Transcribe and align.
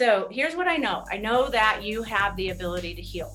So 0.00 0.28
here's 0.30 0.56
what 0.56 0.66
I 0.66 0.78
know 0.78 1.04
I 1.10 1.18
know 1.18 1.50
that 1.50 1.84
you 1.84 2.02
have 2.04 2.34
the 2.34 2.48
ability 2.48 2.94
to 2.94 3.02
heal. 3.02 3.34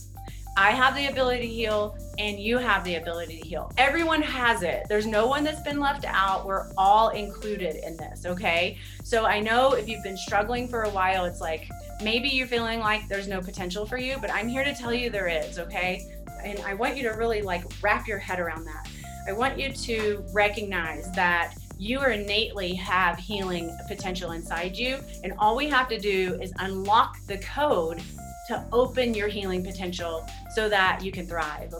I 0.57 0.71
have 0.71 0.95
the 0.95 1.05
ability 1.05 1.41
to 1.41 1.47
heal 1.47 1.95
and 2.17 2.39
you 2.39 2.57
have 2.57 2.83
the 2.83 2.95
ability 2.95 3.39
to 3.39 3.47
heal. 3.47 3.71
Everyone 3.77 4.19
has 4.23 4.63
it. 4.63 4.87
There's 4.89 5.05
no 5.05 5.27
one 5.27 5.43
that's 5.43 5.61
been 5.61 5.79
left 5.79 6.05
out. 6.05 6.43
We're 6.43 6.65
all 6.75 7.09
included 7.09 7.75
in 7.85 7.95
this, 7.97 8.25
okay? 8.25 8.79
So 9.03 9.27
I 9.27 9.41
know 9.41 9.73
if 9.73 9.87
you've 9.87 10.01
been 10.01 10.17
struggling 10.17 10.67
for 10.67 10.85
a 10.85 10.89
while, 10.89 11.25
it's 11.25 11.39
like 11.39 11.69
maybe 12.01 12.29
you're 12.29 12.47
feeling 12.47 12.79
like 12.79 13.07
there's 13.07 13.27
no 13.27 13.41
potential 13.41 13.85
for 13.85 13.99
you, 13.99 14.17
but 14.19 14.31
I'm 14.31 14.47
here 14.47 14.63
to 14.63 14.73
tell 14.73 14.91
you 14.91 15.11
there 15.11 15.27
is, 15.27 15.59
okay? 15.59 16.01
And 16.43 16.59
I 16.61 16.73
want 16.73 16.97
you 16.97 17.03
to 17.03 17.11
really 17.11 17.43
like 17.43 17.63
wrap 17.83 18.07
your 18.07 18.17
head 18.17 18.39
around 18.39 18.65
that. 18.65 18.89
I 19.27 19.33
want 19.33 19.59
you 19.59 19.71
to 19.71 20.25
recognize 20.33 21.11
that 21.11 21.53
you 21.77 22.03
innately 22.05 22.73
have 22.75 23.17
healing 23.17 23.75
potential 23.87 24.31
inside 24.31 24.77
you. 24.77 24.99
And 25.23 25.33
all 25.37 25.55
we 25.55 25.67
have 25.69 25.87
to 25.89 25.99
do 25.99 26.37
is 26.41 26.53
unlock 26.59 27.17
the 27.27 27.37
code 27.39 28.01
to 28.47 28.63
open 28.71 29.13
your 29.13 29.27
healing 29.27 29.63
potential 29.63 30.27
so 30.53 30.69
that 30.69 31.03
you 31.03 31.11
can 31.11 31.25
thrive. 31.25 31.73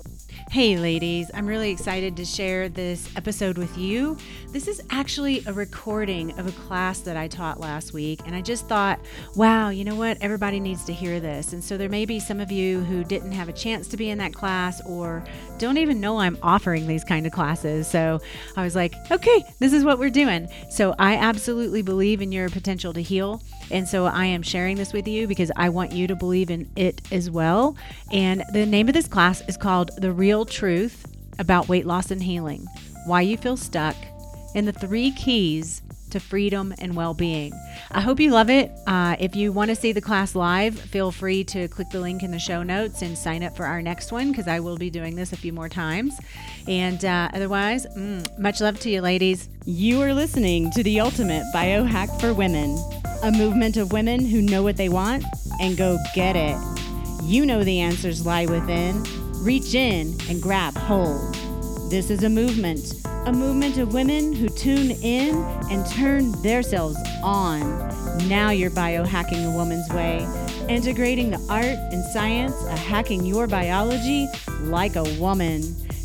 Hey, 0.52 0.77
ladies, 0.77 1.30
I'm 1.34 1.48
really 1.48 1.70
excited 1.72 2.16
to 2.16 2.23
share 2.23 2.70
this 2.70 3.09
episode 3.17 3.58
with 3.58 3.77
you. 3.77 4.16
This 4.52 4.70
is 4.70 4.81
actually 4.90 5.44
a 5.48 5.52
recording 5.52 6.38
of 6.40 6.48
a 6.48 6.52
class 6.52 6.99
that 6.99 7.18
I 7.18 7.27
taught 7.27 7.59
last 7.59 7.91
week, 7.91 8.21
and 8.26 8.34
I 8.34 8.41
just 8.41 8.68
thought, 8.68 8.99
wow, 9.35 9.68
you 9.68 9.84
know 9.84 9.95
what? 9.95 10.18
Everybody 10.21 10.62
needs 10.62 10.85
to 10.85 10.94
hear 10.94 11.20
this. 11.20 11.52
And 11.52 11.62
so 11.62 11.77
there 11.77 11.90
may 11.90 12.05
be 12.05 12.21
some 12.21 12.40
of 12.40 12.54
you 12.54 12.80
who 12.81 13.04
didn't 13.04 13.34
have 13.34 13.49
a 13.49 13.54
chance 13.54 13.88
to 13.90 13.98
be 13.98 14.09
in 14.09 14.18
that 14.20 14.34
class 14.34 14.81
or 14.85 15.26
don't 15.58 15.77
even 15.77 15.99
know 15.99 16.20
I'm 16.20 16.38
offering 16.41 16.88
these 16.88 17.04
kind 17.04 17.26
of 17.26 17.34
classes. 17.34 17.88
So 17.88 18.21
I 18.55 18.63
was 18.63 18.76
like, 18.76 18.93
okay, 19.12 19.43
this 19.59 19.73
is 19.73 19.84
what 19.84 19.99
we're 19.99 20.09
doing. 20.09 20.48
So 20.70 20.96
I 20.99 21.16
absolutely 21.16 21.82
believe 21.82 22.21
in 22.21 22.32
your 22.32 22.49
potential 22.49 22.93
to 22.93 23.02
heal. 23.02 23.41
And 23.71 23.88
so 23.88 24.05
I 24.05 24.26
am 24.26 24.43
sharing 24.43 24.77
this 24.77 24.93
with 24.93 25.07
you 25.07 25.27
because 25.27 25.52
I 25.55 25.70
want 25.70 25.91
you 25.91 26.07
to 26.07 26.16
believe 26.16 26.52
in 26.52 26.70
it 26.76 27.02
as 27.12 27.32
well. 27.32 27.76
And 28.12 28.43
the 28.54 28.66
name 28.66 28.87
of 28.87 28.93
this 28.93 29.07
class 29.07 29.41
is 29.48 29.57
called 29.57 29.90
The 29.98 30.12
Real 30.12 30.34
Truth 30.43 31.05
About 31.39 31.69
Weight 31.69 31.85
Loss 31.85 32.11
and 32.11 32.23
Healing 32.23 32.67
Why 33.05 33.21
You 33.21 33.37
Feel 33.37 33.55
Stuck, 33.55 33.95
and 34.55 34.67
the 34.67 34.73
Three 34.73 35.11
Keys 35.11 35.81
to 36.15 36.19
freedom 36.19 36.73
and 36.79 36.95
well 36.95 37.13
being. 37.13 37.53
I 37.91 38.01
hope 38.01 38.19
you 38.19 38.31
love 38.31 38.49
it. 38.49 38.71
Uh, 38.87 39.15
if 39.19 39.35
you 39.35 39.51
want 39.51 39.69
to 39.69 39.75
see 39.75 39.91
the 39.91 40.01
class 40.01 40.33
live, 40.33 40.79
feel 40.79 41.11
free 41.11 41.43
to 41.45 41.67
click 41.67 41.89
the 41.89 41.99
link 41.99 42.23
in 42.23 42.31
the 42.31 42.39
show 42.39 42.63
notes 42.63 43.01
and 43.01 43.17
sign 43.17 43.43
up 43.43 43.55
for 43.55 43.65
our 43.65 43.81
next 43.81 44.11
one 44.11 44.31
because 44.31 44.47
I 44.47 44.59
will 44.59 44.77
be 44.77 44.89
doing 44.89 45.15
this 45.15 45.33
a 45.33 45.37
few 45.37 45.53
more 45.53 45.69
times. 45.69 46.17
And 46.67 47.03
uh, 47.03 47.29
otherwise, 47.33 47.85
mm, 47.97 48.39
much 48.39 48.61
love 48.61 48.79
to 48.81 48.89
you, 48.89 49.01
ladies. 49.01 49.49
You 49.65 50.01
are 50.01 50.13
listening 50.13 50.71
to 50.71 50.83
the 50.83 50.99
ultimate 51.01 51.43
biohack 51.53 52.19
for 52.19 52.33
women, 52.33 52.77
a 53.23 53.31
movement 53.31 53.77
of 53.77 53.91
women 53.91 54.25
who 54.25 54.41
know 54.41 54.63
what 54.63 54.77
they 54.77 54.89
want 54.89 55.23
and 55.59 55.77
go 55.77 55.97
get 56.13 56.35
it. 56.35 56.57
You 57.23 57.45
know 57.45 57.63
the 57.63 57.79
answers 57.79 58.25
lie 58.25 58.45
within. 58.45 59.24
Reach 59.46 59.76
in 59.76 60.18
and 60.27 60.41
grab 60.41 60.76
hold. 60.76 61.35
This 61.91 62.10
is 62.10 62.24
a 62.24 62.29
movement, 62.29 62.96
a 63.27 63.32
movement 63.32 63.77
of 63.77 63.93
women 63.93 64.34
who 64.34 64.50
tune 64.50 64.90
in 64.90 65.35
and 65.69 65.85
turn 65.85 66.31
themselves 66.41 66.97
on. 67.22 67.59
Now 68.28 68.50
you're 68.50 68.72
biohacking 68.72 69.46
a 69.46 69.56
woman's 69.56 69.88
way, 69.90 70.28
integrating 70.68 71.29
the 71.29 71.40
art 71.47 71.78
and 71.94 72.03
science 72.06 72.59
of 72.63 72.79
hacking 72.79 73.24
your 73.24 73.46
biology 73.46 74.28
like 74.62 74.96
a 74.96 75.03
woman. 75.19 75.62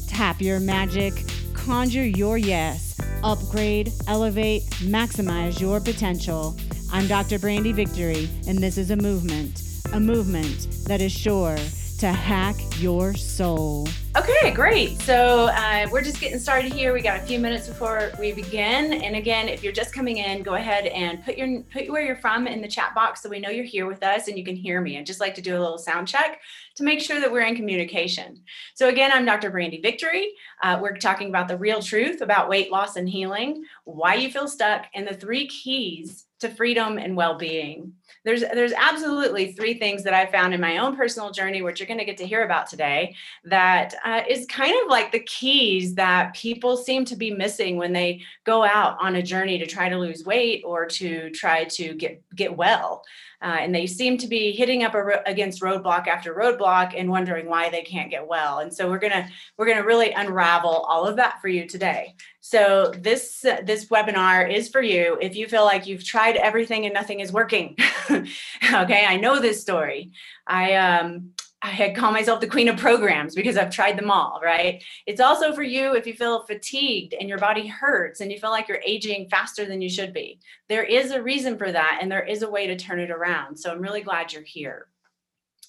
Tap 0.07 0.43
your 0.43 0.61
magic, 0.61 1.15
conjure 1.55 2.05
your 2.05 2.37
yes, 2.37 3.01
upgrade, 3.25 3.91
elevate, 4.07 4.65
maximize 4.83 5.59
your 5.59 5.81
potential. 5.81 6.55
I'm 6.93 7.07
Dr. 7.07 7.39
Brandy 7.39 7.73
Victory, 7.73 8.29
and 8.47 8.59
this 8.59 8.77
is 8.77 8.91
a 8.91 8.97
movement, 8.97 9.63
a 9.95 9.99
movement 9.99 10.85
that 10.85 11.01
is 11.01 11.11
sure 11.11 11.57
to 12.01 12.11
hack 12.11 12.57
your 12.81 13.13
soul. 13.13 13.87
Okay, 14.17 14.51
great. 14.51 15.01
So 15.03 15.47
uh, 15.53 15.87
we're 15.93 16.03
just 16.03 16.21
getting 16.21 16.41
started 16.41 16.73
here. 16.73 16.93
We 16.93 17.01
got 17.01 17.21
a 17.21 17.23
few 17.23 17.39
minutes 17.39 17.69
before 17.69 18.11
we 18.19 18.33
begin. 18.33 18.93
And 18.93 19.15
again, 19.15 19.49
if 19.49 19.63
you're 19.63 19.73
just 19.73 19.95
coming 19.95 20.17
in, 20.17 20.43
go 20.43 20.55
ahead 20.55 20.87
and 20.87 21.25
put 21.25 21.39
your 21.39 21.63
put 21.73 21.89
where 21.89 22.03
you're 22.03 22.17
from 22.17 22.49
in 22.49 22.61
the 22.61 22.67
chat 22.67 22.93
box 22.93 23.23
so 23.23 23.29
we 23.29 23.39
know 23.39 23.51
you're 23.51 23.65
here 23.65 23.87
with 23.87 24.03
us 24.03 24.27
and 24.27 24.37
you 24.37 24.45
can 24.45 24.57
hear 24.57 24.81
me. 24.81 24.99
I'd 24.99 25.07
just 25.07 25.21
like 25.21 25.37
to 25.37 25.41
do 25.41 25.57
a 25.57 25.61
little 25.61 25.79
sound 25.79 26.09
check 26.09 26.41
to 26.75 26.83
make 26.83 27.01
sure 27.01 27.21
that 27.21 27.31
we're 27.31 27.43
in 27.43 27.55
communication. 27.55 28.43
So 28.75 28.89
again, 28.89 29.13
I'm 29.15 29.25
Dr. 29.25 29.49
Brandy 29.49 29.81
Victory. 29.81 30.33
Uh, 30.61 30.81
we're 30.83 30.97
talking 30.97 31.29
about 31.29 31.47
the 31.47 31.57
real 31.57 31.81
truth 31.81 32.21
about 32.21 32.49
weight 32.49 32.73
loss 32.73 32.97
and 32.97 33.09
healing, 33.09 33.65
why 33.85 34.15
you 34.15 34.29
feel 34.29 34.49
stuck, 34.49 34.87
and 34.93 35.07
the 35.07 35.15
three 35.15 35.47
keys 35.47 36.27
to 36.41 36.49
freedom 36.49 36.99
and 36.99 37.15
well-being 37.17 37.93
there's 38.25 38.41
there's 38.41 38.73
absolutely 38.73 39.53
three 39.53 39.75
things 39.75 40.03
that 40.03 40.15
i 40.15 40.27
found 40.27 40.55
in 40.55 40.61
my 40.61 40.79
own 40.79 40.97
personal 40.97 41.31
journey 41.31 41.63
which 41.63 41.79
you're 41.79 41.87
going 41.87 41.99
to 41.99 42.05
get 42.05 42.17
to 42.17 42.27
hear 42.27 42.45
about 42.45 42.67
today 42.67 43.15
that 43.45 43.95
uh, 44.05 44.23
is 44.29 44.47
kind 44.47 44.75
of 44.83 44.89
like 44.89 45.13
the 45.13 45.21
keys 45.21 45.95
that 45.95 46.35
people 46.35 46.77
seem 46.77 47.05
to 47.07 47.17
be 47.17 47.31
missing 47.31 47.77
when 47.77 47.93
they 47.93 48.23
go 48.45 48.65
out 48.65 48.97
on 49.01 49.17
a 49.17 49.23
journey 49.23 49.59
to 49.59 49.67
try 49.67 49.89
to 49.89 49.99
lose 49.99 50.25
weight 50.25 50.63
or 50.65 50.87
to 50.87 51.31
try 51.31 51.65
to 51.65 51.95
get 51.95 52.23
get 52.35 52.57
well. 52.57 53.03
Uh, 53.43 53.57
and 53.61 53.75
they 53.75 53.87
seem 53.87 54.19
to 54.19 54.27
be 54.27 54.53
hitting 54.53 54.85
up 54.85 54.93
ro- 54.93 55.23
against 55.25 55.63
roadblock 55.63 56.07
after 56.07 56.35
roadblock 56.35 56.93
and 56.95 57.09
wondering 57.09 57.47
why 57.47 57.71
they 57.71 57.81
can't 57.81 58.11
get 58.11 58.27
well. 58.27 58.59
And 58.59 58.73
so 58.73 58.91
we're 58.91 58.99
gonna 58.99 59.29
we're 59.57 59.67
gonna 59.67 59.85
really 59.85 60.13
unravel 60.13 60.71
all 60.71 61.07
of 61.07 61.17
that 61.17 61.41
for 61.41 61.49
you 61.49 61.67
today. 61.67 62.15
So 62.41 62.93
this 62.99 63.45
uh, 63.45 63.63
this 63.65 63.87
webinar 63.87 64.53
is 64.53 64.69
for 64.69 64.83
you 64.83 65.17
if 65.21 65.37
you 65.37 65.47
feel 65.47 65.65
like 65.65 65.87
you've 65.87 66.05
tried 66.05 66.37
everything 66.37 66.85
and 66.85 66.95
nothing 66.95 67.21
is 67.21 67.33
working. 67.33 67.77
Okay 68.73 69.05
i 69.07 69.17
know 69.17 69.41
this 69.41 69.61
story. 69.61 70.13
I 70.47 70.75
um 70.75 71.33
I 71.63 71.93
called 71.95 72.15
myself 72.15 72.41
the 72.41 72.47
queen 72.47 72.69
of 72.69 72.79
programs 72.79 73.35
because 73.35 73.59
I've 73.59 73.71
tried 73.71 73.99
them 73.99 74.11
all, 74.11 74.41
right? 74.43 74.83
It's 75.07 75.21
also 75.21 75.53
for 75.53 75.63
you 75.63 75.95
if 75.95 76.07
you 76.07 76.15
feel 76.15 76.45
fatigued 76.45 77.13
and 77.13 77.29
your 77.29 77.39
body 77.39 77.67
hurts 77.67 78.21
and 78.21 78.33
you 78.33 78.39
feel 78.39 78.51
like 78.51 78.67
you're 78.67 78.81
aging 78.85 79.29
faster 79.29 79.67
than 79.67 79.83
you 79.83 79.91
should 79.91 80.15
be. 80.15 80.41
There 80.71 80.85
is 80.85 81.11
a 81.11 81.23
reason 81.23 81.59
for 81.59 81.71
that 81.71 81.99
and 82.01 82.11
there 82.11 82.25
is 82.25 82.43
a 82.43 82.51
way 82.51 82.67
to 82.67 82.77
turn 82.77 82.99
it 82.99 83.11
around. 83.11 83.59
So 83.59 83.71
I'm 83.71 83.83
really 83.83 84.01
glad 84.01 84.33
you're 84.33 84.43
here. 84.43 84.87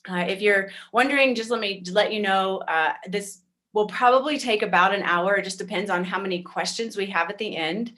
Uh, 0.10 0.26
if 0.28 0.42
you're 0.42 0.70
wondering, 0.94 1.36
just 1.36 1.50
let 1.50 1.60
me 1.60 1.84
let 1.92 2.14
you 2.14 2.22
know 2.22 2.60
uh, 2.68 2.94
this 3.08 3.42
will 3.74 3.88
probably 3.88 4.38
take 4.38 4.62
about 4.62 4.96
an 4.96 5.04
hour. 5.04 5.36
It 5.36 5.44
just 5.44 5.60
depends 5.60 5.90
on 5.90 6.04
how 6.04 6.20
many 6.20 6.42
questions 6.42 6.96
we 6.96 7.08
have 7.08 7.30
at 7.30 7.38
the 7.38 7.56
end. 7.56 7.94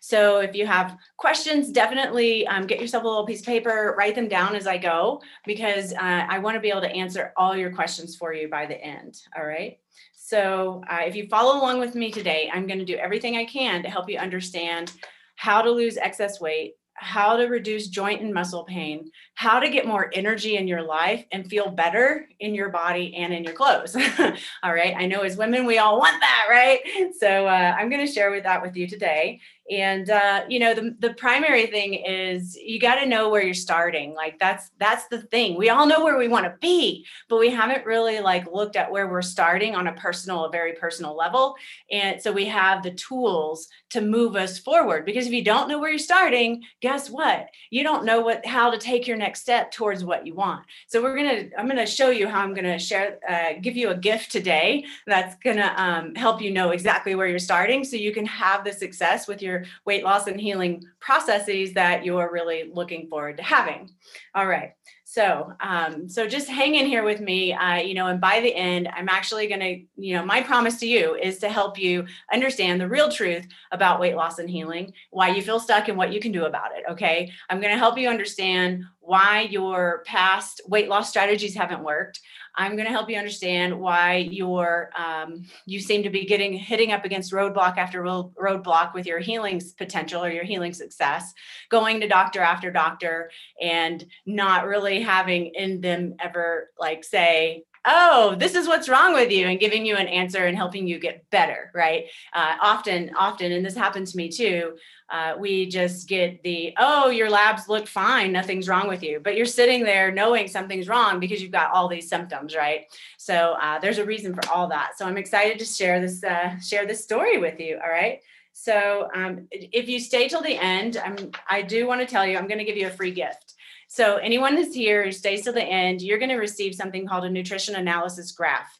So 0.00 0.38
if 0.40 0.54
you 0.54 0.66
have 0.66 0.96
questions, 1.16 1.70
definitely 1.70 2.46
um, 2.46 2.66
get 2.66 2.80
yourself 2.80 3.04
a 3.04 3.06
little 3.06 3.26
piece 3.26 3.40
of 3.40 3.46
paper, 3.46 3.94
write 3.98 4.14
them 4.14 4.28
down 4.28 4.54
as 4.54 4.66
I 4.66 4.78
go, 4.78 5.20
because 5.44 5.92
uh, 5.92 6.26
I 6.28 6.38
want 6.38 6.54
to 6.54 6.60
be 6.60 6.70
able 6.70 6.82
to 6.82 6.90
answer 6.90 7.32
all 7.36 7.56
your 7.56 7.72
questions 7.72 8.16
for 8.16 8.32
you 8.32 8.48
by 8.48 8.66
the 8.66 8.80
end. 8.82 9.20
All 9.36 9.46
right. 9.46 9.78
So 10.14 10.82
uh, 10.90 11.02
if 11.06 11.14
you 11.14 11.28
follow 11.28 11.58
along 11.58 11.78
with 11.78 11.94
me 11.94 12.10
today, 12.10 12.50
I'm 12.52 12.66
going 12.66 12.80
to 12.80 12.84
do 12.84 12.96
everything 12.96 13.36
I 13.36 13.44
can 13.44 13.82
to 13.82 13.88
help 13.88 14.10
you 14.10 14.18
understand 14.18 14.92
how 15.36 15.62
to 15.62 15.70
lose 15.70 15.96
excess 15.96 16.40
weight, 16.40 16.74
how 16.94 17.36
to 17.36 17.44
reduce 17.44 17.88
joint 17.88 18.22
and 18.22 18.32
muscle 18.32 18.64
pain, 18.64 19.10
how 19.34 19.60
to 19.60 19.68
get 19.68 19.86
more 19.86 20.10
energy 20.14 20.56
in 20.56 20.66
your 20.66 20.82
life 20.82 21.24
and 21.30 21.48
feel 21.48 21.70
better 21.70 22.26
in 22.40 22.54
your 22.54 22.70
body 22.70 23.14
and 23.16 23.32
in 23.32 23.44
your 23.44 23.52
clothes. 23.52 23.94
all 24.62 24.74
right. 24.74 24.94
I 24.96 25.06
know 25.06 25.20
as 25.20 25.36
women, 25.36 25.66
we 25.66 25.78
all 25.78 25.98
want 25.98 26.20
that, 26.20 26.46
right? 26.50 26.80
So 27.20 27.46
uh, 27.46 27.74
I'm 27.78 27.90
going 27.90 28.04
to 28.04 28.12
share 28.12 28.30
with 28.30 28.44
that 28.44 28.62
with 28.62 28.76
you 28.76 28.88
today 28.88 29.40
and 29.70 30.10
uh, 30.10 30.44
you 30.48 30.58
know 30.58 30.74
the, 30.74 30.94
the 31.00 31.14
primary 31.14 31.66
thing 31.66 31.94
is 31.94 32.56
you 32.56 32.78
got 32.78 32.96
to 32.96 33.06
know 33.06 33.28
where 33.28 33.42
you're 33.42 33.54
starting. 33.54 34.14
Like 34.14 34.38
that's 34.38 34.70
that's 34.78 35.08
the 35.08 35.22
thing. 35.22 35.56
We 35.56 35.70
all 35.70 35.86
know 35.86 36.04
where 36.04 36.18
we 36.18 36.28
want 36.28 36.44
to 36.46 36.54
be 36.60 37.06
but 37.28 37.38
we 37.38 37.50
haven't 37.50 37.86
really 37.86 38.20
like 38.20 38.50
looked 38.52 38.76
at 38.76 38.90
where 38.90 39.08
we're 39.08 39.22
starting 39.22 39.74
on 39.74 39.86
a 39.86 39.92
personal 39.94 40.44
a 40.44 40.50
very 40.50 40.72
personal 40.74 41.16
level. 41.16 41.56
And 41.90 42.20
so 42.20 42.32
we 42.32 42.46
have 42.46 42.82
the 42.82 42.92
tools 42.92 43.68
to 43.90 44.00
move 44.00 44.36
us 44.36 44.58
forward 44.58 45.04
because 45.04 45.26
if 45.26 45.32
you 45.32 45.44
don't 45.44 45.68
know 45.68 45.78
where 45.78 45.90
you're 45.90 45.98
starting 45.98 46.62
guess 46.80 47.10
what? 47.10 47.48
You 47.70 47.82
don't 47.82 48.04
know 48.04 48.20
what 48.20 48.44
how 48.44 48.70
to 48.70 48.78
take 48.78 49.06
your 49.06 49.16
next 49.16 49.40
step 49.40 49.70
towards 49.70 50.04
what 50.04 50.26
you 50.26 50.34
want. 50.34 50.64
So 50.88 51.02
we're 51.02 51.16
gonna 51.16 51.48
i'm 51.58 51.68
gonna 51.68 51.86
show 51.86 52.10
you 52.10 52.28
how 52.28 52.40
i'm 52.40 52.54
gonna 52.54 52.78
share 52.78 53.18
uh, 53.28 53.58
give 53.60 53.76
you 53.76 53.90
a 53.90 53.96
gift 53.96 54.30
today 54.30 54.84
that's 55.06 55.36
gonna 55.36 55.72
um, 55.76 56.14
help 56.14 56.40
you 56.40 56.50
know 56.50 56.70
exactly 56.70 57.14
where 57.14 57.26
you're 57.26 57.38
starting 57.38 57.84
so 57.84 57.96
you 57.96 58.12
can 58.12 58.26
have 58.26 58.64
the 58.64 58.72
success 58.72 59.26
with 59.26 59.42
your 59.42 59.55
weight 59.84 60.04
loss 60.04 60.26
and 60.26 60.40
healing 60.40 60.84
processes 61.00 61.72
that 61.74 62.04
you're 62.04 62.30
really 62.32 62.70
looking 62.72 63.08
forward 63.08 63.36
to 63.38 63.42
having. 63.42 63.90
All 64.34 64.46
right. 64.46 64.72
So, 65.08 65.52
um, 65.60 66.08
so 66.08 66.26
just 66.26 66.48
hang 66.48 66.74
in 66.74 66.84
here 66.84 67.04
with 67.04 67.20
me, 67.20 67.52
uh, 67.52 67.76
you 67.76 67.94
know, 67.94 68.08
and 68.08 68.20
by 68.20 68.40
the 68.40 68.52
end, 68.52 68.88
I'm 68.92 69.08
actually 69.08 69.46
going 69.46 69.60
to, 69.60 69.80
you 69.96 70.16
know, 70.16 70.24
my 70.24 70.42
promise 70.42 70.78
to 70.80 70.86
you 70.86 71.14
is 71.14 71.38
to 71.38 71.48
help 71.48 71.78
you 71.78 72.04
understand 72.32 72.80
the 72.80 72.88
real 72.88 73.10
truth 73.10 73.46
about 73.70 74.00
weight 74.00 74.16
loss 74.16 74.40
and 74.40 74.50
healing, 74.50 74.92
why 75.10 75.28
you 75.28 75.42
feel 75.42 75.60
stuck 75.60 75.88
and 75.88 75.96
what 75.96 76.12
you 76.12 76.18
can 76.18 76.32
do 76.32 76.46
about 76.46 76.72
it. 76.76 76.82
Okay. 76.90 77.30
I'm 77.48 77.60
going 77.60 77.72
to 77.72 77.78
help 77.78 77.96
you 77.96 78.08
understand 78.08 78.84
why 79.06 79.42
your 79.42 80.02
past 80.04 80.60
weight 80.66 80.88
loss 80.88 81.08
strategies 81.08 81.54
haven't 81.54 81.84
worked. 81.84 82.20
I'm 82.56 82.72
going 82.72 82.86
to 82.86 82.90
help 82.90 83.08
you 83.08 83.16
understand 83.16 83.78
why 83.78 84.16
you're 84.16 84.90
um, 84.98 85.44
you 85.64 85.78
seem 85.78 86.02
to 86.02 86.10
be 86.10 86.24
getting 86.24 86.54
hitting 86.54 86.90
up 86.90 87.04
against 87.04 87.32
roadblock 87.32 87.78
after 87.78 88.02
roadblock 88.02 88.94
with 88.94 89.06
your 89.06 89.20
healing 89.20 89.62
potential 89.78 90.24
or 90.24 90.30
your 90.30 90.42
healing 90.42 90.72
success, 90.72 91.32
going 91.68 92.00
to 92.00 92.08
doctor 92.08 92.40
after 92.40 92.72
doctor 92.72 93.30
and 93.62 94.04
not 94.24 94.66
really 94.66 95.00
having 95.00 95.54
in 95.54 95.80
them 95.80 96.14
ever 96.18 96.70
like 96.76 97.04
say, 97.04 97.62
oh, 97.86 98.34
this 98.38 98.54
is 98.54 98.66
what's 98.66 98.88
wrong 98.88 99.14
with 99.14 99.30
you, 99.30 99.46
and 99.46 99.60
giving 99.60 99.86
you 99.86 99.96
an 99.96 100.08
answer 100.08 100.46
and 100.46 100.56
helping 100.56 100.86
you 100.86 100.98
get 100.98 101.28
better, 101.30 101.70
right? 101.74 102.06
Uh, 102.32 102.54
often, 102.60 103.12
often, 103.16 103.52
and 103.52 103.64
this 103.64 103.76
happened 103.76 104.06
to 104.08 104.16
me 104.16 104.28
too. 104.28 104.76
Uh, 105.08 105.34
we 105.38 105.66
just 105.66 106.08
get 106.08 106.42
the, 106.42 106.74
oh, 106.78 107.10
your 107.10 107.30
labs 107.30 107.68
look 107.68 107.86
fine, 107.86 108.32
nothing's 108.32 108.68
wrong 108.68 108.88
with 108.88 109.04
you, 109.04 109.20
but 109.22 109.36
you're 109.36 109.46
sitting 109.46 109.84
there 109.84 110.10
knowing 110.10 110.48
something's 110.48 110.88
wrong 110.88 111.20
because 111.20 111.40
you've 111.40 111.52
got 111.52 111.70
all 111.70 111.86
these 111.86 112.08
symptoms, 112.08 112.56
right? 112.56 112.86
So 113.16 113.56
uh, 113.62 113.78
there's 113.78 113.98
a 113.98 114.04
reason 114.04 114.34
for 114.34 114.44
all 114.50 114.66
that. 114.68 114.98
So 114.98 115.06
I'm 115.06 115.16
excited 115.16 115.60
to 115.60 115.64
share 115.64 116.00
this, 116.00 116.24
uh, 116.24 116.58
share 116.58 116.86
this 116.86 117.04
story 117.04 117.38
with 117.38 117.60
you. 117.60 117.78
All 117.82 117.90
right. 117.90 118.20
So 118.52 119.08
um, 119.14 119.46
if 119.50 119.88
you 119.88 120.00
stay 120.00 120.28
till 120.28 120.42
the 120.42 120.56
end, 120.56 120.96
I'm, 120.96 121.30
I 121.48 121.62
do 121.62 121.86
want 121.86 122.00
to 122.00 122.06
tell 122.06 122.26
you, 122.26 122.38
I'm 122.38 122.48
going 122.48 122.58
to 122.58 122.64
give 122.64 122.78
you 122.78 122.86
a 122.88 122.90
free 122.90 123.12
gift. 123.12 123.54
So 123.88 124.16
anyone 124.16 124.56
who's 124.56 124.74
here 124.74 125.04
who 125.04 125.12
stays 125.12 125.42
to 125.42 125.52
the 125.52 125.62
end, 125.62 126.02
you're 126.02 126.18
going 126.18 126.30
to 126.30 126.36
receive 126.36 126.74
something 126.74 127.06
called 127.06 127.24
a 127.24 127.30
nutrition 127.30 127.76
analysis 127.76 128.32
graph. 128.32 128.78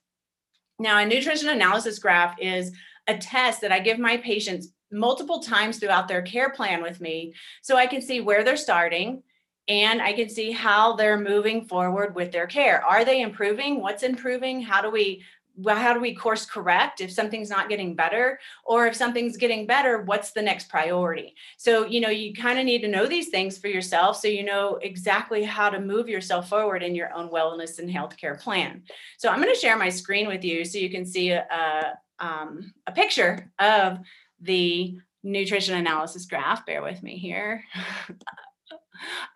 Now, 0.79 0.99
a 0.99 1.07
nutrition 1.07 1.49
analysis 1.49 1.99
graph 1.99 2.37
is 2.41 2.73
a 3.07 3.17
test 3.17 3.61
that 3.61 3.73
I 3.73 3.79
give 3.81 3.99
my 3.99 4.17
patients 4.19 4.69
multiple 4.91 5.41
times 5.41 5.79
throughout 5.79 6.09
their 6.09 6.23
care 6.23 6.51
plan 6.51 6.83
with 6.83 7.01
me 7.01 7.35
so 7.63 7.77
I 7.77 7.87
can 7.87 8.03
see 8.03 8.21
where 8.21 8.45
they're 8.45 8.57
starting 8.57 9.23
and 9.69 10.01
I 10.01 10.13
can 10.13 10.29
see 10.29 10.53
how 10.53 10.95
they're 10.95 11.19
moving 11.19 11.65
forward 11.65 12.15
with 12.15 12.31
their 12.31 12.47
care. 12.47 12.85
Are 12.85 13.05
they 13.05 13.21
improving? 13.21 13.81
What's 13.81 14.05
improving? 14.05 14.61
How 14.61 14.81
do 14.81 14.91
we 14.91 15.25
well, 15.57 15.77
how 15.77 15.95
do 15.95 16.01
we 16.01 16.15
course 16.15 16.45
correct 16.45 17.01
if 17.01 17.11
something's 17.11 17.51
not 17.51 17.69
getting 17.69 17.95
better? 17.95 18.39
Or 18.65 18.87
if 18.87 18.95
something's 18.95 19.37
getting 19.37 19.67
better 19.67 20.03
what's 20.03 20.33
the 20.33 20.43
next 20.43 20.69
priority? 20.69 21.35
So 21.57 21.87
you 21.87 22.01
know 22.01 22.11
you 22.11 22.35
kind 22.35 22.59
of 22.59 22.65
need 22.65 22.83
to 22.83 22.89
know 22.89 23.07
these 23.07 23.29
things 23.29 23.59
for 23.59 23.69
yourself 23.69 24.17
so 24.19 24.29
you 24.29 24.45
know 24.45 24.79
exactly 24.83 25.45
how 25.45 25.71
to 25.71 25.81
move 25.81 26.09
yourself 26.09 26.49
forward 26.49 26.83
in 26.83 26.95
your 26.95 27.13
own 27.15 27.31
wellness 27.31 27.79
and 27.79 27.91
healthcare 27.91 28.39
plan. 28.41 28.83
So 29.19 29.29
i'm 29.29 29.41
going 29.41 29.53
to 29.53 29.61
share 29.61 29.77
my 29.77 29.89
screen 29.89 30.29
with 30.29 30.45
you 30.45 30.65
so 30.65 30.79
you 30.79 30.91
can 30.91 31.05
see 31.07 31.31
a, 31.31 31.47
a, 31.51 32.25
um, 32.25 32.73
a 32.87 32.93
picture 32.93 33.51
of 33.59 33.99
the 34.41 34.99
nutrition 35.23 35.77
analysis 35.77 36.27
graph. 36.27 36.67
Bear 36.67 36.83
with 36.83 37.03
me 37.03 37.19
here 37.19 37.65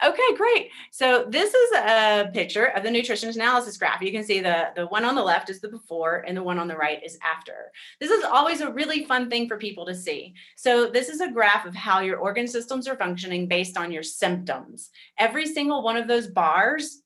Okay, 0.04 0.36
great. 0.36 0.70
So 0.90 1.26
this 1.28 1.54
is 1.54 1.72
a 1.76 2.30
picture 2.32 2.66
of 2.66 2.82
the 2.82 2.90
nutrition 2.90 3.28
analysis 3.28 3.76
graph. 3.76 4.02
You 4.02 4.12
can 4.12 4.24
see 4.24 4.40
the, 4.40 4.70
the 4.74 4.86
one 4.86 5.04
on 5.04 5.14
the 5.14 5.22
left 5.22 5.50
is 5.50 5.60
the 5.60 5.68
before 5.68 6.24
and 6.26 6.36
the 6.36 6.42
one 6.42 6.58
on 6.58 6.68
the 6.68 6.76
right 6.76 7.02
is 7.04 7.18
after. 7.22 7.72
This 8.00 8.10
is 8.10 8.24
always 8.24 8.60
a 8.60 8.72
really 8.72 9.04
fun 9.04 9.28
thing 9.30 9.48
for 9.48 9.56
people 9.56 9.86
to 9.86 9.94
see. 9.94 10.34
So 10.56 10.90
this 10.90 11.08
is 11.08 11.20
a 11.20 11.30
graph 11.30 11.66
of 11.66 11.74
how 11.74 12.00
your 12.00 12.18
organ 12.18 12.48
systems 12.48 12.88
are 12.88 12.96
functioning 12.96 13.48
based 13.48 13.76
on 13.76 13.92
your 13.92 14.02
symptoms. 14.02 14.90
Every 15.18 15.46
single 15.46 15.82
one 15.82 15.96
of 15.96 16.08
those 16.08 16.26
bars 16.26 17.02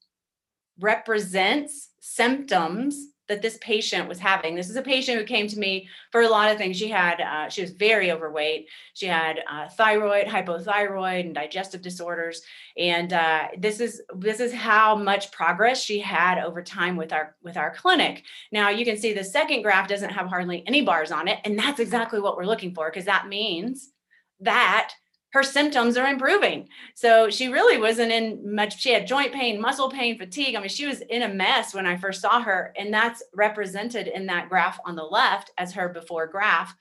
represents 0.80 1.90
symptoms 2.00 3.13
that 3.28 3.42
this 3.42 3.58
patient 3.60 4.08
was 4.08 4.18
having. 4.18 4.54
This 4.54 4.68
is 4.68 4.76
a 4.76 4.82
patient 4.82 5.18
who 5.18 5.24
came 5.24 5.48
to 5.48 5.58
me 5.58 5.88
for 6.10 6.22
a 6.22 6.28
lot 6.28 6.50
of 6.50 6.58
things. 6.58 6.76
She 6.76 6.88
had, 6.88 7.20
uh, 7.20 7.48
she 7.48 7.62
was 7.62 7.70
very 7.70 8.12
overweight. 8.12 8.68
She 8.92 9.06
had 9.06 9.40
uh, 9.50 9.68
thyroid, 9.68 10.26
hypothyroid, 10.26 11.20
and 11.20 11.34
digestive 11.34 11.82
disorders. 11.82 12.42
And 12.76 13.12
uh, 13.12 13.48
this 13.58 13.80
is 13.80 14.02
this 14.16 14.40
is 14.40 14.52
how 14.52 14.96
much 14.96 15.32
progress 15.32 15.82
she 15.82 16.00
had 16.00 16.38
over 16.38 16.62
time 16.62 16.96
with 16.96 17.12
our 17.12 17.36
with 17.42 17.56
our 17.56 17.74
clinic. 17.74 18.24
Now 18.52 18.70
you 18.70 18.84
can 18.84 18.96
see 18.96 19.12
the 19.12 19.24
second 19.24 19.62
graph 19.62 19.88
doesn't 19.88 20.10
have 20.10 20.26
hardly 20.26 20.64
any 20.66 20.82
bars 20.82 21.12
on 21.12 21.28
it, 21.28 21.38
and 21.44 21.58
that's 21.58 21.80
exactly 21.80 22.20
what 22.20 22.36
we're 22.36 22.46
looking 22.46 22.74
for 22.74 22.90
because 22.90 23.04
that 23.04 23.28
means 23.28 23.92
that 24.40 24.92
her 25.34 25.42
symptoms 25.42 25.96
are 25.96 26.06
improving. 26.06 26.68
So 26.94 27.28
she 27.28 27.48
really 27.48 27.76
wasn't 27.76 28.12
in 28.12 28.54
much. 28.54 28.80
She 28.80 28.92
had 28.92 29.04
joint 29.04 29.32
pain, 29.32 29.60
muscle 29.60 29.90
pain, 29.90 30.16
fatigue. 30.16 30.54
I 30.54 30.60
mean, 30.60 30.68
she 30.68 30.86
was 30.86 31.00
in 31.00 31.22
a 31.22 31.28
mess 31.28 31.74
when 31.74 31.86
I 31.86 31.96
first 31.96 32.22
saw 32.22 32.40
her. 32.40 32.72
And 32.78 32.94
that's 32.94 33.20
represented 33.34 34.06
in 34.06 34.26
that 34.26 34.48
graph 34.48 34.78
on 34.86 34.94
the 34.94 35.02
left 35.02 35.50
as 35.58 35.72
her 35.72 35.88
before 35.88 36.28
graph. 36.28 36.76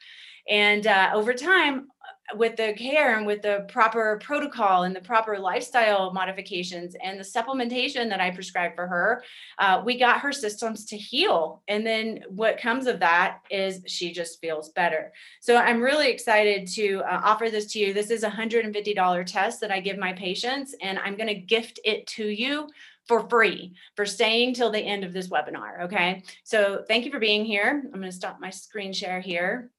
And 0.47 0.85
uh, 0.85 1.09
over 1.15 1.33
time, 1.33 1.87
with 2.35 2.55
the 2.55 2.73
care 2.73 3.17
and 3.17 3.25
with 3.25 3.41
the 3.41 3.65
proper 3.67 4.19
protocol 4.23 4.83
and 4.83 4.95
the 4.95 5.01
proper 5.01 5.37
lifestyle 5.37 6.11
modifications 6.13 6.95
and 7.03 7.19
the 7.19 7.23
supplementation 7.23 8.09
that 8.09 8.21
I 8.21 8.31
prescribed 8.31 8.75
for 8.75 8.87
her, 8.87 9.23
uh, 9.59 9.81
we 9.85 9.99
got 9.99 10.21
her 10.21 10.31
systems 10.31 10.85
to 10.85 10.97
heal. 10.97 11.61
And 11.67 11.85
then 11.85 12.23
what 12.29 12.59
comes 12.59 12.87
of 12.87 12.99
that 13.01 13.39
is 13.49 13.81
she 13.87 14.13
just 14.13 14.39
feels 14.39 14.69
better. 14.69 15.11
So 15.41 15.57
I'm 15.57 15.81
really 15.81 16.09
excited 16.09 16.67
to 16.69 17.01
uh, 17.03 17.21
offer 17.23 17.49
this 17.49 17.71
to 17.73 17.79
you. 17.79 17.93
This 17.93 18.09
is 18.09 18.23
a 18.23 18.29
$150 18.29 19.25
test 19.25 19.61
that 19.61 19.71
I 19.71 19.79
give 19.79 19.97
my 19.97 20.13
patients, 20.13 20.75
and 20.81 20.99
I'm 20.99 21.15
going 21.15 21.27
to 21.27 21.35
gift 21.35 21.79
it 21.83 22.07
to 22.07 22.27
you 22.27 22.69
for 23.07 23.27
free 23.27 23.73
for 23.95 24.05
staying 24.05 24.53
till 24.53 24.71
the 24.71 24.79
end 24.79 25.03
of 25.03 25.11
this 25.11 25.27
webinar. 25.27 25.81
Okay. 25.83 26.23
So 26.43 26.85
thank 26.87 27.03
you 27.03 27.11
for 27.11 27.19
being 27.19 27.43
here. 27.43 27.81
I'm 27.83 27.99
going 27.99 28.03
to 28.03 28.11
stop 28.11 28.39
my 28.39 28.49
screen 28.49 28.93
share 28.93 29.19
here. 29.19 29.72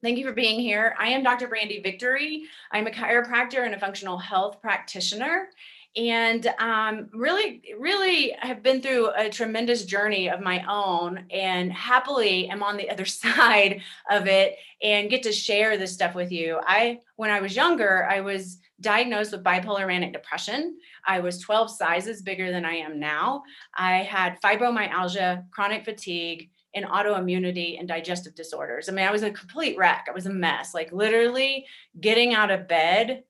Thank 0.00 0.18
you 0.18 0.24
for 0.24 0.32
being 0.32 0.60
here. 0.60 0.94
I 0.96 1.08
am 1.08 1.24
Dr. 1.24 1.48
Brandy 1.48 1.80
Victory. 1.80 2.44
I'm 2.70 2.86
a 2.86 2.90
chiropractor 2.90 3.64
and 3.64 3.74
a 3.74 3.80
functional 3.80 4.16
health 4.16 4.62
practitioner. 4.62 5.48
And 5.96 6.46
um, 6.60 7.08
really, 7.12 7.62
really 7.76 8.32
have 8.38 8.62
been 8.62 8.80
through 8.80 9.10
a 9.16 9.28
tremendous 9.28 9.84
journey 9.84 10.30
of 10.30 10.40
my 10.40 10.64
own 10.68 11.24
and 11.32 11.72
happily 11.72 12.48
am 12.48 12.62
on 12.62 12.76
the 12.76 12.88
other 12.88 13.04
side 13.06 13.82
of 14.08 14.28
it 14.28 14.56
and 14.80 15.10
get 15.10 15.24
to 15.24 15.32
share 15.32 15.76
this 15.76 15.94
stuff 15.94 16.14
with 16.14 16.30
you. 16.30 16.60
I, 16.62 17.00
when 17.16 17.30
I 17.30 17.40
was 17.40 17.56
younger, 17.56 18.06
I 18.08 18.20
was 18.20 18.58
diagnosed 18.80 19.32
with 19.32 19.42
bipolar 19.42 19.88
manic 19.88 20.12
depression. 20.12 20.78
I 21.04 21.18
was 21.18 21.40
12 21.40 21.72
sizes 21.72 22.22
bigger 22.22 22.52
than 22.52 22.64
I 22.64 22.74
am 22.74 23.00
now. 23.00 23.42
I 23.74 24.04
had 24.04 24.40
fibromyalgia, 24.40 25.50
chronic 25.50 25.84
fatigue, 25.84 26.50
in 26.74 26.84
autoimmunity 26.84 27.78
and 27.78 27.88
digestive 27.88 28.34
disorders. 28.34 28.88
I 28.88 28.92
mean, 28.92 29.06
I 29.06 29.10
was 29.10 29.22
a 29.22 29.30
complete 29.30 29.76
wreck. 29.78 30.06
I 30.08 30.12
was 30.12 30.26
a 30.26 30.30
mess. 30.30 30.74
Like 30.74 30.92
literally 30.92 31.66
getting 32.00 32.34
out 32.34 32.50
of 32.50 32.68
bed 32.68 33.24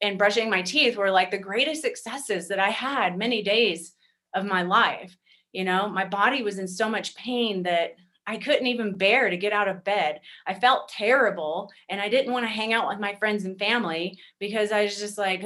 and 0.00 0.18
brushing 0.18 0.50
my 0.50 0.62
teeth 0.62 0.96
were 0.96 1.10
like 1.10 1.30
the 1.30 1.38
greatest 1.38 1.82
successes 1.82 2.48
that 2.48 2.58
I 2.58 2.70
had 2.70 3.18
many 3.18 3.42
days 3.42 3.94
of 4.34 4.44
my 4.44 4.62
life. 4.62 5.16
You 5.52 5.64
know, 5.64 5.88
my 5.88 6.04
body 6.04 6.42
was 6.42 6.58
in 6.58 6.68
so 6.68 6.88
much 6.88 7.14
pain 7.14 7.64
that 7.64 7.96
I 8.26 8.36
couldn't 8.36 8.68
even 8.68 8.96
bear 8.96 9.30
to 9.30 9.36
get 9.36 9.52
out 9.52 9.68
of 9.68 9.84
bed. 9.84 10.20
I 10.46 10.54
felt 10.54 10.88
terrible 10.88 11.70
and 11.88 12.00
I 12.00 12.08
didn't 12.08 12.32
want 12.32 12.44
to 12.44 12.50
hang 12.50 12.72
out 12.72 12.88
with 12.88 13.00
my 13.00 13.14
friends 13.16 13.44
and 13.44 13.58
family 13.58 14.18
because 14.38 14.70
I 14.70 14.84
was 14.84 14.98
just 14.98 15.18
like, 15.18 15.42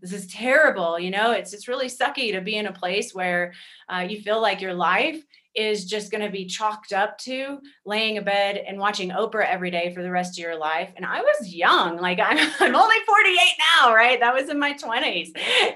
this 0.00 0.12
is 0.12 0.26
terrible. 0.26 0.98
You 0.98 1.10
know, 1.10 1.32
it's, 1.32 1.52
it's 1.52 1.68
really 1.68 1.86
sucky 1.86 2.32
to 2.32 2.40
be 2.40 2.56
in 2.56 2.66
a 2.66 2.72
place 2.72 3.14
where 3.14 3.52
uh, 3.88 4.06
you 4.08 4.20
feel 4.20 4.40
like 4.40 4.60
your 4.60 4.74
life 4.74 5.22
is 5.56 5.86
just 5.86 6.10
going 6.10 6.22
to 6.22 6.30
be 6.30 6.44
chalked 6.44 6.92
up 6.92 7.16
to 7.16 7.58
laying 7.86 8.16
in 8.16 8.24
bed 8.24 8.62
and 8.66 8.78
watching 8.78 9.10
Oprah 9.10 9.46
every 9.46 9.70
day 9.70 9.92
for 9.94 10.02
the 10.02 10.10
rest 10.10 10.38
of 10.38 10.42
your 10.42 10.58
life. 10.58 10.92
And 10.96 11.06
I 11.06 11.22
was 11.22 11.54
young, 11.54 11.96
like 11.96 12.20
I'm, 12.22 12.38
I'm 12.60 12.76
only 12.76 12.96
48 13.06 13.38
now, 13.80 13.94
right? 13.94 14.20
That 14.20 14.34
was 14.34 14.50
in 14.50 14.58
my 14.58 14.74
20s. 14.74 15.30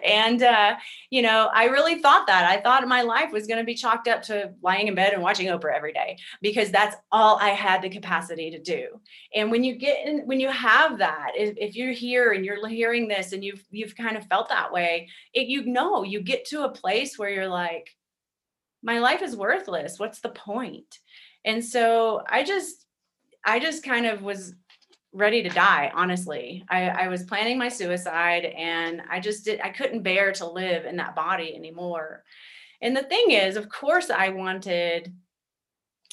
And, 0.05 0.43
uh, 0.43 0.77
you 1.09 1.23
know, 1.23 1.51
I 1.55 1.65
really 1.65 2.01
thought 2.01 2.27
that. 2.27 2.45
I 2.45 2.61
thought 2.61 2.87
my 2.87 3.03
life 3.03 3.33
was 3.33 3.47
going 3.47 3.59
to 3.59 3.65
be 3.65 3.75
chalked 3.75 4.07
up 4.07 4.23
to 4.25 4.53
lying 4.63 4.89
in 4.89 4.95
bed 4.95 5.15
and 5.15 5.23
watching 5.23 5.47
Oprah 5.47 5.75
every 5.75 5.93
day 5.93 6.19
because 6.43 6.71
that's 6.71 6.97
all 7.11 7.39
I 7.39 7.51
had 7.51 7.83
the 7.83 7.89
capacity 7.89 8.51
to 8.51 8.61
do. 8.61 9.01
And 9.35 9.51
when 9.51 9.65
you 9.65 9.77
get 9.77 10.07
in, 10.07 10.21
when 10.27 10.41
you 10.41 10.51
have 10.51 10.99
that, 10.99 11.33
if, 11.37 11.57
if 11.57 11.75
you're 11.75 11.93
here 11.93 12.33
and 12.33 12.45
you're 12.45 12.67
hearing 12.69 13.09
this 13.09 13.33
and 13.33 13.43
you've, 13.43 13.65
you've 13.71 13.97
kind 13.97 14.17
of 14.17 14.27
felt 14.27 14.51
that 14.51 14.73
way, 14.73 15.09
it, 15.33 15.47
you 15.49 15.65
know, 15.65 16.03
you 16.03 16.21
get 16.21 16.45
to 16.47 16.65
a 16.65 16.71
place 16.71 17.19
where 17.19 17.31
you're 17.31 17.49
like, 17.49 17.97
my 18.83 18.99
life 18.99 19.23
is 19.23 19.37
worthless. 19.37 19.99
What's 19.99 20.21
the 20.21 20.31
point? 20.31 20.99
And 21.45 21.65
so 21.65 22.23
I 22.29 22.43
just, 22.43 22.87
I 23.45 23.59
just 23.59 23.83
kind 23.83 24.07
of 24.07 24.23
was 24.23 24.55
ready 25.13 25.43
to 25.43 25.49
die 25.49 25.91
honestly 25.93 26.65
I, 26.69 26.89
I 26.89 27.09
was 27.09 27.25
planning 27.25 27.59
my 27.59 27.69
suicide 27.69 28.45
and 28.45 29.03
i 29.11 29.19
just 29.19 29.45
did 29.45 29.61
i 29.61 29.69
couldn't 29.69 30.03
bear 30.03 30.31
to 30.33 30.49
live 30.49 30.85
in 30.85 30.97
that 30.97 31.17
body 31.17 31.53
anymore 31.55 32.23
and 32.81 32.97
the 32.97 33.03
thing 33.03 33.33
is 33.33 33.57
of 33.57 33.69
course 33.69 34.09
i 34.09 34.29
wanted 34.29 35.13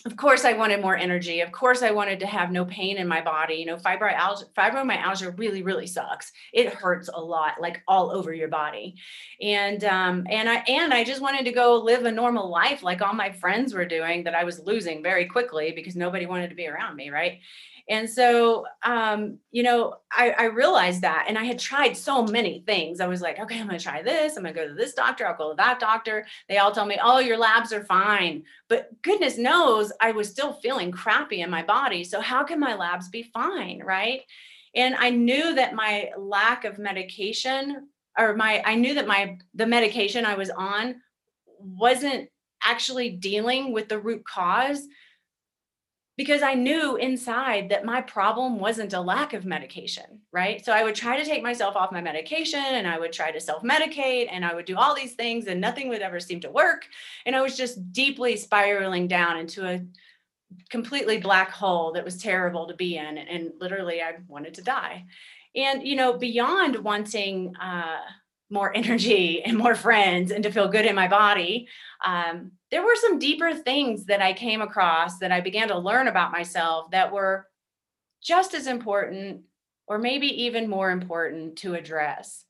of 0.07 0.15
course 0.15 0.45
I 0.45 0.53
wanted 0.53 0.81
more 0.81 0.95
energy. 0.95 1.41
Of 1.41 1.51
course 1.51 1.81
I 1.81 1.91
wanted 1.91 2.21
to 2.21 2.27
have 2.27 2.49
no 2.49 2.63
pain 2.63 2.95
in 2.95 3.09
my 3.09 3.19
body. 3.19 3.55
You 3.55 3.65
know, 3.65 3.75
fibromyalgia, 3.75 4.45
fibromyalgia 4.57 5.37
really, 5.37 5.63
really 5.63 5.85
sucks. 5.85 6.31
It 6.53 6.73
hurts 6.73 7.09
a 7.13 7.21
lot, 7.21 7.55
like 7.59 7.83
all 7.89 8.09
over 8.09 8.33
your 8.33 8.47
body. 8.47 8.95
And 9.41 9.83
um, 9.83 10.25
and 10.29 10.49
I 10.49 10.63
and 10.69 10.93
I 10.93 11.03
just 11.03 11.21
wanted 11.21 11.43
to 11.43 11.51
go 11.51 11.75
live 11.75 12.05
a 12.05 12.11
normal 12.11 12.49
life 12.49 12.83
like 12.83 13.01
all 13.01 13.13
my 13.13 13.33
friends 13.33 13.73
were 13.73 13.85
doing 13.85 14.23
that 14.23 14.33
I 14.33 14.45
was 14.45 14.61
losing 14.61 15.03
very 15.03 15.25
quickly 15.25 15.73
because 15.75 15.97
nobody 15.97 16.25
wanted 16.25 16.49
to 16.51 16.55
be 16.55 16.67
around 16.67 16.95
me, 16.95 17.09
right? 17.09 17.39
And 17.89 18.10
so, 18.10 18.65
um, 18.84 19.39
you 19.51 19.63
know, 19.63 19.96
I, 20.12 20.32
I, 20.32 20.44
realized 20.46 21.01
that, 21.03 21.25
and 21.29 21.38
I 21.38 21.46
had 21.46 21.58
tried 21.58 21.96
so 21.96 22.22
many 22.22 22.60
things. 22.65 23.00
I 23.00 23.08
was 23.08 23.22
like, 23.22 23.39
okay, 23.39 23.60
I'm 23.60 23.67
going 23.67 23.79
to 23.79 23.84
try 23.84 24.01
this. 24.01 24.36
I'm 24.36 24.44
going 24.44 24.53
to 24.53 24.62
go 24.62 24.67
to 24.67 24.74
this 24.74 24.94
doctor. 24.94 25.25
I'll 25.25 25.38
go 25.38 25.51
to 25.51 25.56
that 25.56 25.79
doctor. 25.79 26.25
They 26.50 26.58
all 26.58 26.74
tell 26.74 26.86
me, 26.86 27.00
oh, 27.01 27.20
your 27.20 27.38
labs 27.38 27.72
are 27.72 27.86
fine. 27.86 28.44
But 28.67 28.89
goodness 29.03 29.38
knows, 29.38 29.94
I 30.01 30.12
was 30.12 30.29
still 30.29 30.53
feeling 30.53 30.91
crappy 30.91 31.41
in 31.41 31.50
my 31.50 31.63
body. 31.63 32.03
So 32.03 32.20
how 32.20 32.44
can 32.44 32.60
my 32.60 32.75
labs 32.75 33.08
be 33.08 33.24
fine, 33.24 33.82
right? 33.86 34.22
And 34.75 34.94
I 34.96 35.10
knew 35.10 35.56
that 35.56 35.74
my 35.74 36.12
lack 36.17 36.65
of 36.65 36.79
medication, 36.79 37.88
or 38.17 38.36
my, 38.36 38.62
I 38.65 38.75
knew 38.75 38.96
that 38.96 39.08
my 39.08 39.38
the 39.53 39.65
medication 39.65 40.25
I 40.25 40.36
was 40.36 40.50
on 40.50 40.96
wasn't 41.60 42.29
actually 42.63 43.12
dealing 43.12 43.72
with 43.72 43.88
the 43.88 44.00
root 44.00 44.25
cause 44.25 44.88
because 46.17 46.41
I 46.41 46.55
knew 46.55 46.95
inside 46.95 47.69
that 47.69 47.86
my 47.86 48.01
problem 48.01 48.57
wasn't 48.57 48.93
a 48.93 49.00
lack 49.00 49.33
of 49.33 49.45
medication, 49.45 50.19
right? 50.31 50.65
So 50.65 50.74
I 50.74 50.83
would 50.83 50.95
try 50.95 51.15
to 51.15 51.24
take 51.24 51.43
myself 51.43 51.75
off 51.75 51.91
my 51.91 52.01
medication 52.01 52.59
and 52.59 52.88
I 52.88 52.97
would 52.97 53.13
try 53.13 53.31
to 53.31 53.39
self 53.39 53.62
medicate 53.62 54.27
and 54.31 54.43
I 54.43 54.55
would 54.55 54.65
do 54.65 54.77
all 54.77 54.95
these 54.95 55.13
things 55.13 55.45
and 55.45 55.62
nothing 55.62 55.89
would 55.89 56.01
ever 56.01 56.19
seem 56.19 56.39
to 56.41 56.50
work. 56.50 56.88
And 57.27 57.36
I 57.36 57.41
was 57.41 57.55
just 57.55 57.93
deeply 57.93 58.36
spiraling 58.36 59.07
down 59.07 59.38
into 59.38 59.67
a 59.67 59.86
completely 60.69 61.19
black 61.19 61.51
hole 61.51 61.91
that 61.93 62.03
was 62.03 62.17
terrible 62.17 62.67
to 62.67 62.75
be 62.75 62.97
in. 62.97 63.17
And 63.19 63.51
literally, 63.59 64.01
I 64.01 64.15
wanted 64.27 64.55
to 64.55 64.63
die. 64.63 65.05
And, 65.55 65.88
you 65.88 65.95
know, 65.95 66.17
beyond 66.17 66.77
wanting, 66.77 67.55
uh, 67.57 68.00
more 68.50 68.71
energy 68.75 69.43
and 69.43 69.57
more 69.57 69.75
friends 69.75 70.31
and 70.31 70.43
to 70.43 70.51
feel 70.51 70.67
good 70.67 70.86
in 70.86 70.95
my 70.95 71.07
body. 71.07 71.67
Um, 72.05 72.51
there 72.71 72.83
were 72.83 72.95
some 72.95 73.19
deeper 73.19 73.53
things 73.53 74.05
that 74.05 74.21
I 74.21 74.33
came 74.33 74.62
across 74.62 75.19
that 75.19 75.31
I 75.31 75.41
began 75.41 75.69
to 75.69 75.77
learn 75.77 76.07
about 76.07 76.31
myself 76.31 76.91
that 76.91 77.12
were 77.12 77.47
just 78.21 78.53
as 78.53 78.67
important, 78.67 79.41
or 79.88 79.97
maybe 79.97 80.27
even 80.43 80.69
more 80.69 80.91
important 80.91 81.57
to 81.59 81.75
address. 81.75 82.43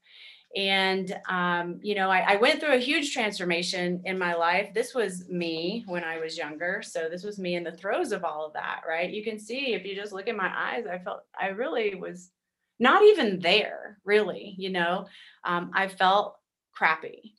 And, 0.56 1.16
um, 1.30 1.80
you 1.84 1.94
know, 1.94 2.10
I, 2.10 2.34
I, 2.34 2.36
went 2.38 2.60
through 2.60 2.74
a 2.74 2.80
huge 2.80 3.14
transformation 3.14 4.02
in 4.06 4.18
my 4.18 4.34
life. 4.34 4.74
This 4.74 4.96
was 4.96 5.28
me 5.30 5.84
when 5.88 6.04
I 6.04 6.20
was 6.20 6.38
younger. 6.38 6.82
So, 6.82 7.10
this 7.10 7.24
was 7.24 7.38
me 7.38 7.56
in 7.56 7.66
the 7.66 7.74
throes 7.74 8.12
of 8.12 8.24
all 8.24 8.46
of 8.46 8.54
that, 8.54 8.82
right? 8.88 9.12
You 9.12 9.24
can 9.24 9.38
see 9.38 9.74
if 9.74 9.86
you 9.86 9.94
just 9.94 10.14
look 10.14 10.28
in 10.28 10.38
my 10.38 10.52
eyes, 10.56 10.86
I 10.90 11.00
felt 11.00 11.24
I 11.40 11.48
really 11.48 11.96
was 11.96 12.32
not 12.80 13.04
even 13.04 13.40
there, 13.40 14.00
really, 14.06 14.56
you 14.58 14.70
know. 14.70 15.08
Um, 15.44 15.72
I 15.76 15.90
felt 15.90 16.38
crappy. 16.72 17.37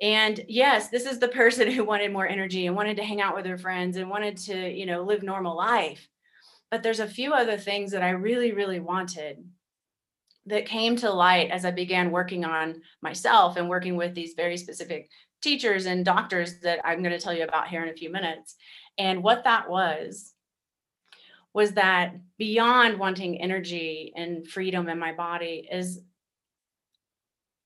And 0.00 0.44
yes, 0.48 0.88
this 0.88 1.06
is 1.06 1.18
the 1.18 1.28
person 1.28 1.70
who 1.70 1.84
wanted 1.84 2.12
more 2.12 2.26
energy 2.26 2.66
and 2.66 2.76
wanted 2.76 2.96
to 2.98 3.04
hang 3.04 3.20
out 3.20 3.34
with 3.34 3.46
her 3.46 3.58
friends 3.58 3.96
and 3.96 4.08
wanted 4.08 4.36
to, 4.38 4.70
you 4.70 4.86
know, 4.86 5.02
live 5.02 5.22
normal 5.22 5.56
life. 5.56 6.08
But 6.70 6.82
there's 6.82 7.00
a 7.00 7.08
few 7.08 7.32
other 7.32 7.56
things 7.56 7.92
that 7.92 8.02
I 8.02 8.10
really, 8.10 8.52
really 8.52 8.78
wanted 8.78 9.44
that 10.46 10.66
came 10.66 10.96
to 10.96 11.10
light 11.10 11.50
as 11.50 11.64
I 11.64 11.70
began 11.70 12.10
working 12.10 12.44
on 12.44 12.82
myself 13.02 13.56
and 13.56 13.68
working 13.68 13.96
with 13.96 14.14
these 14.14 14.34
very 14.34 14.56
specific 14.56 15.10
teachers 15.42 15.86
and 15.86 16.04
doctors 16.04 16.60
that 16.60 16.80
I'm 16.84 17.02
going 17.02 17.16
to 17.16 17.20
tell 17.20 17.34
you 17.34 17.44
about 17.44 17.68
here 17.68 17.82
in 17.82 17.88
a 17.88 17.96
few 17.96 18.10
minutes. 18.10 18.54
And 18.98 19.22
what 19.22 19.44
that 19.44 19.68
was 19.68 20.32
was 21.54 21.72
that 21.72 22.14
beyond 22.38 22.98
wanting 22.98 23.40
energy 23.40 24.12
and 24.16 24.46
freedom 24.46 24.88
in 24.88 24.98
my 24.98 25.12
body 25.12 25.68
is 25.70 26.00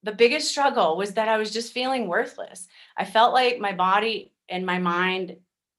the 0.03 0.13
biggest 0.13 0.49
struggle 0.49 0.97
was 0.97 1.15
that 1.15 1.29
I 1.29 1.37
was 1.37 1.53
just 1.53 1.73
feeling 1.73 2.09
worthless. 2.09 2.69
I 2.97 3.05
felt 3.05 3.33
like 3.33 3.59
my 3.59 3.73
body 3.73 4.33
and 4.49 4.67
my 4.67 4.79
mind 4.79 5.37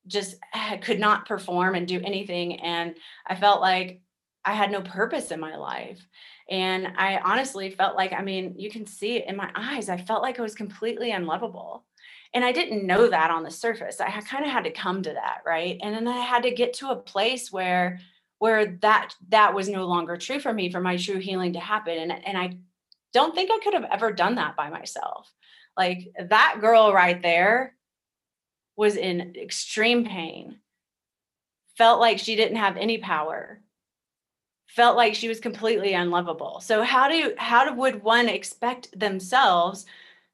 just 0.07 0.35
could 0.81 0.99
not 0.99 1.27
perform 1.27 1.75
and 1.75 1.87
do 1.87 2.01
anything. 2.01 2.59
And 2.61 2.95
I 3.27 3.35
felt 3.35 3.61
like 3.61 4.01
I 4.45 4.53
had 4.53 4.71
no 4.71 4.81
purpose 4.81 5.31
in 5.31 5.39
my 5.39 5.55
life. 5.55 6.05
And 6.49 6.87
I 6.97 7.19
honestly 7.23 7.69
felt 7.69 7.95
like, 7.95 8.11
I 8.11 8.21
mean, 8.21 8.55
you 8.57 8.69
can 8.69 8.85
see 8.85 9.15
it 9.15 9.27
in 9.27 9.37
my 9.37 9.49
eyes. 9.55 9.87
I 9.87 9.97
felt 9.97 10.21
like 10.21 10.39
I 10.39 10.43
was 10.43 10.55
completely 10.55 11.11
unlovable. 11.11 11.85
And 12.33 12.43
I 12.43 12.51
didn't 12.51 12.85
know 12.85 13.07
that 13.09 13.31
on 13.31 13.43
the 13.43 13.51
surface. 13.51 14.01
I 14.01 14.09
kind 14.21 14.43
of 14.43 14.51
had 14.51 14.63
to 14.65 14.71
come 14.71 15.03
to 15.03 15.13
that, 15.13 15.41
right? 15.45 15.77
And 15.81 15.95
then 15.95 16.07
I 16.07 16.19
had 16.19 16.43
to 16.43 16.51
get 16.51 16.73
to 16.75 16.89
a 16.89 16.95
place 16.95 17.51
where 17.51 17.99
where 18.39 18.77
that 18.81 19.15
that 19.29 19.53
was 19.53 19.69
no 19.69 19.85
longer 19.85 20.17
true 20.17 20.39
for 20.39 20.51
me 20.51 20.69
for 20.69 20.81
my 20.81 20.97
true 20.97 21.19
healing 21.19 21.53
to 21.53 21.61
happen. 21.61 21.97
And, 21.97 22.27
and 22.27 22.37
I 22.37 22.57
don't 23.13 23.33
think 23.33 23.51
I 23.51 23.59
could 23.63 23.73
have 23.73 23.87
ever 23.91 24.11
done 24.11 24.35
that 24.35 24.55
by 24.55 24.69
myself. 24.69 25.31
Like 25.77 26.11
that 26.19 26.57
girl 26.59 26.93
right 26.93 27.21
there 27.21 27.75
was 28.75 28.95
in 28.95 29.35
extreme 29.35 30.05
pain, 30.05 30.57
felt 31.77 31.99
like 31.99 32.19
she 32.19 32.35
didn't 32.35 32.57
have 32.57 32.77
any 32.77 32.97
power, 32.97 33.61
felt 34.67 34.97
like 34.97 35.15
she 35.15 35.29
was 35.29 35.39
completely 35.39 35.93
unlovable. 35.93 36.59
So 36.59 36.83
how 36.83 37.07
do 37.07 37.33
how 37.37 37.71
would 37.73 38.03
one 38.03 38.27
expect 38.27 38.97
themselves 38.99 39.85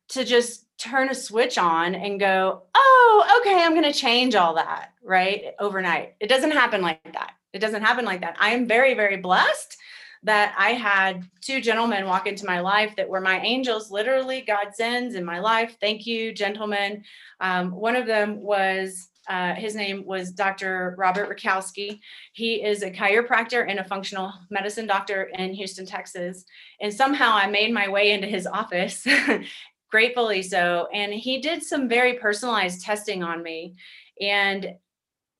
to 0.10 0.24
just 0.24 0.66
turn 0.78 1.10
a 1.10 1.16
switch 1.16 1.58
on 1.58 1.96
and 1.96 2.20
go, 2.20 2.64
"Oh, 2.74 3.42
okay, 3.42 3.62
I'm 3.62 3.74
going 3.74 3.92
to 3.92 3.98
change 3.98 4.36
all 4.36 4.56
that," 4.56 4.94
right? 5.04 5.54
Overnight. 5.60 6.16
It 6.20 6.28
doesn't 6.28 6.52
happen 6.52 6.82
like 6.82 7.04
that. 7.14 7.34
It 7.54 7.60
doesn't 7.60 7.84
happen 7.84 8.06
like 8.06 8.22
that. 8.22 8.38
I 8.40 8.52
am 8.52 8.68
very 8.68 8.94
very 8.94 9.18
blessed 9.18 9.78
that 10.24 10.54
I 10.58 10.72
had 10.72 11.24
two 11.42 11.62
gentlemen 11.62 12.06
walk 12.06 12.28
into 12.28 12.46
my 12.46 12.60
life 12.60 12.96
that 12.98 13.08
were 13.08 13.22
my 13.22 13.40
angels, 13.40 13.92
literally 13.92 14.42
God 14.42 14.74
sends 14.74 15.16
in 15.16 15.24
my 15.24 15.40
life. 15.40 15.78
Thank 15.80 16.06
you, 16.06 16.34
gentlemen. 16.34 17.04
Um, 17.40 17.72
one 17.72 17.96
of 17.96 18.06
them 18.06 18.42
was 18.42 19.10
uh, 19.30 19.54
his 19.54 19.76
name 19.76 20.04
was 20.06 20.32
Dr. 20.32 20.96
Robert 20.98 21.30
Rakowski. 21.30 22.00
He 22.34 22.64
is 22.64 22.82
a 22.82 22.90
chiropractor 22.90 23.70
and 23.70 23.80
a 23.80 23.84
functional 23.84 24.34
medicine 24.50 24.88
doctor 24.88 25.30
in 25.36 25.54
Houston, 25.54 25.86
Texas. 25.86 26.46
And 26.82 26.92
somehow 26.92 27.36
I 27.36 27.46
made 27.46 27.72
my 27.72 27.88
way 27.88 28.12
into 28.12 28.28
his 28.28 28.48
office, 28.48 29.06
gratefully 29.92 30.42
so. 30.42 30.88
And 30.92 31.14
he 31.14 31.42
did 31.42 31.62
some 31.62 31.88
very 31.88 32.14
personalized 32.14 32.82
testing 32.82 33.22
on 33.22 33.44
me. 33.44 33.76
And 34.20 34.74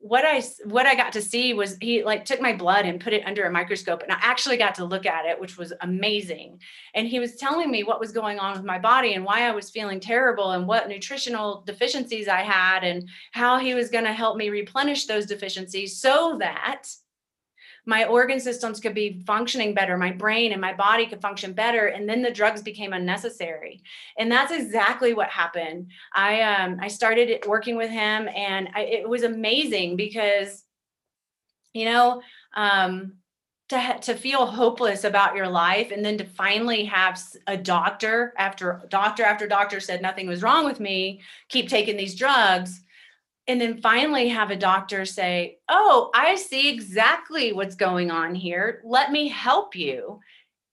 what 0.02 0.24
I 0.24 0.42
what 0.64 0.86
I 0.86 0.96
got 0.96 1.12
to 1.14 1.22
see 1.22 1.54
was 1.54 1.78
he 1.82 2.04
like 2.04 2.24
took 2.24 2.40
my 2.40 2.54
blood 2.54 2.86
and 2.86 3.02
put 3.02 3.12
it 3.12 3.26
under 3.26 3.46
a 3.46 3.52
microscope 3.52 4.02
and 4.02 4.12
I 4.12 4.18
actually 4.22 4.56
got 4.56 4.76
to 4.76 4.86
look 4.86 5.06
at 5.06 5.26
it 5.26 5.40
which 5.40 5.58
was 5.58 5.74
amazing. 5.82 6.62
And 6.94 7.06
he 7.06 7.20
was 7.20 7.36
telling 7.36 7.70
me 7.70 7.84
what 7.84 8.00
was 8.00 8.14
going 8.14 8.40
on 8.40 8.54
with 8.54 8.64
my 8.64 8.80
body 8.80 9.14
and 9.14 9.26
why 9.26 9.42
I 9.42 9.52
was 9.52 9.70
feeling 9.70 10.00
terrible 10.00 10.52
and 10.52 10.66
what 10.66 10.88
nutritional 10.88 11.64
deficiencies 11.66 12.30
I 12.30 12.42
had 12.42 12.86
and 12.86 13.10
how 13.34 13.60
he 13.60 13.74
was 13.74 13.90
going 13.90 14.06
to 14.06 14.14
help 14.14 14.38
me 14.38 14.50
replenish 14.50 15.06
those 15.06 15.26
deficiencies 15.26 16.00
so 16.00 16.38
that 16.40 16.86
my 17.86 18.06
organ 18.06 18.40
systems 18.40 18.80
could 18.80 18.94
be 18.94 19.24
functioning 19.26 19.74
better 19.74 19.98
my 19.98 20.12
brain 20.12 20.52
and 20.52 20.62
my 20.62 20.74
body 20.74 21.06
could 21.06 21.22
function 21.22 21.54
better 21.54 21.88
and 21.88 22.08
then 22.08 22.22
the 22.22 22.32
drugs 22.32 22.62
became 22.62 22.94
unnecessary. 22.94 23.82
And 24.18 24.32
that's 24.32 24.52
exactly 24.52 25.14
what 25.14 25.30
happened. 25.30 25.92
I 26.14 26.42
um 26.42 26.78
i 26.82 26.88
started 26.88 27.44
working 27.48 27.76
with 27.76 27.90
him 27.90 28.30
and 28.36 28.70
I, 28.76 28.82
it 28.82 29.10
was 29.10 29.24
amazing 29.24 29.96
because 29.96 30.64
you 31.74 31.86
know 31.86 32.22
um 32.56 33.14
to, 33.70 34.00
to 34.02 34.16
feel 34.16 34.48
hopeless 34.48 35.04
about 35.04 35.36
your 35.36 35.48
life 35.48 35.92
and 35.92 36.04
then 36.04 36.18
to 36.18 36.24
finally 36.26 36.86
have 36.86 37.22
a 37.46 37.56
doctor 37.56 38.34
after 38.38 38.82
doctor 38.90 39.24
after 39.24 39.48
doctor 39.48 39.80
said 39.80 40.02
nothing 40.02 40.28
was 40.28 40.42
wrong 40.42 40.66
with 40.66 40.80
me 40.80 41.22
keep 41.50 41.70
taking 41.70 41.96
these 41.96 42.16
drugs 42.16 42.82
and 43.50 43.60
then 43.60 43.82
finally 43.82 44.28
have 44.28 44.52
a 44.52 44.56
doctor 44.56 45.06
say, 45.06 45.58
Oh, 45.68 46.12
I 46.14 46.36
see 46.36 46.70
exactly 46.70 47.52
what's 47.52 47.76
going 47.76 48.12
on 48.12 48.36
here. 48.36 48.80
Let 48.86 49.12
me 49.12 49.28
help 49.28 49.76
you. 49.76 50.20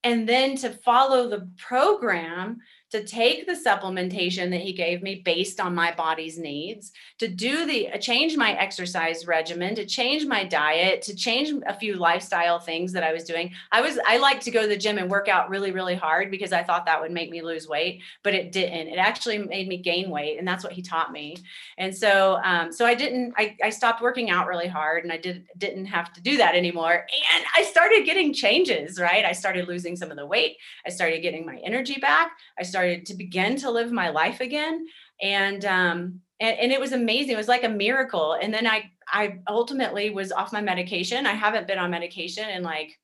And 0.03 0.29
then 0.29 0.55
to 0.57 0.69
follow 0.69 1.27
the 1.27 1.49
program 1.57 2.59
to 2.89 3.03
take 3.03 3.45
the 3.45 3.53
supplementation 3.53 4.49
that 4.49 4.61
he 4.61 4.71
gave 4.71 5.03
me 5.03 5.15
based 5.15 5.59
on 5.59 5.75
my 5.75 5.93
body's 5.93 6.39
needs, 6.39 6.93
to 7.19 7.27
do 7.27 7.65
the 7.65 7.89
uh, 7.91 7.97
change 7.97 8.37
my 8.37 8.53
exercise 8.53 9.27
regimen, 9.27 9.75
to 9.75 9.85
change 9.85 10.25
my 10.25 10.45
diet, 10.45 11.01
to 11.01 11.13
change 11.13 11.53
a 11.67 11.73
few 11.73 11.95
lifestyle 11.95 12.59
things 12.59 12.93
that 12.93 13.03
I 13.03 13.11
was 13.11 13.25
doing. 13.25 13.51
I 13.73 13.81
was 13.81 13.99
I 14.07 14.17
like 14.17 14.39
to 14.41 14.51
go 14.51 14.61
to 14.61 14.67
the 14.67 14.77
gym 14.77 14.97
and 14.97 15.11
work 15.11 15.27
out 15.27 15.49
really 15.49 15.71
really 15.71 15.95
hard 15.95 16.31
because 16.31 16.53
I 16.53 16.63
thought 16.63 16.85
that 16.85 17.01
would 17.01 17.11
make 17.11 17.29
me 17.29 17.41
lose 17.41 17.67
weight, 17.67 18.01
but 18.23 18.33
it 18.33 18.53
didn't. 18.53 18.87
It 18.87 18.97
actually 18.97 19.39
made 19.39 19.67
me 19.67 19.77
gain 19.77 20.09
weight, 20.09 20.39
and 20.39 20.47
that's 20.47 20.63
what 20.63 20.73
he 20.73 20.81
taught 20.81 21.11
me. 21.11 21.35
And 21.77 21.95
so 21.95 22.39
um, 22.43 22.71
so 22.71 22.85
I 22.85 22.95
didn't 22.95 23.33
I, 23.37 23.57
I 23.61 23.69
stopped 23.69 24.01
working 24.01 24.29
out 24.29 24.47
really 24.47 24.67
hard, 24.67 25.03
and 25.03 25.11
I 25.11 25.17
did 25.17 25.45
didn't 25.57 25.87
have 25.87 26.13
to 26.13 26.21
do 26.21 26.37
that 26.37 26.55
anymore. 26.55 27.05
And 27.35 27.45
I 27.53 27.63
started 27.63 28.05
getting 28.05 28.33
changes. 28.33 28.97
Right, 28.97 29.25
I 29.25 29.33
started 29.33 29.67
losing 29.67 29.97
some 29.97 30.09
of 30.09 30.15
the 30.15 30.25
weight. 30.25 30.55
I 30.85 30.89
started 30.89 31.21
getting 31.21 31.45
my 31.45 31.57
energy 31.65 31.99
back. 31.99 32.31
I 32.57 32.63
started 32.63 32.76
started 32.77 33.07
to 33.07 33.15
begin 33.15 33.55
to 33.57 33.71
live 33.71 33.91
my 33.91 34.09
life 34.09 34.39
again. 34.39 34.85
And 35.19 35.65
um, 35.65 36.21
and, 36.39 36.59
and 36.59 36.71
it 36.71 36.79
was 36.79 36.91
amazing. 36.91 37.31
It 37.31 37.37
was 37.37 37.47
like 37.47 37.63
a 37.63 37.69
miracle. 37.69 38.37
And 38.39 38.53
then 38.53 38.67
I 38.67 38.91
I 39.11 39.39
ultimately 39.47 40.11
was 40.11 40.31
off 40.31 40.53
my 40.53 40.61
medication. 40.61 41.25
I 41.25 41.33
haven't 41.33 41.65
been 41.65 41.79
on 41.79 41.89
medication 41.89 42.47
in 42.49 42.61
like 42.61 42.99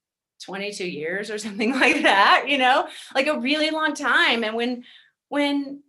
22 0.46 0.86
years 0.86 1.32
or 1.32 1.38
something 1.46 1.72
like 1.74 2.04
that, 2.04 2.46
you 2.48 2.60
know, 2.60 2.88
like 3.16 3.26
a 3.26 3.40
really 3.40 3.72
long 3.72 3.96
time. 3.96 4.44
And 4.44 4.56
when 4.56 4.84
when 5.30 5.82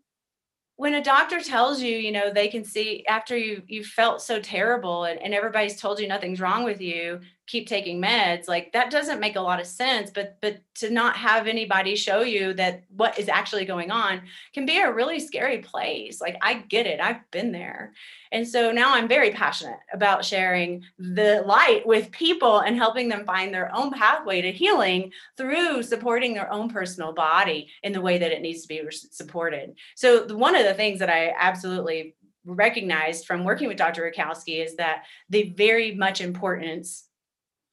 when 0.76 0.94
a 0.94 1.04
doctor 1.04 1.40
tells 1.40 1.82
you, 1.82 1.94
you 1.94 2.10
know, 2.10 2.32
they 2.32 2.48
can 2.48 2.64
see 2.64 3.04
after 3.06 3.36
you 3.36 3.62
you 3.66 3.84
felt 3.84 4.22
so 4.22 4.40
terrible 4.40 5.04
and, 5.04 5.20
and 5.20 5.34
everybody's 5.34 5.78
told 5.78 6.00
you 6.00 6.08
nothing's 6.08 6.40
wrong 6.40 6.64
with 6.64 6.80
you, 6.80 7.20
keep 7.46 7.68
taking 7.68 8.00
meds 8.00 8.48
like 8.48 8.72
that 8.72 8.90
doesn't 8.90 9.20
make 9.20 9.36
a 9.36 9.40
lot 9.40 9.60
of 9.60 9.66
sense 9.66 10.10
but 10.10 10.38
but 10.40 10.58
to 10.74 10.88
not 10.90 11.16
have 11.16 11.46
anybody 11.46 11.94
show 11.94 12.22
you 12.22 12.54
that 12.54 12.82
what 12.96 13.18
is 13.18 13.28
actually 13.28 13.64
going 13.64 13.90
on 13.90 14.22
can 14.54 14.64
be 14.64 14.78
a 14.78 14.92
really 14.92 15.20
scary 15.20 15.58
place 15.58 16.20
like 16.20 16.36
i 16.40 16.54
get 16.54 16.86
it 16.86 17.00
i've 17.00 17.30
been 17.30 17.52
there 17.52 17.92
and 18.32 18.48
so 18.48 18.72
now 18.72 18.94
i'm 18.94 19.06
very 19.06 19.30
passionate 19.30 19.78
about 19.92 20.24
sharing 20.24 20.82
the 20.98 21.42
light 21.46 21.86
with 21.86 22.10
people 22.10 22.60
and 22.60 22.76
helping 22.76 23.08
them 23.08 23.26
find 23.26 23.52
their 23.52 23.74
own 23.74 23.90
pathway 23.90 24.40
to 24.40 24.50
healing 24.50 25.12
through 25.36 25.82
supporting 25.82 26.32
their 26.32 26.50
own 26.50 26.70
personal 26.70 27.12
body 27.12 27.68
in 27.82 27.92
the 27.92 28.00
way 28.00 28.16
that 28.16 28.32
it 28.32 28.40
needs 28.40 28.62
to 28.62 28.68
be 28.68 28.80
supported 28.90 29.74
so 29.96 30.26
one 30.34 30.56
of 30.56 30.64
the 30.64 30.74
things 30.74 30.98
that 30.98 31.10
i 31.10 31.34
absolutely 31.38 32.14
recognized 32.46 33.26
from 33.26 33.42
working 33.42 33.68
with 33.68 33.78
Dr. 33.78 34.02
Rakowski 34.02 34.62
is 34.62 34.76
that 34.76 35.04
the 35.30 35.54
very 35.56 35.94
much 35.94 36.20
importance 36.20 37.08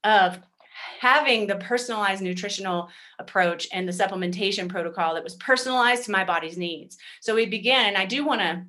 of 0.04 0.38
having 0.98 1.46
the 1.46 1.56
personalized 1.56 2.22
nutritional 2.22 2.88
approach 3.18 3.68
and 3.72 3.86
the 3.86 3.92
supplementation 3.92 4.68
protocol 4.68 5.14
that 5.14 5.24
was 5.24 5.36
personalized 5.36 6.04
to 6.04 6.10
my 6.10 6.24
body's 6.24 6.56
needs. 6.56 6.96
So 7.20 7.34
we 7.34 7.46
began, 7.46 7.86
and 7.86 7.96
I 7.96 8.06
do 8.06 8.24
want 8.24 8.40
to 8.40 8.64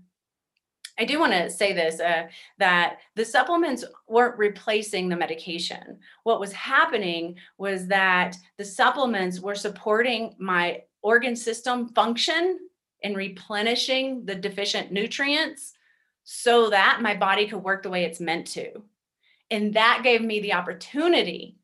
I 0.99 1.05
do 1.05 1.19
want 1.19 1.33
to 1.33 1.49
say 1.49 1.73
this 1.73 1.99
uh, 1.99 2.27
that 2.59 2.97
the 3.15 3.25
supplements 3.25 3.83
weren't 4.07 4.37
replacing 4.37 5.09
the 5.09 5.15
medication. 5.15 5.97
What 6.23 6.39
was 6.39 6.53
happening 6.53 7.35
was 7.57 7.87
that 7.87 8.35
the 8.57 8.65
supplements 8.65 9.39
were 9.39 9.55
supporting 9.55 10.35
my 10.37 10.83
organ 11.01 11.35
system 11.35 11.89
function 11.89 12.59
in 13.01 13.15
replenishing 13.15 14.23
the 14.25 14.35
deficient 14.35 14.91
nutrients 14.91 15.73
so 16.23 16.69
that 16.69 17.01
my 17.01 17.15
body 17.15 17.47
could 17.47 17.63
work 17.63 17.83
the 17.83 17.89
way 17.89 18.05
it's 18.05 18.19
meant 18.19 18.45
to. 18.47 18.83
And 19.53 19.75
that 19.75 20.01
gave 20.03 20.21
me 20.21 20.39
the 20.39 20.53
opportunity 20.53 21.57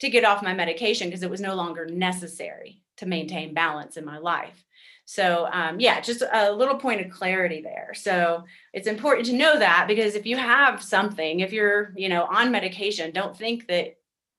to 0.00 0.08
get 0.08 0.24
off 0.24 0.42
my 0.42 0.54
medication 0.54 1.08
because 1.08 1.22
it 1.22 1.30
was 1.30 1.42
no 1.42 1.54
longer 1.54 1.84
necessary 1.84 2.80
to 2.96 3.06
maintain 3.06 3.52
balance 3.52 3.98
in 3.98 4.04
my 4.06 4.16
life. 4.16 4.64
So, 5.04 5.46
um, 5.52 5.78
yeah, 5.78 6.00
just 6.00 6.22
a 6.22 6.50
little 6.50 6.76
point 6.76 7.04
of 7.04 7.12
clarity 7.12 7.60
there. 7.60 7.92
So, 7.94 8.44
it's 8.72 8.86
important 8.86 9.26
to 9.26 9.34
know 9.34 9.58
that 9.58 9.84
because 9.88 10.14
if 10.14 10.24
you 10.24 10.38
have 10.38 10.82
something, 10.82 11.40
if 11.40 11.52
you're, 11.52 11.92
you 11.96 12.08
know, 12.08 12.24
on 12.24 12.50
medication, 12.50 13.12
don't 13.12 13.36
think 13.36 13.68
that 13.68 13.96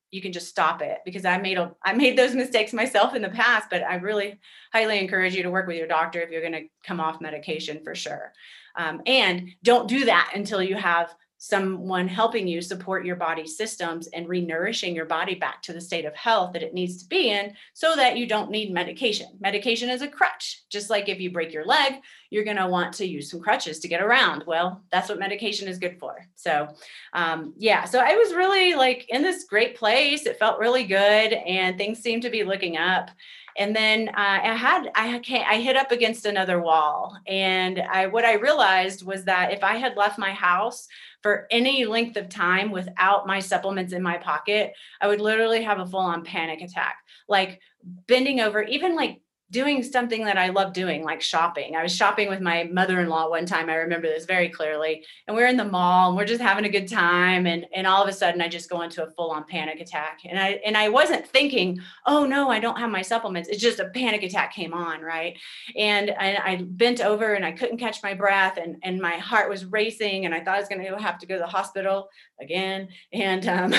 you 0.10 0.22
can 0.22 0.34
just 0.34 0.50
stop 0.50 0.82
it 0.82 1.00
because 1.06 1.26
I 1.26 1.38
made 1.38 1.60
a 1.60 1.76
I 1.84 1.94
made 1.94 2.18
those 2.18 2.34
mistakes 2.34 2.74
myself 2.74 3.14
in 3.14 3.22
the 3.22 3.30
past, 3.30 3.70
but 3.70 3.84
I 3.84 3.96
really 3.96 4.40
highly 4.72 4.98
encourage 4.98 5.36
you 5.36 5.44
to 5.44 5.52
work 5.52 5.68
with 5.68 5.78
your 5.78 5.88
doctor 5.88 6.22
if 6.22 6.32
you're 6.32 6.42
going 6.42 6.54
to 6.54 6.70
come 6.84 7.00
off 7.00 7.22
medication 7.22 7.84
for 7.84 7.94
sure. 7.94 8.34
Um, 8.76 9.02
and 9.06 9.50
don't 9.64 9.88
do 9.88 10.06
that 10.06 10.32
until 10.34 10.62
you 10.64 10.76
have 10.76 11.14
someone 11.44 12.08
helping 12.08 12.48
you 12.48 12.62
support 12.62 13.06
your 13.06 13.18
body 13.18 13.46
systems 13.46 14.08
and 14.14 14.30
renourishing 14.30 14.96
your 14.96 15.04
body 15.04 15.36
back 15.36 15.62
to 15.62 15.74
the 15.74 15.82
state 15.82 16.06
of 16.06 16.16
health 16.16 16.54
that 16.54 16.64
it 16.64 16.74
needs 16.74 17.04
to 17.04 17.10
be 17.10 17.32
in 17.32 17.54
so 17.74 17.98
that 17.98 18.16
you 18.16 18.26
don't 18.26 18.50
need 18.50 18.72
medication. 18.72 19.28
Medication 19.42 19.90
is 19.90 20.02
a 20.02 20.08
crutch. 20.08 20.64
Just 20.70 20.90
like 20.90 21.10
if 21.10 21.20
you 21.20 21.34
break 21.34 21.52
your 21.52 21.66
leg, 21.66 21.96
you're 22.30 22.46
going 22.46 22.56
to 22.56 22.68
want 22.70 22.94
to 22.94 23.06
use 23.06 23.30
some 23.30 23.42
crutches 23.42 23.80
to 23.80 23.90
get 23.90 24.02
around. 24.02 24.46
Well, 24.48 24.84
that's 24.90 25.10
what 25.10 25.20
medication 25.20 25.68
is 25.68 25.80
good 25.80 26.00
for. 26.00 26.26
So, 26.36 26.70
um, 27.12 27.54
yeah, 27.58 27.84
so 27.84 28.00
I 28.00 28.16
was 28.16 28.34
really 28.34 28.76
like 28.76 29.08
in 29.10 29.22
this 29.22 29.44
great 29.44 29.76
place. 29.76 30.26
It 30.26 30.40
felt 30.40 30.60
really 30.60 30.86
good 30.86 31.34
and 31.34 31.78
things 31.78 32.00
seemed 32.00 32.22
to 32.22 32.30
be 32.30 32.46
looking 32.46 32.78
up 32.78 33.12
and 33.58 33.76
then 33.76 34.10
uh, 34.10 34.14
I 34.16 34.56
had 34.56 34.92
I 34.96 35.22
I 35.48 35.60
hit 35.60 35.76
up 35.76 35.92
against 35.92 36.26
another 36.26 36.62
wall, 36.62 37.18
and 37.28 37.80
I 37.80 38.08
what 38.08 38.26
I 38.26 38.34
realized 38.34 39.06
was 39.06 39.26
that 39.26 39.52
if 39.52 39.64
I 39.64 39.76
had 39.76 39.98
left 39.98 40.18
my 40.18 40.32
house 40.32 40.88
for 41.22 41.48
any 41.52 41.86
length 41.86 42.18
of 42.18 42.30
time 42.30 42.72
without 42.72 43.28
my 43.28 43.40
supplements 43.40 43.94
in 43.94 44.02
my 44.02 44.18
pocket, 44.18 44.74
I 45.02 45.08
would 45.08 45.22
literally 45.22 45.64
have 45.64 45.80
a 45.80 45.86
full 45.86 46.00
on 46.00 46.24
panic 46.24 46.62
attack, 46.62 46.98
like 47.28 47.60
bending 48.08 48.40
over, 48.40 48.64
even 48.64 48.96
like 48.96 49.22
doing 49.54 49.84
something 49.84 50.26
that 50.26 50.38
I 50.38 50.50
love 50.50 50.74
doing, 50.74 51.04
like 51.04 51.22
shopping. 51.22 51.76
I 51.76 51.84
was 51.84 51.96
shopping 51.96 52.28
with 52.28 52.42
my 52.42 52.64
mother 52.64 53.00
in 53.02 53.08
law 53.08 53.30
one 53.30 53.46
time. 53.46 53.70
I 53.70 53.76
remember 53.76 54.08
this 54.08 54.26
very 54.26 54.50
clearly. 54.50 55.06
And 55.28 55.38
we're 55.38 55.46
in 55.46 55.58
the 55.58 55.64
mall 55.64 56.10
and 56.10 56.18
we're 56.18 56.26
just 56.26 56.42
having 56.42 56.66
a 56.66 56.70
good 56.70 56.88
time. 56.88 57.46
And, 57.46 57.68
and 57.74 57.86
all 57.86 58.02
of 58.02 58.10
a 58.10 58.14
sudden, 58.14 58.42
I 58.42 58.48
just 58.48 58.70
go 58.70 58.82
into 58.82 59.04
a 59.04 59.12
full 59.12 59.30
on 59.30 59.46
panic 59.46 59.80
attack. 59.80 60.22
And 60.26 60.40
I, 60.40 60.60
and 60.66 60.76
I 60.76 60.90
wasn't 60.90 61.28
thinking, 61.28 61.80
oh 62.08 62.26
no, 62.26 62.50
I 62.50 62.60
don't 62.60 62.80
have 62.80 62.90
my 62.90 63.04
supplements. 63.04 63.48
It's 63.48 63.62
just 63.62 63.80
a 63.80 63.90
panic 63.90 64.24
attack 64.24 64.54
came 64.56 64.74
on. 64.74 65.02
Right. 65.02 65.38
And, 65.78 66.10
and 66.10 66.40
I 66.40 66.66
bent 66.68 67.00
over 67.00 67.36
and 67.36 67.46
I 67.46 67.52
couldn't 67.52 67.78
catch 67.78 68.02
my 68.02 68.16
breath 68.16 68.58
and, 68.58 68.78
and 68.82 69.00
my 69.00 69.18
heart 69.18 69.52
was 69.52 69.66
racing. 69.66 70.26
And 70.26 70.34
I 70.34 70.44
thought 70.44 70.56
I 70.56 70.60
was 70.60 70.68
going 70.68 70.84
to 70.84 70.98
have 70.98 71.20
to 71.20 71.28
go 71.28 71.36
to 71.36 71.40
the 71.40 71.46
hospital 71.46 72.10
again. 72.44 72.90
And 73.12 73.48
um, 73.48 73.74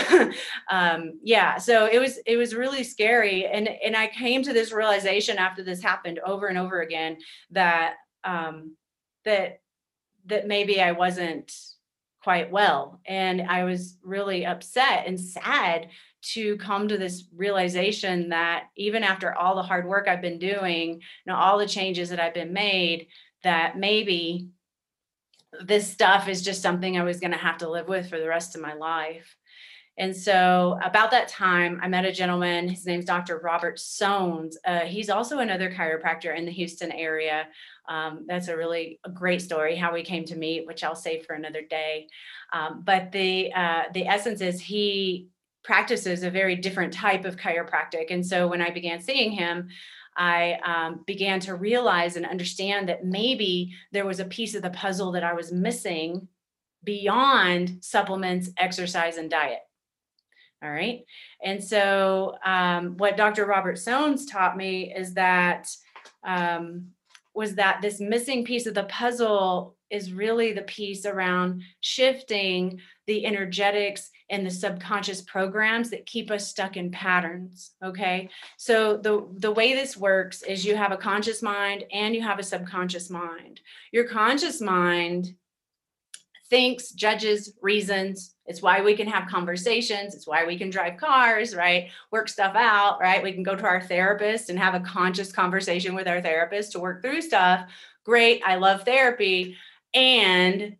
um, 0.70 1.20
yeah, 1.22 1.58
so 1.58 1.86
it 1.86 2.00
was, 2.00 2.18
it 2.26 2.36
was 2.36 2.54
really 2.54 2.82
scary. 2.82 3.46
And, 3.46 3.68
and 3.68 3.96
I 3.96 4.08
came 4.08 4.42
to 4.42 4.52
this 4.52 4.72
realization 4.72 5.38
after 5.38 5.62
this 5.62 5.82
happened 5.82 6.18
over 6.26 6.48
and 6.48 6.58
over 6.58 6.80
again 6.80 7.18
that 7.52 7.94
um, 8.24 8.76
that 9.24 9.60
that 10.26 10.46
maybe 10.46 10.80
I 10.80 10.92
wasn't 10.92 11.52
quite 12.22 12.50
well, 12.50 13.00
and 13.06 13.42
I 13.42 13.64
was 13.64 13.98
really 14.02 14.46
upset 14.46 15.06
and 15.06 15.20
sad 15.20 15.90
to 16.32 16.56
come 16.56 16.88
to 16.88 16.96
this 16.96 17.24
realization 17.36 18.30
that 18.30 18.64
even 18.76 19.02
after 19.02 19.34
all 19.34 19.56
the 19.56 19.62
hard 19.62 19.86
work 19.86 20.08
I've 20.08 20.22
been 20.22 20.38
doing, 20.38 21.02
know, 21.26 21.36
all 21.36 21.58
the 21.58 21.68
changes 21.68 22.08
that 22.08 22.20
I've 22.20 22.32
been 22.32 22.54
made, 22.54 23.08
that 23.42 23.76
maybe 23.76 24.48
this 25.62 25.90
stuff 25.90 26.28
is 26.28 26.42
just 26.42 26.62
something 26.62 26.98
I 26.98 27.04
was 27.04 27.20
going 27.20 27.32
to 27.32 27.38
have 27.38 27.58
to 27.58 27.70
live 27.70 27.88
with 27.88 28.08
for 28.08 28.18
the 28.18 28.28
rest 28.28 28.54
of 28.54 28.62
my 28.62 28.74
life. 28.74 29.36
And 29.96 30.16
so, 30.16 30.76
about 30.82 31.12
that 31.12 31.28
time, 31.28 31.78
I 31.80 31.86
met 31.86 32.04
a 32.04 32.10
gentleman. 32.10 32.68
His 32.68 32.84
name's 32.84 33.04
Dr. 33.04 33.38
Robert 33.38 33.76
Soanes. 33.76 34.54
Uh, 34.66 34.80
he's 34.80 35.08
also 35.08 35.38
another 35.38 35.70
chiropractor 35.70 36.36
in 36.36 36.44
the 36.44 36.50
Houston 36.50 36.90
area. 36.90 37.46
Um, 37.88 38.24
that's 38.26 38.48
a 38.48 38.56
really 38.56 38.98
a 39.04 39.10
great 39.10 39.40
story 39.40 39.76
how 39.76 39.92
we 39.92 40.02
came 40.02 40.24
to 40.24 40.36
meet, 40.36 40.66
which 40.66 40.82
I'll 40.82 40.96
save 40.96 41.24
for 41.26 41.34
another 41.34 41.62
day. 41.62 42.08
Um, 42.52 42.82
but 42.84 43.12
the 43.12 43.52
uh, 43.52 43.82
the 43.92 44.06
essence 44.08 44.40
is 44.40 44.60
he 44.60 45.28
practices 45.62 46.24
a 46.24 46.30
very 46.30 46.56
different 46.56 46.92
type 46.92 47.24
of 47.24 47.36
chiropractic. 47.36 48.06
And 48.10 48.26
so, 48.26 48.48
when 48.48 48.62
I 48.62 48.70
began 48.70 49.00
seeing 49.00 49.30
him, 49.30 49.68
I 50.16 50.58
um, 50.64 51.02
began 51.06 51.40
to 51.40 51.54
realize 51.54 52.16
and 52.16 52.26
understand 52.26 52.88
that 52.88 53.04
maybe 53.04 53.74
there 53.92 54.06
was 54.06 54.20
a 54.20 54.24
piece 54.24 54.54
of 54.54 54.62
the 54.62 54.70
puzzle 54.70 55.12
that 55.12 55.24
I 55.24 55.32
was 55.32 55.52
missing 55.52 56.28
beyond 56.84 57.78
supplements, 57.80 58.50
exercise, 58.58 59.16
and 59.16 59.30
diet. 59.30 59.60
All 60.62 60.70
right. 60.70 61.04
And 61.42 61.62
so, 61.62 62.36
um, 62.44 62.96
what 62.96 63.16
Dr. 63.16 63.44
Robert 63.44 63.76
Soanes 63.76 64.30
taught 64.30 64.56
me 64.56 64.94
is 64.94 65.14
that 65.14 65.68
um, 66.22 66.86
was 67.34 67.56
that 67.56 67.82
this 67.82 68.00
missing 68.00 68.44
piece 68.44 68.66
of 68.66 68.74
the 68.74 68.84
puzzle 68.84 69.76
is 69.90 70.12
really 70.12 70.52
the 70.52 70.62
piece 70.62 71.04
around 71.04 71.62
shifting 71.80 72.80
the 73.06 73.26
energetics 73.26 74.10
and 74.30 74.46
the 74.46 74.50
subconscious 74.50 75.20
programs 75.22 75.90
that 75.90 76.06
keep 76.06 76.30
us 76.30 76.48
stuck 76.48 76.76
in 76.76 76.90
patterns 76.90 77.72
okay 77.82 78.28
so 78.56 78.96
the 78.96 79.26
the 79.38 79.50
way 79.50 79.74
this 79.74 79.96
works 79.96 80.42
is 80.42 80.64
you 80.64 80.76
have 80.76 80.92
a 80.92 80.96
conscious 80.96 81.42
mind 81.42 81.84
and 81.92 82.14
you 82.14 82.22
have 82.22 82.38
a 82.38 82.42
subconscious 82.42 83.10
mind 83.10 83.60
your 83.92 84.08
conscious 84.08 84.60
mind 84.60 85.34
thinks 86.48 86.90
judges 86.90 87.54
reasons 87.62 88.34
it's 88.46 88.60
why 88.60 88.82
we 88.82 88.94
can 88.94 89.08
have 89.08 89.28
conversations. 89.28 90.14
It's 90.14 90.26
why 90.26 90.44
we 90.44 90.58
can 90.58 90.68
drive 90.68 90.98
cars, 90.98 91.54
right? 91.54 91.90
Work 92.10 92.28
stuff 92.28 92.54
out, 92.54 93.00
right? 93.00 93.22
We 93.22 93.32
can 93.32 93.42
go 93.42 93.56
to 93.56 93.64
our 93.64 93.80
therapist 93.80 94.50
and 94.50 94.58
have 94.58 94.74
a 94.74 94.80
conscious 94.80 95.32
conversation 95.32 95.94
with 95.94 96.06
our 96.06 96.20
therapist 96.20 96.72
to 96.72 96.78
work 96.78 97.02
through 97.02 97.22
stuff. 97.22 97.70
Great. 98.04 98.42
I 98.44 98.56
love 98.56 98.82
therapy. 98.82 99.56
And 99.94 100.76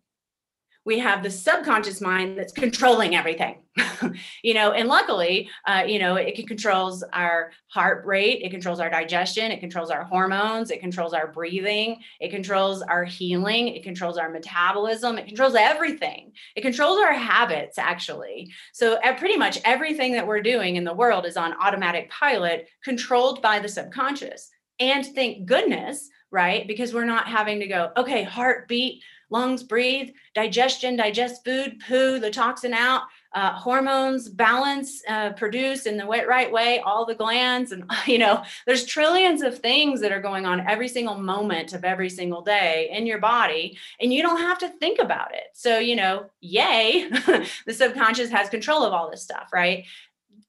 we 0.85 0.99
have 0.99 1.23
the 1.23 1.31
subconscious 1.31 2.01
mind 2.01 2.39
that's 2.39 2.53
controlling 2.53 3.15
everything. 3.17 3.59
You 4.43 4.55
know 4.55 4.73
and 4.73 4.89
luckily 4.89 5.49
uh, 5.67 5.85
you 5.87 5.99
know 5.99 6.17
it 6.17 6.47
controls 6.47 7.03
our 7.13 7.53
heart 7.69 8.05
rate 8.05 8.43
it 8.43 8.51
controls 8.51 8.79
our 8.79 8.91
digestion 8.91 9.51
it 9.51 9.61
controls 9.61 9.91
our 9.91 10.05
hormones 10.05 10.71
it 10.71 10.81
controls 10.81 11.15
our 11.15 11.27
breathing 11.29 12.03
it 12.21 12.31
controls 12.31 12.83
our 12.83 13.05
healing 13.05 13.69
it 13.69 13.83
controls 13.83 14.19
our 14.19 14.31
metabolism 14.31 15.19
it 15.19 15.27
controls 15.27 15.55
everything. 15.55 16.33
It 16.55 16.61
controls 16.61 16.99
our 16.99 17.15
habits 17.15 17.79
actually. 17.79 18.53
So 18.73 18.99
pretty 19.17 19.37
much 19.37 19.59
everything 19.65 20.13
that 20.13 20.27
we're 20.27 20.43
doing 20.43 20.77
in 20.77 20.85
the 20.85 20.95
world 20.95 21.27
is 21.27 21.37
on 21.37 21.55
automatic 21.55 22.11
pilot 22.11 22.69
controlled 22.83 23.43
by 23.43 23.59
the 23.59 23.69
subconscious. 23.69 24.51
And 24.79 25.05
thank 25.07 25.47
goodness 25.47 26.11
right 26.31 26.67
because 26.67 26.93
we're 26.93 27.05
not 27.05 27.29
having 27.29 27.61
to 27.61 27.67
go 27.69 27.91
okay 27.97 28.25
heartbeat 28.25 29.03
lungs 29.31 29.63
breathe, 29.63 30.11
digestion, 30.35 30.97
digest 30.97 31.45
food, 31.45 31.81
poo 31.87 32.19
the 32.19 32.31
toxin 32.31 32.73
out, 32.73 33.03
uh, 33.35 33.53
hormones 33.53 34.29
balance 34.29 35.03
uh, 35.09 35.33
produced 35.33 35.87
in 35.87 35.97
the 35.97 36.07
right 36.07 36.51
way 36.51 36.79
all 36.81 37.05
the 37.05 37.15
glands 37.15 37.73
and 37.73 37.85
you 38.07 38.19
know 38.19 38.43
there's 38.67 38.87
trillions 38.87 39.43
of 39.43 39.59
things 39.59 40.01
that 40.01 40.13
are 40.13 40.21
going 40.21 40.47
on 40.47 40.67
every 40.69 40.89
single 40.89 41.17
moment 41.17 41.73
of 41.73 41.85
every 41.85 42.09
single 42.09 42.43
day 42.43 42.89
in 42.93 43.07
your 43.07 43.19
body 43.19 43.77
and 44.01 44.13
you 44.13 44.23
don't 44.23 44.41
have 44.41 44.59
to 44.59 44.69
think 44.69 45.01
about 45.01 45.35
it. 45.35 45.45
So 45.53 45.79
you 45.79 45.97
know 45.97 46.27
yay 46.41 47.09
the 47.67 47.73
subconscious 47.73 48.31
has 48.31 48.49
control 48.49 48.85
of 48.85 48.93
all 48.93 49.11
this 49.11 49.23
stuff 49.23 49.51
right? 49.53 49.85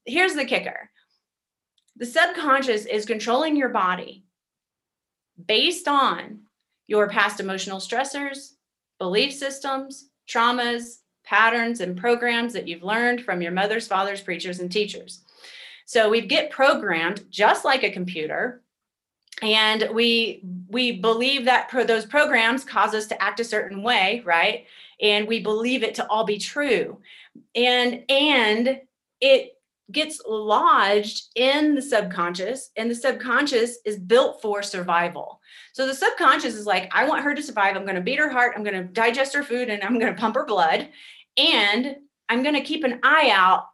Here's 0.04 0.34
the 0.34 0.44
kicker. 0.44 0.90
The 1.96 2.06
subconscious 2.06 2.86
is 2.86 3.04
controlling 3.04 3.56
your 3.56 3.70
body 3.70 4.24
based 5.44 5.88
on 5.88 6.42
your 6.86 7.08
past 7.08 7.40
emotional 7.40 7.80
stressors 7.80 8.52
belief 8.98 9.32
systems 9.32 10.10
traumas 10.28 10.98
patterns 11.26 11.80
and 11.80 11.98
programs 11.98 12.52
that 12.52 12.68
you've 12.68 12.84
learned 12.84 13.20
from 13.20 13.42
your 13.42 13.52
mothers, 13.52 13.86
fathers, 13.86 14.20
preachers, 14.20 14.60
and 14.60 14.70
teachers. 14.70 15.22
So 15.84 16.08
we 16.08 16.20
get 16.20 16.50
programmed 16.50 17.24
just 17.30 17.64
like 17.64 17.82
a 17.82 17.90
computer. 17.90 18.62
And 19.42 19.88
we 19.92 20.42
we 20.68 20.92
believe 20.92 21.44
that 21.44 21.68
pro, 21.68 21.84
those 21.84 22.06
programs 22.06 22.64
cause 22.64 22.94
us 22.94 23.06
to 23.08 23.22
act 23.22 23.38
a 23.40 23.44
certain 23.44 23.82
way, 23.82 24.22
right? 24.24 24.66
And 25.02 25.28
we 25.28 25.42
believe 25.42 25.82
it 25.82 25.94
to 25.96 26.06
all 26.06 26.24
be 26.24 26.38
true. 26.38 26.98
And 27.54 28.02
and 28.08 28.80
it 29.20 29.55
gets 29.92 30.20
lodged 30.26 31.28
in 31.36 31.74
the 31.74 31.82
subconscious 31.82 32.70
and 32.76 32.90
the 32.90 32.94
subconscious 32.94 33.78
is 33.84 33.98
built 33.98 34.42
for 34.42 34.62
survival 34.62 35.40
so 35.72 35.86
the 35.86 35.94
subconscious 35.94 36.54
is 36.54 36.66
like 36.66 36.90
i 36.92 37.06
want 37.06 37.22
her 37.22 37.34
to 37.34 37.42
survive 37.42 37.76
i'm 37.76 37.84
going 37.84 37.94
to 37.94 38.00
beat 38.00 38.18
her 38.18 38.28
heart 38.28 38.54
i'm 38.56 38.64
going 38.64 38.74
to 38.74 38.92
digest 38.92 39.32
her 39.32 39.44
food 39.44 39.68
and 39.68 39.82
i'm 39.84 39.98
going 39.98 40.12
to 40.12 40.20
pump 40.20 40.34
her 40.34 40.44
blood 40.44 40.88
and 41.36 41.96
I'm 42.28 42.42
going 42.42 42.54
to 42.54 42.60
keep 42.60 42.84
an 42.84 43.00
eye 43.02 43.30
out 43.32 43.64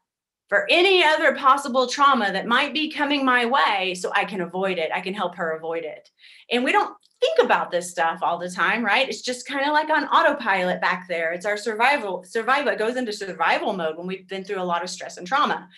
for 0.48 0.66
any 0.68 1.02
other 1.02 1.34
possible 1.34 1.86
trauma 1.86 2.30
that 2.32 2.46
might 2.46 2.74
be 2.74 2.90
coming 2.90 3.24
my 3.24 3.46
way 3.46 3.94
so 3.94 4.12
I 4.14 4.24
can 4.24 4.42
avoid 4.42 4.78
it. 4.78 4.90
I 4.92 5.00
can 5.00 5.14
help 5.14 5.34
her 5.36 5.52
avoid 5.52 5.84
it. 5.84 6.10
And 6.50 6.62
we 6.62 6.72
don't 6.72 6.94
think 7.20 7.38
about 7.40 7.70
this 7.70 7.90
stuff 7.90 8.18
all 8.20 8.38
the 8.38 8.50
time, 8.50 8.84
right? 8.84 9.08
It's 9.08 9.22
just 9.22 9.46
kind 9.46 9.64
of 9.64 9.72
like 9.72 9.88
on 9.88 10.04
autopilot 10.04 10.80
back 10.80 11.06
there. 11.08 11.32
It's 11.32 11.46
our 11.46 11.56
survival, 11.56 12.24
survival. 12.24 12.72
It 12.72 12.78
goes 12.78 12.96
into 12.96 13.12
survival 13.12 13.72
mode 13.72 13.96
when 13.96 14.06
we've 14.06 14.28
been 14.28 14.44
through 14.44 14.60
a 14.60 14.64
lot 14.64 14.82
of 14.82 14.90
stress 14.90 15.16
and 15.16 15.26
trauma. 15.26 15.68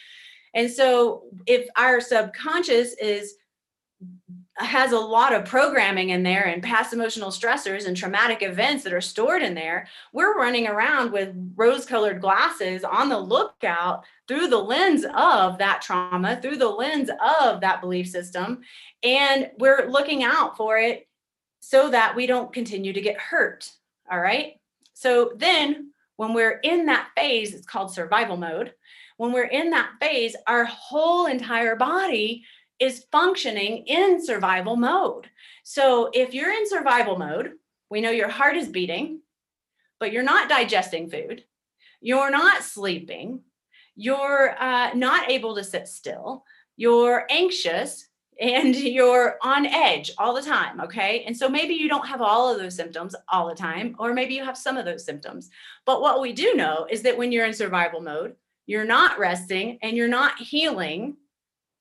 And 0.54 0.70
so 0.70 1.24
if 1.46 1.68
our 1.76 2.00
subconscious 2.00 2.94
is 2.94 3.34
has 4.56 4.92
a 4.92 4.98
lot 4.98 5.32
of 5.32 5.44
programming 5.44 6.10
in 6.10 6.22
there 6.22 6.44
and 6.44 6.62
past 6.62 6.92
emotional 6.92 7.30
stressors 7.30 7.86
and 7.86 7.96
traumatic 7.96 8.42
events 8.42 8.84
that 8.84 8.92
are 8.92 9.00
stored 9.00 9.42
in 9.42 9.54
there. 9.54 9.88
We're 10.12 10.38
running 10.38 10.68
around 10.68 11.10
with 11.10 11.34
rose 11.56 11.84
colored 11.84 12.20
glasses 12.20 12.84
on 12.84 13.08
the 13.08 13.18
lookout 13.18 14.04
through 14.28 14.48
the 14.48 14.58
lens 14.58 15.04
of 15.12 15.58
that 15.58 15.82
trauma, 15.82 16.40
through 16.40 16.58
the 16.58 16.68
lens 16.68 17.10
of 17.10 17.60
that 17.62 17.80
belief 17.80 18.08
system. 18.08 18.60
And 19.02 19.50
we're 19.58 19.88
looking 19.88 20.22
out 20.22 20.56
for 20.56 20.78
it 20.78 21.08
so 21.58 21.90
that 21.90 22.14
we 22.14 22.26
don't 22.26 22.52
continue 22.52 22.92
to 22.92 23.00
get 23.00 23.18
hurt. 23.18 23.68
All 24.10 24.20
right. 24.20 24.60
So 24.92 25.32
then 25.34 25.90
when 26.16 26.32
we're 26.32 26.60
in 26.62 26.86
that 26.86 27.08
phase, 27.16 27.54
it's 27.54 27.66
called 27.66 27.92
survival 27.92 28.36
mode. 28.36 28.72
When 29.16 29.32
we're 29.32 29.44
in 29.44 29.70
that 29.70 29.92
phase, 30.00 30.34
our 30.46 30.64
whole 30.64 31.26
entire 31.26 31.76
body 31.76 32.44
is 32.80 33.06
functioning 33.12 33.84
in 33.86 34.24
survival 34.24 34.76
mode. 34.76 35.28
So 35.62 36.10
if 36.12 36.34
you're 36.34 36.52
in 36.52 36.68
survival 36.68 37.18
mode, 37.18 37.52
we 37.90 38.00
know 38.00 38.10
your 38.10 38.28
heart 38.28 38.56
is 38.56 38.68
beating, 38.68 39.20
but 40.00 40.12
you're 40.12 40.22
not 40.22 40.48
digesting 40.48 41.08
food, 41.08 41.44
you're 42.00 42.30
not 42.30 42.62
sleeping, 42.62 43.42
you're 43.94 44.60
uh, 44.60 44.92
not 44.94 45.30
able 45.30 45.54
to 45.54 45.64
sit 45.64 45.86
still, 45.86 46.44
you're 46.76 47.26
anxious, 47.30 48.08
and 48.40 48.74
you're 48.76 49.36
on 49.42 49.66
edge 49.66 50.10
all 50.18 50.34
the 50.34 50.42
time. 50.42 50.80
Okay. 50.80 51.24
And 51.24 51.36
so 51.36 51.48
maybe 51.48 51.74
you 51.74 51.88
don't 51.88 52.08
have 52.08 52.20
all 52.20 52.52
of 52.52 52.58
those 52.58 52.74
symptoms 52.74 53.14
all 53.28 53.48
the 53.48 53.54
time, 53.54 53.94
or 53.98 54.12
maybe 54.12 54.34
you 54.34 54.44
have 54.44 54.58
some 54.58 54.76
of 54.76 54.84
those 54.84 55.04
symptoms. 55.04 55.50
But 55.86 56.00
what 56.00 56.20
we 56.20 56.32
do 56.32 56.54
know 56.54 56.86
is 56.90 57.02
that 57.02 57.16
when 57.16 57.32
you're 57.32 57.46
in 57.46 57.54
survival 57.54 58.00
mode, 58.00 58.34
you're 58.66 58.84
not 58.84 59.18
resting 59.18 59.78
and 59.82 59.96
you're 59.96 60.08
not 60.08 60.38
healing 60.38 61.16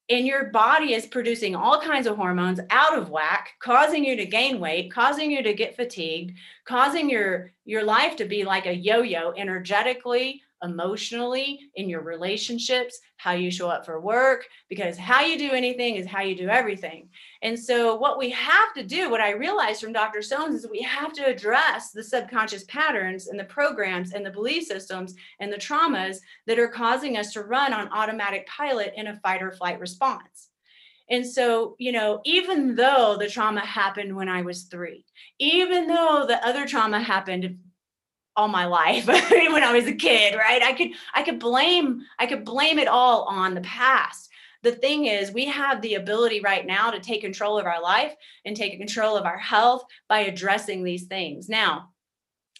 and 0.09 0.27
your 0.27 0.45
body 0.45 0.93
is 0.93 1.05
producing 1.05 1.55
all 1.55 1.79
kinds 1.79 2.07
of 2.07 2.17
hormones 2.17 2.59
out 2.69 2.97
of 2.97 3.09
whack 3.09 3.51
causing 3.61 4.03
you 4.03 4.15
to 4.15 4.25
gain 4.25 4.59
weight 4.59 4.91
causing 4.91 5.31
you 5.31 5.41
to 5.41 5.53
get 5.53 5.75
fatigued 5.75 6.37
causing 6.65 7.09
your 7.09 7.51
your 7.65 7.83
life 7.83 8.15
to 8.17 8.25
be 8.25 8.43
like 8.43 8.65
a 8.65 8.75
yo-yo 8.75 9.33
energetically 9.37 10.41
emotionally 10.63 11.59
in 11.75 11.89
your 11.89 12.01
relationships 12.01 12.99
how 13.17 13.31
you 13.31 13.51
show 13.51 13.69
up 13.69 13.85
for 13.85 13.99
work 14.01 14.45
because 14.69 14.97
how 14.97 15.21
you 15.21 15.37
do 15.37 15.51
anything 15.51 15.95
is 15.95 16.07
how 16.07 16.21
you 16.21 16.35
do 16.35 16.49
everything. 16.49 17.09
And 17.41 17.57
so 17.57 17.95
what 17.95 18.17
we 18.17 18.29
have 18.31 18.73
to 18.73 18.83
do 18.83 19.09
what 19.09 19.21
i 19.21 19.31
realized 19.31 19.81
from 19.81 19.93
dr 19.93 20.21
stones 20.21 20.55
is 20.55 20.69
we 20.69 20.81
have 20.81 21.13
to 21.13 21.25
address 21.25 21.91
the 21.91 22.03
subconscious 22.03 22.63
patterns 22.65 23.27
and 23.27 23.39
the 23.39 23.45
programs 23.45 24.13
and 24.13 24.25
the 24.25 24.31
belief 24.31 24.63
systems 24.63 25.15
and 25.39 25.51
the 25.51 25.57
traumas 25.57 26.17
that 26.47 26.59
are 26.59 26.67
causing 26.67 27.17
us 27.17 27.33
to 27.33 27.41
run 27.41 27.73
on 27.73 27.91
automatic 27.91 28.47
pilot 28.47 28.93
in 28.95 29.07
a 29.07 29.15
fight 29.17 29.43
or 29.43 29.51
flight 29.51 29.79
response. 29.79 30.49
And 31.09 31.25
so, 31.25 31.75
you 31.79 31.91
know, 31.91 32.21
even 32.23 32.75
though 32.75 33.17
the 33.19 33.27
trauma 33.27 33.61
happened 33.61 34.15
when 34.15 34.29
I 34.29 34.41
was 34.41 34.63
three, 34.63 35.05
even 35.37 35.87
though 35.87 36.25
the 36.27 36.45
other 36.47 36.65
trauma 36.65 37.01
happened 37.01 37.59
all 38.35 38.47
my 38.47 38.65
life 38.65 39.07
when 39.07 39.63
I 39.63 39.73
was 39.73 39.85
a 39.85 39.93
kid, 39.93 40.35
right? 40.35 40.61
I 40.61 40.73
could 40.73 40.89
I 41.13 41.23
could 41.23 41.39
blame 41.39 42.01
I 42.19 42.25
could 42.25 42.45
blame 42.45 42.79
it 42.79 42.87
all 42.87 43.23
on 43.23 43.53
the 43.53 43.61
past. 43.61 44.29
The 44.63 44.71
thing 44.71 45.05
is, 45.05 45.31
we 45.31 45.45
have 45.45 45.81
the 45.81 45.95
ability 45.95 46.39
right 46.39 46.65
now 46.65 46.89
to 46.89 46.99
take 46.99 47.21
control 47.21 47.59
of 47.59 47.65
our 47.65 47.81
life 47.81 48.15
and 48.45 48.55
take 48.55 48.77
control 48.77 49.17
of 49.17 49.25
our 49.25 49.37
health 49.37 49.83
by 50.07 50.19
addressing 50.19 50.83
these 50.83 51.03
things. 51.03 51.49
Now, 51.49 51.89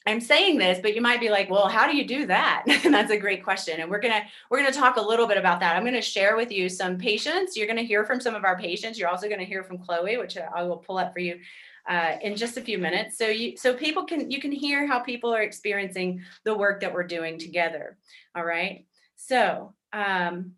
I'm 0.06 0.20
saying 0.20 0.58
this, 0.58 0.80
but 0.82 0.96
you 0.96 1.02
might 1.02 1.22
be 1.22 1.30
like, 1.30 1.50
"Well, 1.50 1.70
how 1.70 1.90
do 1.90 1.96
you 1.96 2.06
do 2.06 2.26
that?" 2.26 2.66
and 2.68 2.94
that's 2.94 3.12
a 3.12 3.18
great 3.18 3.42
question. 3.42 3.80
And 3.80 3.90
we're 3.90 4.02
to 4.02 4.22
we're 4.50 4.66
to 4.66 4.78
talk 4.78 4.98
a 4.98 5.02
little 5.02 5.28
bit 5.28 5.38
about 5.38 5.62
that. 5.62 5.78
I'm 5.78 5.86
to 5.94 6.02
share 6.02 6.36
with 6.36 6.52
you 6.52 6.68
some 6.68 6.98
patients. 6.98 7.56
You're 7.56 7.68
to 7.78 7.86
hear 7.86 8.04
from 8.04 8.20
some 8.20 8.36
of 8.36 8.44
our 8.44 8.60
patients. 8.60 9.00
You're 9.00 9.10
also 9.10 9.28
to 9.40 9.46
hear 9.46 9.64
from 9.64 9.78
Chloe, 9.78 10.18
which 10.18 10.38
I 10.38 10.64
will 10.64 10.78
pull 10.78 10.98
up 10.98 11.14
for 11.14 11.20
you 11.20 11.40
uh, 11.90 12.16
in 12.22 12.36
just 12.36 12.58
a 12.58 12.62
few 12.62 12.78
minutes. 12.78 13.18
So 13.18 13.28
you 13.28 13.58
so 13.58 13.74
people 13.74 14.06
can 14.06 14.32
you 14.32 14.40
can 14.40 14.52
hear 14.52 14.88
how 14.88 15.00
people 15.00 15.34
are 15.34 15.42
experiencing 15.42 16.22
the 16.46 16.56
work 16.56 16.82
that 16.82 16.94
we're 16.94 17.04
doing 17.04 17.38
together. 17.38 17.98
All 18.36 18.46
right. 18.46 18.86
So 19.16 19.74
um, 19.92 20.54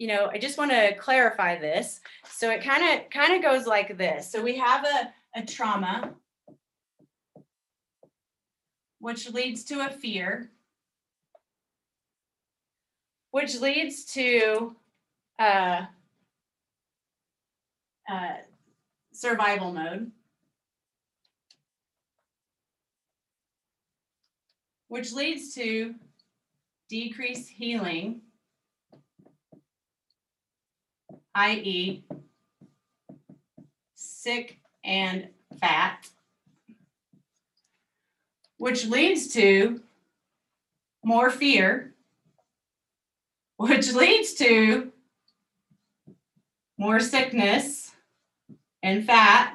you 0.00 0.06
know, 0.06 0.30
I 0.32 0.38
just 0.38 0.56
want 0.56 0.70
to 0.70 0.94
clarify 0.94 1.58
this. 1.58 2.00
So 2.24 2.50
it 2.50 2.64
kind 2.64 2.82
of 2.82 3.10
kind 3.10 3.34
of 3.34 3.42
goes 3.42 3.66
like 3.66 3.98
this. 3.98 4.30
So 4.32 4.42
we 4.42 4.56
have 4.56 4.84
a, 4.84 5.38
a 5.38 5.44
trauma, 5.44 6.14
which 8.98 9.30
leads 9.30 9.64
to 9.64 9.86
a 9.86 9.90
fear, 9.90 10.50
which 13.30 13.60
leads 13.60 14.06
to 14.14 14.74
uh, 15.38 15.82
uh, 18.10 18.36
survival 19.12 19.72
mode. 19.72 20.12
Which 24.90 25.12
leads 25.12 25.54
to 25.54 25.94
decreased 26.88 27.48
healing, 27.48 28.22
i.e., 31.36 32.02
sick 33.94 34.58
and 34.82 35.28
fat, 35.60 36.08
which 38.56 38.84
leads 38.84 39.32
to 39.32 39.80
more 41.04 41.30
fear, 41.30 41.94
which 43.58 43.92
leads 43.92 44.34
to 44.34 44.90
more 46.76 46.98
sickness 46.98 47.92
and 48.82 49.06
fat, 49.06 49.54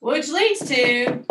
which 0.00 0.28
leads 0.28 0.68
to 0.68 1.24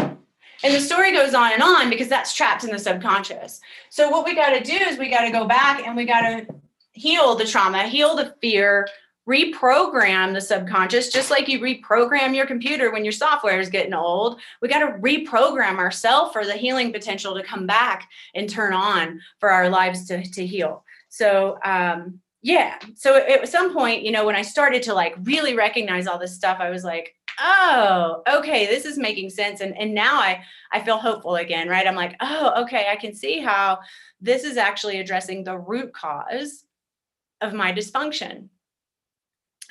and 0.63 0.74
the 0.74 0.80
story 0.80 1.12
goes 1.12 1.34
on 1.34 1.54
and 1.54 1.63
on 1.63 1.89
because 1.89 2.08
that's 2.08 2.34
trapped 2.34 2.63
in 2.63 2.72
the 2.72 2.80
subconscious. 2.80 3.62
So 3.89 4.10
what 4.10 4.26
we 4.26 4.36
got 4.36 4.52
to 4.52 4.63
do 4.63 4.74
is 4.74 4.98
we 4.98 5.10
got 5.10 5.26
to 5.26 5.32
go 5.32 5.45
back 5.45 5.86
and 5.86 5.95
we 5.95 6.06
got 6.06 6.22
to 6.22 6.48
heal 6.91 7.36
the 7.36 7.45
trauma, 7.45 7.88
heal 7.88 8.15
the 8.15 8.36
fear, 8.41 8.88
reprogram 9.30 10.34
the 10.34 10.41
subconscious 10.41 11.10
just 11.10 11.30
like 11.30 11.48
you 11.48 11.60
reprogram 11.60 12.36
your 12.36 12.48
computer 12.48 12.91
when 12.91 13.06
your 13.06 13.12
software 13.12 13.60
is 13.60 13.69
getting 13.69 13.93
old. 13.93 14.39
We 14.60 14.67
got 14.67 14.80
to 14.80 14.98
reprogram 14.98 15.78
ourselves 15.78 16.34
for 16.34 16.45
the 16.45 16.54
healing 16.54 16.91
potential 16.91 17.36
to 17.36 17.43
come 17.43 17.67
back 17.67 18.10
and 18.34 18.50
turn 18.50 18.74
on 18.74 19.22
for 19.39 19.52
our 19.52 19.69
lives 19.69 20.08
to, 20.08 20.24
to 20.24 20.45
heal. 20.45 20.84
So 21.10 21.60
um 21.63 22.19
yeah. 22.41 22.80
So 22.95 23.17
at 23.17 23.50
some 23.50 23.74
point 23.74 24.04
you 24.04 24.12
know 24.12 24.26
when 24.26 24.36
i 24.36 24.41
started 24.41 24.82
to 24.84 24.93
like 24.93 25.13
really 25.24 25.56
recognize 25.56 26.08
all 26.08 26.17
this 26.17 26.36
stuff 26.36 26.58
i 26.60 26.69
was 26.69 26.84
like 26.84 27.13
oh, 27.41 28.21
okay, 28.28 28.65
this 28.67 28.86
is 28.86 28.97
making 28.97 29.30
sense. 29.30 29.62
And, 29.62 29.78
and 29.78 29.93
now 29.93 30.15
I, 30.15 30.43
I 30.71 30.82
feel 30.82 30.97
hopeful 30.97 31.36
again, 31.36 31.67
right? 31.67 31.88
I'm 31.88 31.95
like, 31.95 32.15
oh, 32.21 32.63
okay, 32.63 32.88
I 32.89 32.95
can 32.95 33.13
see 33.13 33.39
how 33.39 33.80
this 34.21 34.43
is 34.43 34.58
actually 34.58 34.99
addressing 34.99 35.43
the 35.43 35.58
root 35.58 35.93
cause 35.93 36.65
of 37.41 37.54
my 37.54 37.71
dysfunction. 37.71 38.49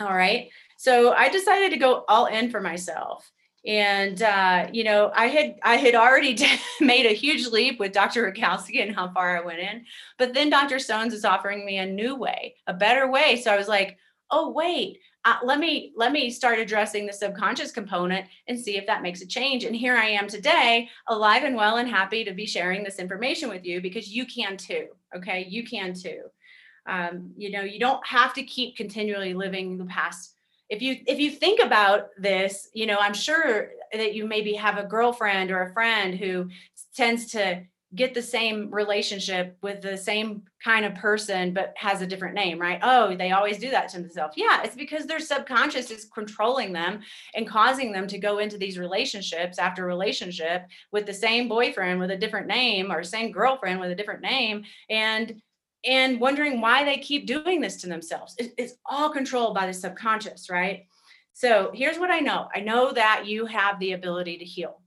All 0.00 0.14
right. 0.14 0.50
So 0.76 1.12
I 1.12 1.28
decided 1.28 1.70
to 1.70 1.76
go 1.76 2.04
all 2.09 2.26
in 2.26 2.50
for 2.50 2.61
myself. 2.61 3.31
And 3.66 4.22
uh, 4.22 4.68
you 4.72 4.85
know, 4.85 5.11
I 5.14 5.26
had 5.26 5.57
I 5.62 5.76
had 5.76 5.94
already 5.94 6.38
made 6.81 7.07
a 7.07 7.14
huge 7.14 7.48
leap 7.48 7.81
with 7.81 7.92
Dr. 7.92 8.31
Rakowski 8.31 8.81
and 8.81 8.94
how 8.94 9.09
far 9.12 9.37
I 9.37 9.44
went 9.44 9.59
in, 9.59 9.85
but 10.16 10.33
then 10.33 10.48
Dr. 10.48 10.78
Stones 10.78 11.12
is 11.12 11.24
offering 11.24 11.66
me 11.66 11.78
a 11.78 11.85
new 11.85 12.14
way, 12.14 12.54
a 12.68 12.72
better 12.72 13.11
way. 13.11 13.40
So 13.42 13.52
I 13.52 13.57
was 13.57 13.68
like, 13.68 13.98
oh 14.31 14.50
wait, 14.50 15.00
uh, 15.29 15.37
let 15.45 15.59
me 15.59 15.93
let 15.97 16.12
me 16.12 16.31
start 16.31 16.59
addressing 16.59 17.07
the 17.07 17.12
subconscious 17.12 17.71
component 17.71 18.27
and 18.47 18.59
see 18.59 18.77
if 18.77 18.87
that 18.87 19.03
makes 19.03 19.21
a 19.21 19.27
change. 19.27 19.64
And 19.64 19.77
here 19.77 19.97
i 19.97 20.07
am 20.07 20.27
today 20.27 20.88
alive 21.09 21.45
and 21.45 21.55
well 21.55 21.77
and 21.77 21.88
happy 21.88 22.25
to 22.25 22.33
be 22.33 22.47
sharing 22.47 22.83
this 22.83 22.99
information 22.99 23.49
with 23.49 23.64
you 23.64 23.81
because 23.81 24.09
you 24.09 24.25
can 24.27 24.57
too 24.57 24.88
okay? 25.14 25.47
You 25.49 25.64
can 25.64 25.95
too. 25.95 26.23
Um, 26.87 27.33
you 27.37 27.51
know 27.51 27.61
you 27.61 27.79
don't 27.79 28.05
have 28.07 28.33
to 28.35 28.43
keep 28.43 28.77
continually 28.77 29.35
living 29.35 29.77
the 29.77 29.85
past. 29.85 30.35
If 30.71 30.81
you 30.83 30.97
if 31.07 31.19
you 31.19 31.31
think 31.31 31.61
about 31.61 32.09
this 32.19 32.69
you 32.75 32.87
know 32.87 32.99
i'm 33.01 33.14
sure 33.14 33.71
that 33.93 34.14
you 34.14 34.27
maybe 34.27 34.53
have 34.53 34.77
a 34.77 34.85
girlfriend 34.85 35.51
or 35.51 35.62
a 35.62 35.73
friend 35.73 36.14
who 36.14 36.51
tends 36.95 37.31
to 37.33 37.62
get 37.94 38.12
the 38.12 38.22
same 38.22 38.70
relationship 38.70 39.57
with 39.62 39.81
the 39.81 39.96
same 39.96 40.42
kind 40.62 40.85
of 40.85 40.94
person 40.94 41.55
but 41.55 41.72
has 41.77 42.03
a 42.03 42.07
different 42.07 42.35
name 42.35 42.59
right? 42.59 42.81
Oh 42.83 43.16
they 43.16 43.31
always 43.31 43.59
do 43.59 43.70
that 43.70 43.88
to 43.90 44.01
themselves. 44.01 44.35
Yeah 44.37 44.62
it's 44.62 44.77
because 44.77 45.07
their 45.07 45.20
subconscious 45.20 45.90
is 45.90 46.05
controlling 46.12 46.72
them 46.72 47.01
and 47.35 47.48
causing 47.48 47.92
them 47.92 48.07
to 48.09 48.18
go 48.18 48.38
into 48.38 48.59
these 48.59 48.79
relationships 48.79 49.59
after 49.59 49.87
relationship 49.87 50.66
with 50.92 51.07
the 51.07 51.14
same 51.14 51.48
boyfriend 51.48 51.98
with 51.98 52.11
a 52.11 52.16
different 52.16 52.46
name 52.46 52.92
or 52.92 53.03
same 53.03 53.33
girlfriend 53.33 53.81
with 53.81 53.90
a 53.90 53.94
different 53.94 54.20
name 54.20 54.64
and 54.90 55.40
and 55.85 56.20
wondering 56.20 56.61
why 56.61 56.85
they 56.85 56.98
keep 56.98 57.27
doing 57.27 57.61
this 57.61 57.77
to 57.77 57.87
themselves. 57.87 58.35
It's 58.38 58.74
all 58.85 59.11
controlled 59.11 59.55
by 59.55 59.66
the 59.66 59.72
subconscious 59.72 60.51
right? 60.51 60.87
So 61.33 61.70
here's 61.72 61.98
what 61.98 62.11
i 62.11 62.18
know. 62.18 62.48
I 62.53 62.61
know 62.61 62.92
that 62.92 63.27
you 63.27 63.46
have 63.46 63.79
the 63.79 63.92
ability 63.92 64.38
to 64.38 64.44
heal. 64.44 64.83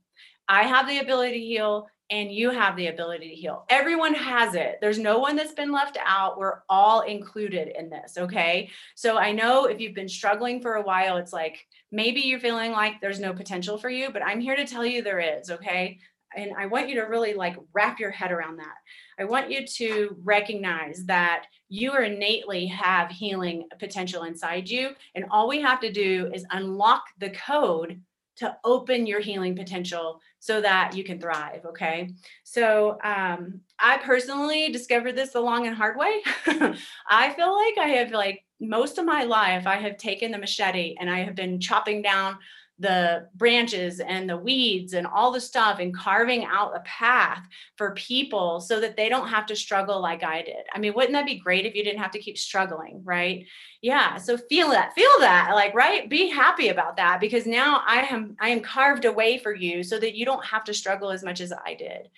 I 0.48 0.64
have 0.64 0.86
the 0.86 0.98
ability 0.98 1.40
to 1.40 1.46
heal 1.46 1.86
and 2.10 2.30
you 2.30 2.50
have 2.50 2.76
the 2.76 2.88
ability 2.88 3.30
to 3.30 3.34
heal. 3.34 3.64
Everyone 3.70 4.14
has 4.14 4.54
it. 4.54 4.78
There's 4.80 4.98
no 4.98 5.18
one 5.18 5.34
that's 5.34 5.54
been 5.54 5.72
left 5.72 5.96
out. 6.04 6.38
We're 6.38 6.60
all 6.68 7.00
included 7.00 7.72
in 7.76 7.88
this. 7.88 8.18
Okay. 8.18 8.70
So 8.94 9.16
I 9.16 9.32
know 9.32 9.64
if 9.64 9.80
you've 9.80 9.94
been 9.94 10.08
struggling 10.08 10.60
for 10.60 10.74
a 10.74 10.82
while, 10.82 11.16
it's 11.16 11.32
like 11.32 11.66
maybe 11.90 12.20
you're 12.20 12.40
feeling 12.40 12.72
like 12.72 13.00
there's 13.00 13.20
no 13.20 13.32
potential 13.32 13.78
for 13.78 13.88
you, 13.88 14.10
but 14.12 14.22
I'm 14.22 14.40
here 14.40 14.56
to 14.56 14.66
tell 14.66 14.84
you 14.84 15.02
there 15.02 15.38
is. 15.38 15.50
Okay. 15.50 15.98
And 16.34 16.52
I 16.58 16.66
want 16.66 16.88
you 16.88 16.94
to 16.96 17.02
really 17.02 17.34
like 17.34 17.56
wrap 17.72 18.00
your 18.00 18.10
head 18.10 18.32
around 18.32 18.58
that. 18.58 18.76
I 19.18 19.24
want 19.24 19.50
you 19.50 19.66
to 19.66 20.16
recognize 20.22 21.04
that 21.04 21.44
you 21.68 21.96
innately 21.96 22.66
have 22.66 23.10
healing 23.10 23.68
potential 23.78 24.24
inside 24.24 24.68
you. 24.68 24.90
And 25.14 25.26
all 25.30 25.48
we 25.48 25.60
have 25.60 25.80
to 25.80 25.92
do 25.92 26.30
is 26.34 26.44
unlock 26.50 27.04
the 27.18 27.30
code 27.30 28.00
to 28.36 28.56
open 28.64 29.06
your 29.06 29.20
healing 29.20 29.54
potential 29.54 30.20
so 30.38 30.60
that 30.60 30.96
you 30.96 31.04
can 31.04 31.20
thrive. 31.20 31.64
Okay. 31.64 32.10
So 32.44 32.98
um, 33.04 33.60
I 33.78 33.98
personally 33.98 34.70
discovered 34.70 35.16
this 35.16 35.30
the 35.30 35.40
long 35.40 35.66
and 35.66 35.76
hard 35.76 35.96
way. 35.96 36.22
I 37.08 37.30
feel 37.30 37.54
like 37.54 37.78
I 37.78 37.88
have 37.98 38.10
like 38.10 38.44
most 38.60 38.98
of 38.98 39.04
my 39.04 39.24
life, 39.24 39.66
I 39.66 39.76
have 39.76 39.96
taken 39.96 40.30
the 40.30 40.38
machete 40.38 40.94
and 40.98 41.10
I 41.10 41.20
have 41.20 41.34
been 41.34 41.60
chopping 41.60 42.00
down 42.00 42.38
the 42.78 43.28
branches 43.34 44.00
and 44.00 44.28
the 44.28 44.36
weeds 44.36 44.92
and 44.94 45.06
all 45.06 45.30
the 45.30 45.40
stuff 45.40 45.78
and 45.78 45.96
carving 45.96 46.44
out 46.44 46.76
a 46.76 46.80
path 46.80 47.46
for 47.76 47.94
people 47.94 48.60
so 48.60 48.80
that 48.80 48.96
they 48.96 49.08
don't 49.08 49.28
have 49.28 49.46
to 49.46 49.54
struggle 49.54 50.00
like 50.00 50.24
I 50.24 50.42
did. 50.42 50.64
I 50.74 50.78
mean, 50.78 50.94
wouldn't 50.94 51.12
that 51.12 51.26
be 51.26 51.38
great 51.38 51.64
if 51.64 51.74
you 51.74 51.84
didn't 51.84 52.02
have 52.02 52.10
to 52.12 52.18
keep 52.18 52.36
struggling, 52.36 53.00
right? 53.04 53.46
Yeah, 53.82 54.16
so 54.16 54.36
feel 54.36 54.70
that, 54.70 54.94
feel 54.94 55.10
that, 55.20 55.52
like 55.54 55.74
right? 55.74 56.08
Be 56.08 56.28
happy 56.28 56.68
about 56.68 56.96
that 56.96 57.20
because 57.20 57.46
now 57.46 57.82
I 57.86 58.00
am 58.00 58.36
I 58.40 58.48
am 58.48 58.60
carved 58.60 59.04
away 59.04 59.38
for 59.38 59.54
you 59.54 59.82
so 59.82 59.98
that 59.98 60.16
you 60.16 60.24
don't 60.24 60.44
have 60.44 60.64
to 60.64 60.74
struggle 60.74 61.10
as 61.10 61.22
much 61.22 61.40
as 61.40 61.52
I 61.52 61.74
did. 61.74 62.08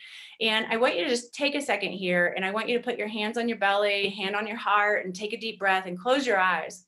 And 0.40 0.66
I 0.70 0.76
want 0.76 0.96
you 0.96 1.04
to 1.04 1.10
just 1.10 1.34
take 1.34 1.54
a 1.54 1.62
second 1.62 1.92
here 1.92 2.32
and 2.34 2.44
I 2.44 2.50
want 2.50 2.68
you 2.68 2.76
to 2.78 2.84
put 2.84 2.98
your 2.98 3.08
hands 3.08 3.38
on 3.38 3.48
your 3.48 3.58
belly, 3.58 4.10
hand 4.10 4.34
on 4.34 4.46
your 4.46 4.56
heart 4.56 5.04
and 5.04 5.14
take 5.14 5.32
a 5.32 5.38
deep 5.38 5.58
breath 5.58 5.86
and 5.86 5.98
close 5.98 6.26
your 6.26 6.38
eyes. 6.38 6.84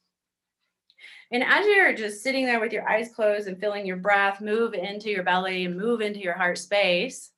And 1.32 1.42
as 1.42 1.66
you're 1.66 1.92
just 1.92 2.22
sitting 2.22 2.46
there 2.46 2.60
with 2.60 2.72
your 2.72 2.88
eyes 2.88 3.10
closed 3.14 3.48
and 3.48 3.58
feeling 3.58 3.84
your 3.84 3.96
breath 3.96 4.40
move 4.40 4.74
into 4.74 5.10
your 5.10 5.24
belly 5.24 5.64
and 5.64 5.76
move 5.76 6.00
into 6.00 6.20
your 6.20 6.34
heart 6.34 6.58
space, 6.58 7.32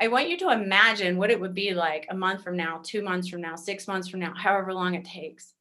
I 0.00 0.08
want 0.08 0.28
you 0.28 0.36
to 0.38 0.50
imagine 0.50 1.16
what 1.16 1.30
it 1.30 1.40
would 1.40 1.54
be 1.54 1.72
like 1.72 2.06
a 2.10 2.16
month 2.16 2.42
from 2.42 2.56
now, 2.56 2.80
two 2.82 3.02
months 3.02 3.28
from 3.28 3.40
now, 3.40 3.56
six 3.56 3.86
months 3.86 4.08
from 4.08 4.20
now, 4.20 4.34
however 4.34 4.74
long 4.74 4.94
it 4.94 5.04
takes, 5.04 5.54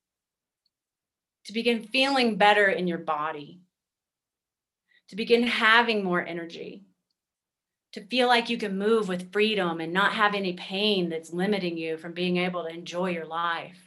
to 1.45 1.53
begin 1.53 1.83
feeling 1.83 2.35
better 2.37 2.67
in 2.67 2.87
your 2.87 2.97
body, 2.97 3.61
to 5.09 5.15
begin 5.15 5.43
having 5.43 6.03
more 6.03 6.25
energy, 6.25 6.83
to 7.93 8.01
feel 8.07 8.27
like 8.27 8.49
you 8.49 8.57
can 8.57 8.77
move 8.77 9.07
with 9.07 9.31
freedom 9.31 9.79
and 9.79 9.93
not 9.93 10.13
have 10.13 10.33
any 10.33 10.53
pain 10.53 11.07
that's 11.07 11.31
limiting 11.31 11.77
you 11.77 11.95
from 11.95 12.11
being 12.11 12.37
able 12.37 12.63
to 12.63 12.69
enjoy 12.69 13.11
your 13.11 13.25
life 13.25 13.84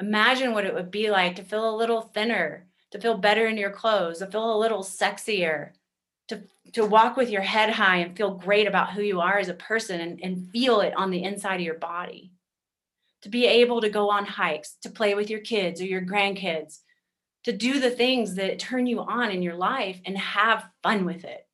Imagine 0.00 0.52
what 0.52 0.64
it 0.64 0.72
would 0.74 0.90
be 0.90 1.10
like 1.10 1.36
to 1.36 1.44
feel 1.44 1.68
a 1.68 1.76
little 1.76 2.00
thinner, 2.00 2.66
to 2.90 3.00
feel 3.00 3.18
better 3.18 3.46
in 3.46 3.58
your 3.58 3.70
clothes, 3.70 4.18
to 4.18 4.26
feel 4.26 4.56
a 4.56 4.58
little 4.58 4.82
sexier, 4.82 5.72
to, 6.28 6.42
to 6.72 6.86
walk 6.86 7.16
with 7.16 7.28
your 7.28 7.42
head 7.42 7.70
high 7.70 7.98
and 7.98 8.16
feel 8.16 8.34
great 8.34 8.66
about 8.66 8.92
who 8.92 9.02
you 9.02 9.20
are 9.20 9.38
as 9.38 9.48
a 9.48 9.54
person 9.54 10.00
and, 10.00 10.20
and 10.22 10.50
feel 10.50 10.80
it 10.80 10.94
on 10.96 11.10
the 11.10 11.22
inside 11.22 11.56
of 11.56 11.66
your 11.66 11.74
body. 11.74 12.32
To 13.22 13.28
be 13.28 13.46
able 13.46 13.82
to 13.82 13.90
go 13.90 14.08
on 14.10 14.24
hikes, 14.24 14.76
to 14.82 14.90
play 14.90 15.14
with 15.14 15.28
your 15.28 15.40
kids 15.40 15.80
or 15.80 15.84
your 15.84 16.00
grandkids, 16.00 16.78
to 17.44 17.52
do 17.52 17.78
the 17.78 17.90
things 17.90 18.34
that 18.36 18.58
turn 18.58 18.86
you 18.86 19.00
on 19.00 19.30
in 19.30 19.42
your 19.42 19.56
life 19.56 20.00
and 20.06 20.16
have 20.16 20.68
fun 20.82 21.04
with 21.04 21.24
it. 21.24 21.46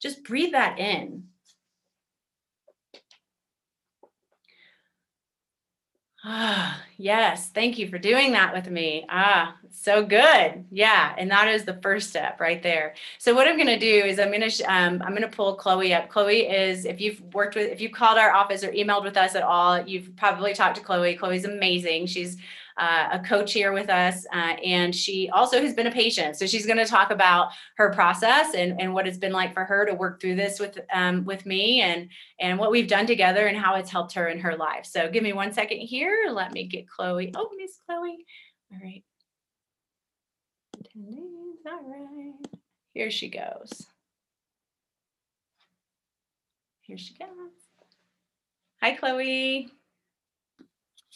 Just 0.00 0.24
breathe 0.24 0.52
that 0.52 0.78
in. 0.78 1.28
Ah, 6.24 6.80
yes. 6.98 7.48
Thank 7.50 7.78
you 7.78 7.88
for 7.88 7.98
doing 7.98 8.32
that 8.32 8.52
with 8.54 8.68
me. 8.70 9.04
Ah, 9.08 9.56
so 9.70 10.04
good. 10.04 10.64
Yeah. 10.70 11.14
And 11.18 11.30
that 11.30 11.48
is 11.48 11.64
the 11.64 11.78
first 11.82 12.10
step 12.10 12.40
right 12.40 12.62
there. 12.62 12.94
So 13.18 13.34
what 13.34 13.48
I'm 13.48 13.56
going 13.56 13.66
to 13.66 13.78
do 13.78 14.06
is 14.06 14.18
I'm 14.18 14.28
going 14.30 14.48
to, 14.48 14.64
um, 14.64 15.02
I'm 15.02 15.10
going 15.10 15.22
to 15.22 15.28
pull 15.28 15.54
Chloe 15.56 15.94
up. 15.94 16.08
Chloe 16.08 16.42
is, 16.42 16.84
if 16.84 17.00
you've 17.00 17.20
worked 17.34 17.56
with, 17.56 17.70
if 17.70 17.80
you've 17.80 17.92
called 17.92 18.18
our 18.18 18.32
office 18.32 18.62
or 18.62 18.70
emailed 18.72 19.04
with 19.04 19.16
us 19.16 19.34
at 19.34 19.42
all, 19.42 19.80
you've 19.80 20.14
probably 20.16 20.54
talked 20.54 20.76
to 20.76 20.82
Chloe. 20.82 21.16
Chloe's 21.16 21.44
amazing. 21.44 22.06
She's 22.06 22.36
uh, 22.76 23.08
a 23.12 23.18
coach 23.18 23.52
here 23.52 23.72
with 23.72 23.90
us, 23.90 24.26
uh, 24.32 24.56
and 24.64 24.94
she 24.94 25.28
also 25.30 25.60
has 25.60 25.74
been 25.74 25.86
a 25.86 25.92
patient. 25.92 26.36
So 26.36 26.46
she's 26.46 26.66
going 26.66 26.78
to 26.78 26.86
talk 26.86 27.10
about 27.10 27.50
her 27.76 27.90
process 27.92 28.54
and, 28.54 28.80
and 28.80 28.94
what 28.94 29.06
it's 29.06 29.18
been 29.18 29.32
like 29.32 29.54
for 29.54 29.64
her 29.64 29.84
to 29.86 29.94
work 29.94 30.20
through 30.20 30.36
this 30.36 30.58
with 30.58 30.78
um, 30.92 31.24
with 31.24 31.46
me 31.46 31.80
and 31.80 32.08
and 32.40 32.58
what 32.58 32.70
we've 32.70 32.88
done 32.88 33.06
together 33.06 33.46
and 33.46 33.56
how 33.56 33.74
it's 33.76 33.90
helped 33.90 34.14
her 34.14 34.28
in 34.28 34.40
her 34.40 34.56
life. 34.56 34.86
So 34.86 35.10
give 35.10 35.22
me 35.22 35.32
one 35.32 35.52
second 35.52 35.78
here. 35.78 36.28
Let 36.30 36.52
me 36.52 36.66
get 36.66 36.88
Chloe. 36.88 37.32
Oh, 37.36 37.50
Miss 37.56 37.78
Chloe. 37.86 38.24
All 38.72 38.78
right. 38.82 39.04
All 40.96 41.82
right. 41.84 42.34
Here 42.94 43.10
she 43.10 43.28
goes. 43.28 43.86
Here 46.82 46.98
she 46.98 47.14
goes. 47.14 47.28
Hi, 48.82 48.92
Chloe. 48.96 49.70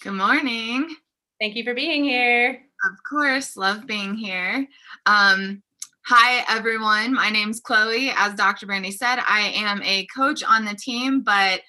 Good 0.02 0.12
morning. 0.12 0.96
Thank 1.38 1.54
you 1.54 1.64
for 1.64 1.74
being 1.74 2.02
here. 2.02 2.62
Of 2.90 3.02
course, 3.08 3.56
love 3.56 3.86
being 3.86 4.14
here. 4.14 4.66
Um, 5.04 5.62
hi, 6.06 6.44
everyone. 6.48 7.12
My 7.12 7.28
name's 7.28 7.60
Chloe. 7.60 8.10
As 8.16 8.34
Dr. 8.34 8.64
Brandy 8.64 8.90
said, 8.90 9.18
I 9.18 9.52
am 9.54 9.82
a 9.82 10.06
coach 10.06 10.42
on 10.42 10.64
the 10.64 10.74
team, 10.74 11.20
but 11.20 11.60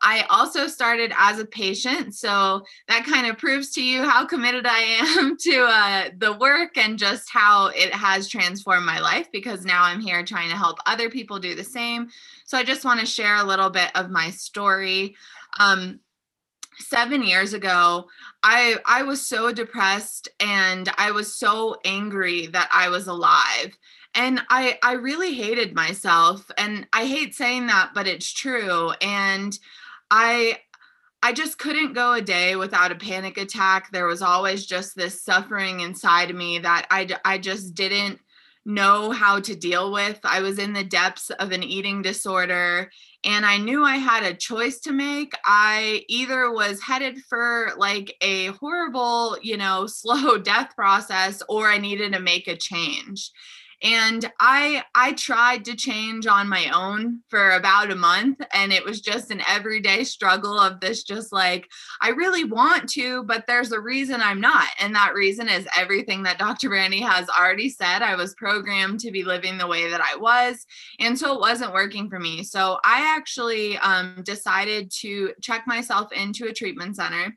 I 0.00 0.24
also 0.30 0.68
started 0.68 1.12
as 1.16 1.40
a 1.40 1.44
patient. 1.44 2.14
So 2.14 2.62
that 2.86 3.04
kind 3.04 3.26
of 3.26 3.38
proves 3.38 3.72
to 3.72 3.82
you 3.82 4.04
how 4.08 4.26
committed 4.26 4.64
I 4.64 4.78
am 4.78 5.36
to 5.40 5.64
uh, 5.64 6.10
the 6.16 6.34
work 6.34 6.76
and 6.76 6.96
just 6.96 7.28
how 7.28 7.68
it 7.68 7.92
has 7.92 8.28
transformed 8.28 8.86
my 8.86 9.00
life 9.00 9.26
because 9.32 9.64
now 9.64 9.82
I'm 9.82 10.00
here 10.00 10.24
trying 10.24 10.50
to 10.50 10.56
help 10.56 10.78
other 10.86 11.10
people 11.10 11.40
do 11.40 11.56
the 11.56 11.64
same. 11.64 12.10
So 12.44 12.56
I 12.56 12.62
just 12.62 12.84
want 12.84 13.00
to 13.00 13.06
share 13.06 13.36
a 13.36 13.44
little 13.44 13.70
bit 13.70 13.90
of 13.96 14.08
my 14.10 14.30
story. 14.30 15.16
Um, 15.58 15.98
seven 16.78 17.22
years 17.22 17.52
ago 17.52 18.06
i 18.42 18.76
i 18.84 19.02
was 19.02 19.26
so 19.26 19.52
depressed 19.52 20.28
and 20.40 20.90
i 20.98 21.10
was 21.10 21.34
so 21.34 21.76
angry 21.84 22.46
that 22.46 22.68
i 22.72 22.88
was 22.88 23.06
alive. 23.06 23.76
And 24.14 24.40
i 24.50 24.78
i 24.82 24.92
really 24.92 25.34
hated 25.34 25.74
myself 25.74 26.50
and 26.58 26.86
i 26.92 27.04
hate 27.06 27.34
saying 27.34 27.66
that 27.66 27.90
but 27.94 28.06
it's 28.06 28.32
true. 28.32 28.92
And 29.00 29.58
i 30.10 30.58
i 31.22 31.32
just 31.32 31.58
couldn't 31.58 31.94
go 31.94 32.12
a 32.12 32.22
day 32.22 32.56
without 32.56 32.92
a 32.92 32.96
panic 32.96 33.38
attack. 33.38 33.90
There 33.90 34.06
was 34.06 34.22
always 34.22 34.66
just 34.66 34.94
this 34.94 35.22
suffering 35.22 35.80
inside 35.80 36.30
of 36.30 36.36
me 36.36 36.58
that 36.60 36.86
i 36.90 37.08
i 37.24 37.38
just 37.38 37.74
didn't 37.74 38.20
know 38.66 39.12
how 39.12 39.38
to 39.40 39.54
deal 39.54 39.92
with. 39.92 40.18
I 40.24 40.40
was 40.40 40.58
in 40.58 40.72
the 40.72 40.82
depths 40.82 41.30
of 41.30 41.52
an 41.52 41.62
eating 41.62 42.02
disorder 42.02 42.90
and 43.26 43.44
I 43.44 43.58
knew 43.58 43.82
I 43.82 43.96
had 43.96 44.22
a 44.22 44.34
choice 44.34 44.78
to 44.80 44.92
make. 44.92 45.34
I 45.44 46.04
either 46.08 46.52
was 46.52 46.80
headed 46.80 47.18
for 47.28 47.72
like 47.76 48.16
a 48.20 48.46
horrible, 48.46 49.36
you 49.42 49.56
know, 49.56 49.86
slow 49.88 50.38
death 50.38 50.74
process 50.76 51.42
or 51.48 51.68
I 51.68 51.78
needed 51.78 52.12
to 52.12 52.20
make 52.20 52.46
a 52.46 52.56
change 52.56 53.32
and 53.82 54.30
i 54.40 54.82
i 54.94 55.12
tried 55.12 55.64
to 55.64 55.76
change 55.76 56.26
on 56.26 56.48
my 56.48 56.70
own 56.74 57.20
for 57.28 57.50
about 57.50 57.90
a 57.90 57.96
month 57.96 58.40
and 58.52 58.72
it 58.72 58.84
was 58.84 59.00
just 59.00 59.30
an 59.30 59.42
everyday 59.46 60.02
struggle 60.02 60.58
of 60.58 60.80
this 60.80 61.02
just 61.02 61.32
like 61.32 61.68
i 62.00 62.08
really 62.10 62.44
want 62.44 62.88
to 62.88 63.22
but 63.24 63.44
there's 63.46 63.72
a 63.72 63.80
reason 63.80 64.20
i'm 64.20 64.40
not. 64.40 64.68
And 64.80 64.94
that 64.94 65.14
reason 65.14 65.48
is 65.48 65.66
everything 65.76 66.22
that 66.22 66.38
dr 66.38 66.68
brandy 66.68 67.00
has 67.00 67.28
already 67.28 67.68
said. 67.68 68.02
I 68.02 68.14
was 68.14 68.34
programmed 68.34 69.00
to 69.00 69.10
be 69.10 69.24
living 69.24 69.58
the 69.58 69.66
way 69.66 69.90
that 69.90 70.00
i 70.00 70.16
was 70.16 70.64
and 70.98 71.18
so 71.18 71.34
it 71.34 71.40
wasn't 71.40 71.72
working 71.72 72.08
for 72.08 72.18
me. 72.18 72.42
So 72.42 72.78
i 72.84 73.14
actually 73.16 73.76
um, 73.78 74.22
decided 74.22 74.90
to 75.00 75.32
check 75.42 75.66
myself 75.66 76.12
into 76.12 76.46
a 76.46 76.52
treatment 76.52 76.96
center 76.96 77.34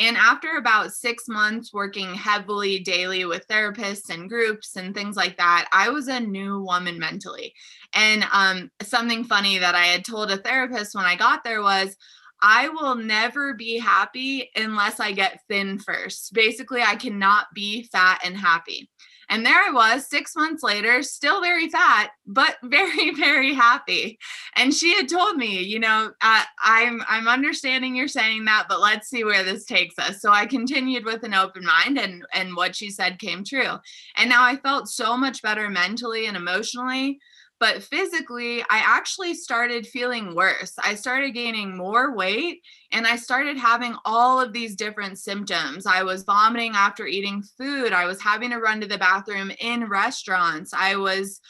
and 0.00 0.16
after 0.16 0.56
about 0.56 0.92
six 0.92 1.28
months 1.28 1.74
working 1.74 2.14
heavily 2.14 2.78
daily 2.78 3.26
with 3.26 3.46
therapists 3.48 4.08
and 4.08 4.30
groups 4.30 4.76
and 4.76 4.94
things 4.94 5.14
like 5.14 5.36
that, 5.36 5.68
I 5.72 5.90
was 5.90 6.08
a 6.08 6.18
new 6.18 6.60
woman 6.60 6.98
mentally. 6.98 7.52
And 7.92 8.24
um, 8.32 8.70
something 8.80 9.24
funny 9.24 9.58
that 9.58 9.74
I 9.74 9.84
had 9.84 10.04
told 10.04 10.30
a 10.30 10.38
therapist 10.38 10.94
when 10.94 11.04
I 11.04 11.16
got 11.16 11.44
there 11.44 11.62
was, 11.62 11.96
I 12.42 12.70
will 12.70 12.94
never 12.94 13.52
be 13.52 13.78
happy 13.78 14.50
unless 14.56 15.00
I 15.00 15.12
get 15.12 15.40
thin 15.48 15.78
first. 15.78 16.32
Basically, 16.32 16.80
I 16.80 16.96
cannot 16.96 17.46
be 17.54 17.82
fat 17.92 18.22
and 18.24 18.36
happy. 18.36 18.88
And 19.30 19.46
there 19.46 19.62
I 19.62 19.70
was 19.70 20.08
six 20.08 20.34
months 20.34 20.64
later, 20.64 21.02
still 21.04 21.40
very 21.40 21.68
fat, 21.68 22.10
but 22.26 22.56
very, 22.64 23.14
very 23.14 23.54
happy. 23.54 24.18
And 24.56 24.74
she 24.74 24.94
had 24.94 25.08
told 25.08 25.36
me, 25.36 25.62
you 25.62 25.78
know, 25.78 26.10
uh, 26.20 26.42
I'm 26.62 27.00
I'm 27.08 27.28
understanding 27.28 27.94
you're 27.94 28.08
saying 28.08 28.44
that, 28.46 28.66
but 28.68 28.80
let's 28.80 29.08
see 29.08 29.24
where 29.24 29.44
this 29.44 29.64
takes 29.64 29.98
us. 29.98 30.20
So 30.20 30.32
I 30.32 30.46
continued 30.46 31.04
with 31.04 31.22
an 31.22 31.32
open 31.32 31.64
mind, 31.64 31.98
and 31.98 32.24
and 32.34 32.56
what 32.56 32.74
she 32.74 32.90
said 32.90 33.20
came 33.20 33.44
true. 33.44 33.76
And 34.16 34.28
now 34.28 34.44
I 34.44 34.56
felt 34.56 34.88
so 34.88 35.16
much 35.16 35.42
better 35.42 35.70
mentally 35.70 36.26
and 36.26 36.36
emotionally 36.36 37.20
but 37.60 37.82
physically, 37.82 38.62
I 38.62 38.82
actually 38.84 39.34
started 39.34 39.86
feeling 39.86 40.34
worse. 40.34 40.72
I 40.82 40.94
started 40.94 41.32
gaining 41.32 41.76
more 41.76 42.16
weight 42.16 42.62
and 42.90 43.06
I 43.06 43.16
started 43.16 43.58
having 43.58 43.94
all 44.06 44.40
of 44.40 44.54
these 44.54 44.74
different 44.74 45.18
symptoms. 45.18 45.84
I 45.84 46.02
was 46.02 46.24
vomiting 46.24 46.72
after 46.74 47.06
eating 47.06 47.42
food. 47.58 47.92
I 47.92 48.06
was 48.06 48.20
having 48.20 48.50
to 48.50 48.58
run 48.58 48.80
to 48.80 48.86
the 48.86 48.96
bathroom 48.96 49.52
in 49.60 49.84
restaurants. 49.90 50.72
I 50.72 50.96
was 50.96 51.40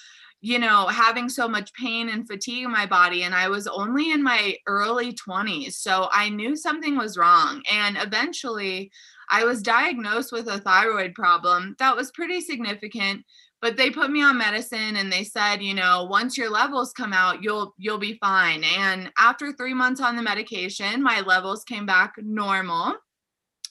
you 0.42 0.58
know, 0.58 0.86
having 0.86 1.28
so 1.28 1.46
much 1.46 1.72
pain 1.74 2.08
and 2.08 2.26
fatigue 2.26 2.64
in 2.64 2.70
my 2.70 2.86
body. 2.86 3.24
And 3.24 3.34
I 3.34 3.48
was 3.48 3.66
only 3.66 4.10
in 4.10 4.22
my 4.22 4.56
early 4.66 5.12
20s. 5.12 5.74
So 5.74 6.08
I 6.12 6.30
knew 6.30 6.56
something 6.56 6.96
was 6.96 7.18
wrong. 7.18 7.62
And 7.70 7.98
eventually, 8.00 8.90
I 9.30 9.44
was 9.44 9.62
diagnosed 9.62 10.32
with 10.32 10.48
a 10.48 10.58
thyroid 10.58 11.14
problem. 11.14 11.76
That 11.78 11.96
was 11.96 12.10
pretty 12.10 12.40
significant 12.40 13.24
but 13.60 13.76
they 13.76 13.90
put 13.90 14.10
me 14.10 14.22
on 14.22 14.38
medicine 14.38 14.96
and 14.96 15.12
they 15.12 15.24
said 15.24 15.62
you 15.62 15.74
know 15.74 16.04
once 16.04 16.36
your 16.36 16.50
levels 16.50 16.92
come 16.92 17.12
out 17.12 17.42
you'll 17.42 17.74
you'll 17.78 17.98
be 17.98 18.18
fine. 18.20 18.64
And 18.64 19.10
after 19.18 19.52
3 19.52 19.74
months 19.74 20.00
on 20.00 20.16
the 20.16 20.22
medication 20.22 21.02
my 21.02 21.20
levels 21.20 21.64
came 21.64 21.86
back 21.86 22.14
normal. 22.18 22.94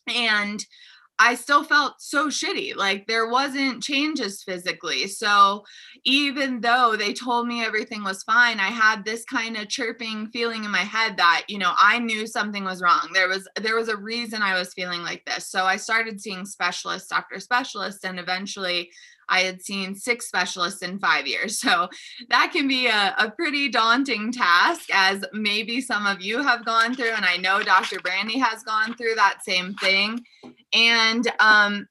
And 0.08 0.64
I 1.22 1.36
still 1.36 1.66
felt 1.66 1.96
so 2.00 2.28
shitty. 2.28 2.78
Like 2.78 3.06
there 3.06 3.28
wasn't 3.28 3.84
changes 3.84 4.42
physically. 4.42 5.06
So 5.08 5.66
even 6.06 6.62
though 6.62 6.96
they 6.98 7.14
told 7.14 7.46
me 7.46 7.64
everything 7.64 8.06
was 8.06 8.24
fine, 8.24 8.62
I 8.62 8.70
had 8.70 9.04
this 9.04 9.26
kind 9.26 9.58
of 9.58 9.68
chirping 9.68 10.28
feeling 10.28 10.64
in 10.64 10.72
my 10.72 10.78
head 10.80 11.18
that, 11.18 11.44
you 11.50 11.58
know, 11.58 11.74
I 11.78 12.00
knew 12.00 12.26
something 12.26 12.64
was 12.64 12.82
wrong. 12.82 13.10
There 13.14 13.28
was 13.28 13.48
there 13.58 13.76
was 13.76 13.90
a 13.90 13.98
reason 13.98 14.42
I 14.42 14.58
was 14.58 14.74
feeling 14.74 15.02
like 15.02 15.26
this. 15.26 15.48
So 15.48 15.66
I 15.66 15.76
started 15.76 16.22
seeing 16.22 16.46
specialists 16.46 17.12
after 17.12 17.38
specialists 17.42 18.06
and 18.06 18.18
eventually 18.18 18.90
I 19.30 19.42
had 19.42 19.62
seen 19.62 19.96
six 19.96 20.28
specialists 20.28 20.82
in 20.82 21.00
five 21.00 21.28
years. 21.28 21.60
So 21.70 21.90
that 22.30 22.52
can 22.52 22.68
be 22.68 22.88
a, 22.88 23.14
a 23.18 23.32
pretty 23.32 23.70
daunting 23.70 24.32
task, 24.32 24.90
as 24.94 25.24
maybe 25.34 25.82
some 25.82 26.08
of 26.08 26.22
you 26.22 26.42
have 26.42 26.66
gone 26.66 26.96
through. 26.96 27.12
And 27.12 27.26
I 27.26 27.38
know 27.38 27.62
Dr. 27.62 28.00
Brandy 28.00 28.40
has 28.40 28.64
gone 28.64 28.96
through 28.96 29.16
that 29.16 29.44
same 29.44 29.76
thing. 29.76 30.24
And 30.74 31.30
um, 31.40 31.88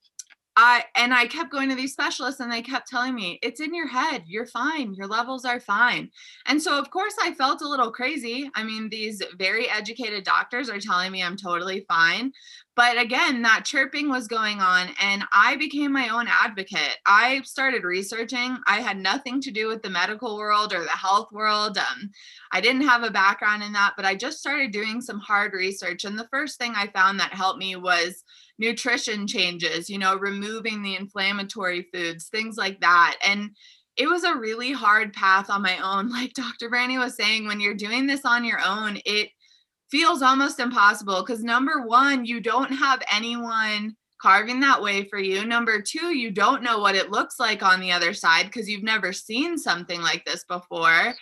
I 0.61 0.85
and 0.97 1.15
I 1.15 1.29
kept 1.29 1.53
going 1.53 1.69
to 1.69 1.77
these 1.77 1.93
specialists 1.93 2.41
and 2.41 2.51
they 2.51 2.63
kept 2.63 2.89
telling 2.89 3.15
me 3.15 3.39
it's 3.45 3.61
in 3.61 3.73
your 3.73 3.87
head 3.87 4.25
you're 4.27 4.45
fine 4.45 4.93
your 4.93 5.07
levels 5.07 5.45
are 5.45 5.61
fine. 5.61 6.11
And 6.47 6.61
so 6.61 6.77
of 6.77 6.91
course 6.91 7.15
I 7.23 7.33
felt 7.35 7.63
a 7.63 7.69
little 7.69 7.93
crazy. 7.93 8.51
I 8.57 8.65
mean 8.65 8.89
these 8.89 9.23
very 9.39 9.71
educated 9.71 10.25
doctors 10.25 10.69
are 10.69 10.81
telling 10.81 11.13
me 11.13 11.23
I'm 11.23 11.37
totally 11.37 11.85
fine 11.87 12.33
but 12.75 13.01
again 13.01 13.41
that 13.43 13.65
chirping 13.65 14.09
was 14.09 14.27
going 14.27 14.59
on 14.59 14.89
and 15.01 15.23
I 15.33 15.55
became 15.55 15.93
my 15.93 16.09
own 16.09 16.27
advocate. 16.29 16.97
I 17.07 17.41
started 17.45 17.85
researching. 17.85 18.59
I 18.67 18.81
had 18.81 18.99
nothing 18.99 19.41
to 19.43 19.53
do 19.53 19.69
with 19.69 19.83
the 19.83 19.91
medical 19.91 20.37
world 20.37 20.73
or 20.73 20.83
the 20.83 20.91
health 20.91 21.31
world 21.31 21.79
um, 21.79 22.11
I 22.51 22.61
didn't 22.61 22.89
have 22.89 23.05
a 23.05 23.13
background 23.13 23.63
in 23.63 23.73
that 23.75 23.93
but 23.95 24.05
I 24.05 24.17
just 24.17 24.41
started 24.41 24.73
doing 24.73 25.03
some 25.03 25.21
hard 25.21 25.53
research 25.53 26.05
and 26.05 26.19
the 26.19 26.29
first 26.33 26.59
thing 26.59 26.73
I 26.75 26.89
found 26.89 27.21
that 27.21 27.33
helped 27.33 27.61
me 27.61 27.77
was 27.77 28.25
nutrition 28.59 29.27
changes, 29.27 29.89
you 29.89 29.99
know, 29.99 30.17
removing 30.17 30.83
the 30.83 30.97
inflammatory 30.97 31.87
foods, 31.93 32.29
things 32.29 32.57
like 32.57 32.81
that. 32.81 33.17
And 33.27 33.51
it 33.97 34.09
was 34.09 34.25
a 34.25 34.37
really 34.37 34.73
hard 34.73 35.13
path 35.13 35.51
on 35.51 35.63
my 35.63 35.79
own. 35.79 36.11
Like 36.19 36.35
Dr. 36.35 36.69
Brandy 36.69 36.99
was 36.99 37.17
saying, 37.17 37.47
when 37.47 37.61
you're 37.61 37.75
doing 37.75 38.07
this 38.07 38.25
on 38.25 38.45
your 38.45 38.61
own, 38.65 38.99
it 39.05 39.31
feels 39.91 40.23
almost 40.23 40.61
impossible 40.61 41.23
because 41.23 41.43
number 41.43 41.87
one, 41.87 42.25
you 42.25 42.41
don't 42.41 42.73
have 42.73 43.03
anyone 43.13 43.97
carving 44.21 44.61
that 44.61 44.83
way 44.83 45.05
for 45.05 45.19
you. 45.19 45.45
Number 45.45 45.81
two, 45.81 46.17
you 46.17 46.31
don't 46.31 46.63
know 46.63 46.79
what 46.79 46.97
it 46.97 47.11
looks 47.11 47.39
like 47.39 47.63
on 47.63 47.81
the 47.81 47.93
other 47.93 48.13
side 48.13 48.47
because 48.47 48.69
you've 48.69 48.83
never 48.83 49.13
seen 49.13 49.57
something 49.57 50.01
like 50.01 50.25
this 50.25 50.45
before. 50.45 51.15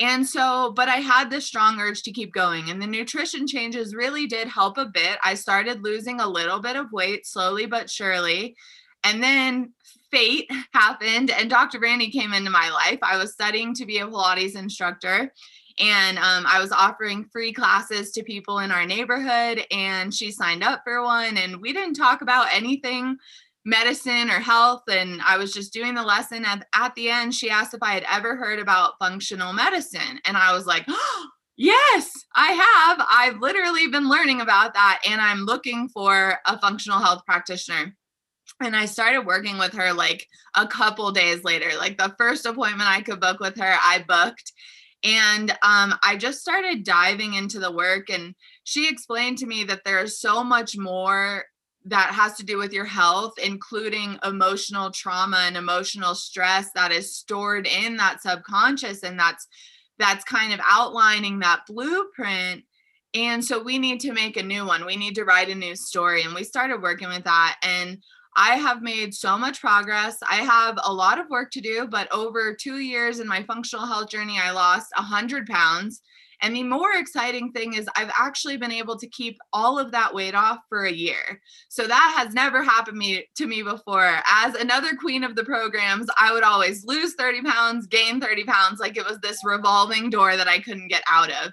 And 0.00 0.26
so, 0.26 0.72
but 0.74 0.88
I 0.88 0.96
had 0.96 1.30
this 1.30 1.46
strong 1.46 1.80
urge 1.80 2.02
to 2.02 2.12
keep 2.12 2.32
going. 2.32 2.70
And 2.70 2.80
the 2.80 2.86
nutrition 2.86 3.46
changes 3.46 3.94
really 3.94 4.26
did 4.26 4.48
help 4.48 4.78
a 4.78 4.86
bit. 4.86 5.18
I 5.24 5.34
started 5.34 5.82
losing 5.82 6.20
a 6.20 6.28
little 6.28 6.60
bit 6.60 6.76
of 6.76 6.92
weight 6.92 7.26
slowly 7.26 7.66
but 7.66 7.90
surely. 7.90 8.56
And 9.04 9.22
then 9.22 9.72
fate 10.10 10.50
happened, 10.72 11.30
and 11.30 11.50
Dr. 11.50 11.78
Brandy 11.78 12.10
came 12.10 12.32
into 12.32 12.50
my 12.50 12.70
life. 12.70 12.98
I 13.02 13.16
was 13.16 13.32
studying 13.32 13.74
to 13.74 13.86
be 13.86 13.98
a 13.98 14.06
Pilates 14.06 14.56
instructor. 14.56 15.32
And 15.78 16.16
um, 16.18 16.46
I 16.46 16.58
was 16.58 16.72
offering 16.72 17.26
free 17.30 17.52
classes 17.52 18.10
to 18.12 18.22
people 18.22 18.60
in 18.60 18.70
our 18.70 18.86
neighborhood, 18.86 19.62
and 19.70 20.12
she 20.12 20.30
signed 20.30 20.64
up 20.64 20.80
for 20.84 21.02
one. 21.02 21.36
And 21.36 21.60
we 21.60 21.74
didn't 21.74 21.94
talk 21.94 22.22
about 22.22 22.48
anything 22.50 23.18
medicine 23.66 24.30
or 24.30 24.38
health 24.38 24.84
and 24.88 25.20
i 25.26 25.36
was 25.36 25.52
just 25.52 25.72
doing 25.72 25.92
the 25.92 26.02
lesson 26.02 26.44
at, 26.44 26.64
at 26.72 26.94
the 26.94 27.10
end 27.10 27.34
she 27.34 27.50
asked 27.50 27.74
if 27.74 27.82
i 27.82 27.92
had 27.92 28.06
ever 28.10 28.36
heard 28.36 28.60
about 28.60 28.94
functional 29.00 29.52
medicine 29.52 30.20
and 30.24 30.36
i 30.36 30.52
was 30.52 30.66
like 30.66 30.84
oh, 30.88 31.26
yes 31.56 32.12
i 32.36 32.52
have. 32.52 33.04
I've 33.10 33.40
literally 33.40 33.88
been 33.88 34.08
learning 34.08 34.40
about 34.40 34.72
that 34.74 35.00
and 35.08 35.20
i'm 35.20 35.40
looking 35.40 35.88
for 35.88 36.38
a 36.46 36.58
functional 36.60 37.00
health 37.00 37.22
practitioner. 37.26 37.96
And 38.60 38.76
i 38.76 38.86
started 38.86 39.26
working 39.26 39.58
with 39.58 39.72
her 39.72 39.92
like 39.92 40.26
a 40.54 40.68
couple 40.68 41.10
days 41.10 41.42
later 41.42 41.70
like 41.76 41.98
the 41.98 42.14
first 42.18 42.46
appointment 42.46 42.88
i 42.88 43.00
could 43.00 43.20
book 43.20 43.40
with 43.40 43.58
her 43.58 43.74
i 43.82 44.04
booked 44.06 44.52
and 45.02 45.50
um, 45.62 45.94
i 46.04 46.16
just 46.16 46.40
started 46.40 46.84
diving 46.84 47.34
into 47.34 47.58
the 47.58 47.72
work 47.72 48.10
and 48.10 48.34
she 48.62 48.88
explained 48.88 49.38
to 49.38 49.46
me 49.46 49.64
that 49.64 49.82
there's 49.84 50.20
so 50.20 50.44
much 50.44 50.78
more 50.78 51.44
that 51.86 52.10
has 52.10 52.34
to 52.34 52.44
do 52.44 52.58
with 52.58 52.72
your 52.72 52.84
health, 52.84 53.34
including 53.42 54.18
emotional 54.24 54.90
trauma 54.90 55.38
and 55.46 55.56
emotional 55.56 56.14
stress 56.14 56.70
that 56.74 56.90
is 56.90 57.14
stored 57.14 57.66
in 57.66 57.96
that 57.96 58.20
subconscious 58.22 59.02
and 59.02 59.18
that's 59.18 59.46
that's 59.98 60.24
kind 60.24 60.52
of 60.52 60.60
outlining 60.68 61.38
that 61.38 61.62
blueprint. 61.66 62.64
And 63.14 63.42
so 63.42 63.62
we 63.62 63.78
need 63.78 64.00
to 64.00 64.12
make 64.12 64.36
a 64.36 64.42
new 64.42 64.66
one. 64.66 64.84
We 64.84 64.96
need 64.96 65.14
to 65.14 65.24
write 65.24 65.48
a 65.48 65.54
new 65.54 65.74
story. 65.74 66.22
And 66.22 66.34
we 66.34 66.44
started 66.44 66.82
working 66.82 67.08
with 67.08 67.24
that. 67.24 67.56
And 67.62 68.02
I 68.36 68.56
have 68.56 68.82
made 68.82 69.14
so 69.14 69.38
much 69.38 69.62
progress. 69.62 70.18
I 70.28 70.36
have 70.36 70.78
a 70.84 70.92
lot 70.92 71.18
of 71.18 71.30
work 71.30 71.50
to 71.52 71.62
do, 71.62 71.88
but 71.90 72.12
over 72.12 72.54
two 72.54 72.78
years 72.78 73.20
in 73.20 73.26
my 73.26 73.42
functional 73.44 73.86
health 73.86 74.10
journey, 74.10 74.38
I 74.38 74.50
lost 74.50 74.92
100 74.96 75.46
pounds. 75.46 76.02
And 76.42 76.54
the 76.54 76.62
more 76.62 76.92
exciting 76.94 77.52
thing 77.52 77.74
is, 77.74 77.88
I've 77.96 78.12
actually 78.18 78.56
been 78.56 78.72
able 78.72 78.98
to 78.98 79.08
keep 79.08 79.38
all 79.52 79.78
of 79.78 79.92
that 79.92 80.14
weight 80.14 80.34
off 80.34 80.58
for 80.68 80.84
a 80.84 80.92
year. 80.92 81.40
So 81.68 81.86
that 81.86 82.14
has 82.16 82.34
never 82.34 82.62
happened 82.62 82.98
me, 82.98 83.26
to 83.36 83.46
me 83.46 83.62
before. 83.62 84.20
As 84.30 84.54
another 84.54 84.96
queen 84.96 85.24
of 85.24 85.36
the 85.36 85.44
programs, 85.44 86.06
I 86.18 86.32
would 86.32 86.44
always 86.44 86.84
lose 86.84 87.14
30 87.14 87.42
pounds, 87.42 87.86
gain 87.86 88.20
30 88.20 88.44
pounds, 88.44 88.80
like 88.80 88.96
it 88.96 89.06
was 89.06 89.18
this 89.20 89.38
revolving 89.44 90.10
door 90.10 90.36
that 90.36 90.48
I 90.48 90.60
couldn't 90.60 90.88
get 90.88 91.02
out 91.10 91.30
of. 91.30 91.52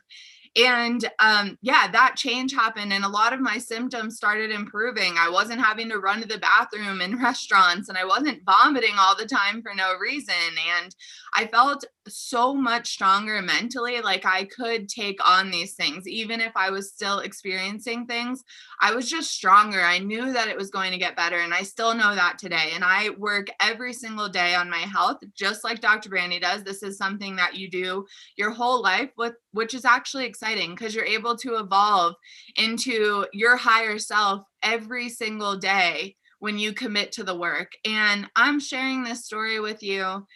and 0.55 1.09
um, 1.19 1.57
yeah, 1.61 1.89
that 1.91 2.15
change 2.15 2.53
happened, 2.53 2.93
and 2.93 3.03
a 3.03 3.09
lot 3.09 3.33
of 3.33 3.39
my 3.39 3.57
symptoms 3.57 4.17
started 4.17 4.51
improving. 4.51 5.15
I 5.17 5.29
wasn't 5.29 5.61
having 5.61 5.89
to 5.89 5.97
run 5.97 6.21
to 6.21 6.27
the 6.27 6.37
bathroom 6.37 7.01
in 7.01 7.17
restaurants, 7.23 7.89
and 7.89 7.97
I 7.97 8.05
wasn't 8.05 8.43
vomiting 8.45 8.95
all 8.99 9.15
the 9.15 9.25
time 9.25 9.61
for 9.63 9.73
no 9.73 9.97
reason. 9.97 10.35
And 10.81 10.95
I 11.35 11.47
felt 11.47 11.83
so 12.07 12.53
much 12.53 12.91
stronger 12.91 13.41
mentally, 13.41 14.01
like 14.01 14.25
I 14.25 14.45
could 14.45 14.87
take 14.87 15.17
on 15.27 15.49
these 15.49 15.73
things, 15.73 16.07
even 16.07 16.39
if 16.39 16.51
I 16.55 16.69
was 16.69 16.91
still 16.91 17.19
experiencing 17.19 18.05
things. 18.05 18.43
I 18.81 18.93
was 18.93 19.09
just 19.09 19.31
stronger. 19.31 19.81
I 19.81 19.99
knew 19.99 20.31
that 20.33 20.47
it 20.47 20.57
was 20.57 20.69
going 20.69 20.91
to 20.91 20.97
get 20.97 21.15
better, 21.15 21.37
and 21.37 21.53
I 21.53 21.63
still 21.63 21.93
know 21.93 22.13
that 22.13 22.37
today. 22.37 22.71
And 22.75 22.83
I 22.83 23.09
work 23.17 23.47
every 23.59 23.93
single 23.93 24.29
day 24.29 24.53
on 24.53 24.69
my 24.69 24.77
health, 24.77 25.17
just 25.35 25.63
like 25.63 25.81
Dr. 25.81 26.09
Brandy 26.09 26.39
does. 26.39 26.63
This 26.63 26.83
is 26.83 26.97
something 26.97 27.35
that 27.37 27.55
you 27.55 27.69
do 27.69 28.05
your 28.37 28.51
whole 28.51 28.81
life 28.81 29.09
with, 29.17 29.33
which 29.51 29.73
is 29.73 29.85
actually 29.85 30.25
exciting 30.25 30.71
because 30.71 30.93
you're 30.93 31.05
able 31.05 31.35
to 31.37 31.55
evolve 31.55 32.13
into 32.57 33.25
your 33.33 33.57
higher 33.57 33.97
self 33.97 34.43
every 34.61 35.09
single 35.09 35.57
day 35.57 36.15
when 36.39 36.59
you 36.59 36.73
commit 36.73 37.13
to 37.13 37.23
the 37.23 37.35
work. 37.35 37.71
And 37.85 38.29
I'm 38.35 38.59
sharing 38.59 39.03
this 39.03 39.25
story 39.25 39.59
with 39.59 39.81
you 39.81 40.27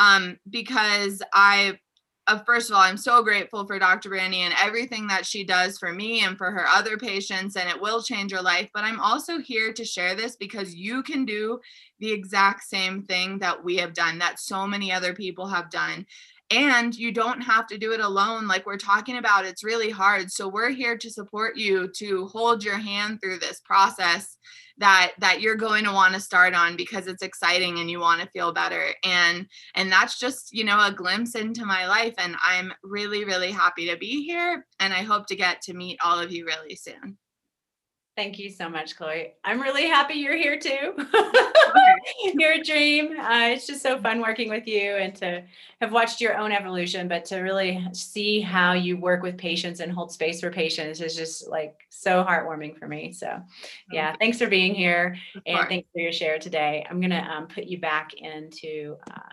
um, 0.00 0.38
because 0.48 1.22
I, 1.34 1.78
uh, 2.26 2.38
first 2.46 2.70
of 2.70 2.76
all, 2.76 2.82
I'm 2.82 2.96
so 2.96 3.22
grateful 3.22 3.66
for 3.66 3.78
Dr. 3.78 4.08
Brandy 4.08 4.40
and 4.40 4.54
everything 4.60 5.06
that 5.08 5.26
she 5.26 5.44
does 5.44 5.78
for 5.78 5.92
me 5.92 6.24
and 6.24 6.38
for 6.38 6.50
her 6.50 6.66
other 6.66 6.96
patients, 6.96 7.54
and 7.54 7.68
it 7.68 7.80
will 7.80 8.02
change 8.02 8.32
your 8.32 8.40
life. 8.40 8.70
But 8.72 8.84
I'm 8.84 8.98
also 8.98 9.38
here 9.40 9.74
to 9.74 9.84
share 9.84 10.14
this 10.14 10.36
because 10.36 10.74
you 10.74 11.02
can 11.02 11.26
do 11.26 11.60
the 11.98 12.10
exact 12.10 12.64
same 12.64 13.02
thing 13.02 13.38
that 13.40 13.62
we 13.62 13.76
have 13.76 13.92
done, 13.92 14.18
that 14.20 14.40
so 14.40 14.66
many 14.66 14.90
other 14.90 15.12
people 15.12 15.46
have 15.46 15.70
done 15.70 16.06
and 16.50 16.94
you 16.94 17.12
don't 17.12 17.40
have 17.40 17.66
to 17.68 17.78
do 17.78 17.92
it 17.92 18.00
alone 18.00 18.48
like 18.48 18.66
we're 18.66 18.76
talking 18.76 19.18
about 19.18 19.44
it's 19.44 19.64
really 19.64 19.90
hard. 19.90 20.30
So 20.30 20.48
we're 20.48 20.70
here 20.70 20.96
to 20.98 21.10
support 21.10 21.56
you 21.56 21.88
to 21.96 22.26
hold 22.26 22.64
your 22.64 22.78
hand 22.78 23.20
through 23.20 23.38
this 23.38 23.60
process 23.60 24.36
that 24.78 25.12
that 25.18 25.40
you're 25.40 25.56
going 25.56 25.84
to 25.84 25.92
want 25.92 26.14
to 26.14 26.20
start 26.20 26.54
on 26.54 26.76
because 26.76 27.06
it's 27.06 27.22
exciting 27.22 27.78
and 27.78 27.90
you 27.90 28.00
want 28.00 28.20
to 28.20 28.28
feel 28.28 28.52
better. 28.52 28.86
And 29.04 29.46
and 29.74 29.92
that's 29.92 30.18
just 30.18 30.52
you 30.52 30.64
know 30.64 30.78
a 30.78 30.92
glimpse 30.92 31.34
into 31.34 31.64
my 31.64 31.86
life 31.86 32.14
and 32.18 32.36
i'm 32.42 32.72
really 32.82 33.24
really 33.24 33.50
happy 33.50 33.88
to 33.88 33.96
be 33.96 34.24
here 34.24 34.66
and 34.78 34.92
i 34.92 35.02
hope 35.02 35.26
to 35.26 35.36
get 35.36 35.60
to 35.62 35.74
meet 35.74 35.98
all 36.04 36.18
of 36.18 36.32
you 36.32 36.44
really 36.46 36.76
soon 36.76 37.18
Thank 38.20 38.38
you 38.38 38.50
so 38.50 38.68
much, 38.68 38.96
Chloe. 38.96 39.32
I'm 39.44 39.62
really 39.62 39.86
happy 39.86 40.12
you're 40.12 40.36
here 40.36 40.58
too. 40.58 40.94
you're 42.34 42.52
a 42.52 42.62
dream. 42.62 43.18
Uh, 43.18 43.48
it's 43.52 43.66
just 43.66 43.80
so 43.80 43.98
fun 43.98 44.20
working 44.20 44.50
with 44.50 44.66
you 44.66 44.96
and 44.96 45.14
to 45.16 45.42
have 45.80 45.90
watched 45.90 46.20
your 46.20 46.36
own 46.36 46.52
evolution, 46.52 47.08
but 47.08 47.24
to 47.24 47.38
really 47.38 47.82
see 47.94 48.42
how 48.42 48.74
you 48.74 48.98
work 48.98 49.22
with 49.22 49.38
patients 49.38 49.80
and 49.80 49.90
hold 49.90 50.12
space 50.12 50.38
for 50.38 50.50
patients 50.50 51.00
is 51.00 51.16
just 51.16 51.48
like 51.48 51.80
so 51.88 52.22
heartwarming 52.22 52.78
for 52.78 52.86
me. 52.86 53.10
So, 53.10 53.40
yeah, 53.90 54.14
thanks 54.20 54.36
for 54.36 54.48
being 54.48 54.74
here 54.74 55.16
and 55.46 55.66
thanks 55.66 55.88
for 55.90 56.00
your 56.00 56.12
share 56.12 56.38
today. 56.38 56.84
I'm 56.90 57.00
gonna 57.00 57.26
um, 57.26 57.46
put 57.46 57.64
you 57.64 57.80
back 57.80 58.12
into 58.12 58.98
uh, 59.10 59.32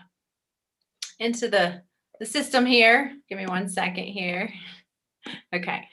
into 1.18 1.48
the 1.48 1.82
the 2.20 2.24
system 2.24 2.64
here. 2.64 3.12
Give 3.28 3.36
me 3.36 3.46
one 3.46 3.68
second 3.68 4.04
here. 4.04 4.50
Okay. 5.54 5.86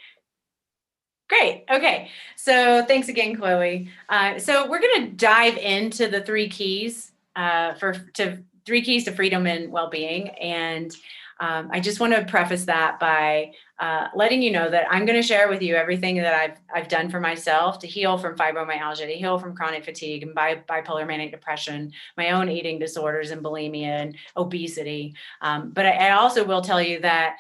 Great. 1.27 1.63
Okay. 1.69 2.09
So 2.35 2.85
thanks 2.85 3.07
again, 3.07 3.35
Chloe. 3.35 3.89
Uh, 4.09 4.37
so 4.37 4.69
we're 4.69 4.79
going 4.79 5.05
to 5.05 5.11
dive 5.11 5.57
into 5.57 6.07
the 6.07 6.21
three 6.21 6.47
keys 6.47 7.11
uh, 7.35 7.73
for 7.73 7.93
to 8.13 8.37
three 8.65 8.83
keys 8.83 9.05
to 9.05 9.11
freedom 9.11 9.47
and 9.47 9.71
well-being. 9.71 10.29
And 10.29 10.95
um, 11.39 11.69
I 11.71 11.79
just 11.81 11.99
want 11.99 12.13
to 12.13 12.23
preface 12.23 12.65
that 12.65 12.99
by 12.99 13.51
uh, 13.79 14.07
letting 14.15 14.41
you 14.41 14.51
know 14.51 14.69
that 14.69 14.87
I'm 14.89 15.05
going 15.05 15.21
to 15.21 15.27
share 15.27 15.49
with 15.49 15.61
you 15.61 15.75
everything 15.75 16.15
that 16.17 16.33
I've 16.33 16.57
I've 16.73 16.87
done 16.87 17.09
for 17.09 17.19
myself 17.19 17.77
to 17.79 17.87
heal 17.87 18.17
from 18.17 18.37
fibromyalgia, 18.37 19.07
to 19.07 19.13
heal 19.13 19.37
from 19.37 19.53
chronic 19.53 19.83
fatigue 19.83 20.23
and 20.23 20.33
bi- 20.33 20.63
bipolar 20.69 21.05
manic 21.05 21.31
depression, 21.31 21.91
my 22.15 22.31
own 22.31 22.47
eating 22.47 22.79
disorders 22.79 23.31
and 23.31 23.43
bulimia 23.43 23.83
and 23.83 24.15
obesity. 24.37 25.13
Um, 25.41 25.71
but 25.71 25.85
I, 25.85 26.07
I 26.07 26.11
also 26.11 26.45
will 26.45 26.61
tell 26.61 26.81
you 26.81 27.01
that 27.01 27.35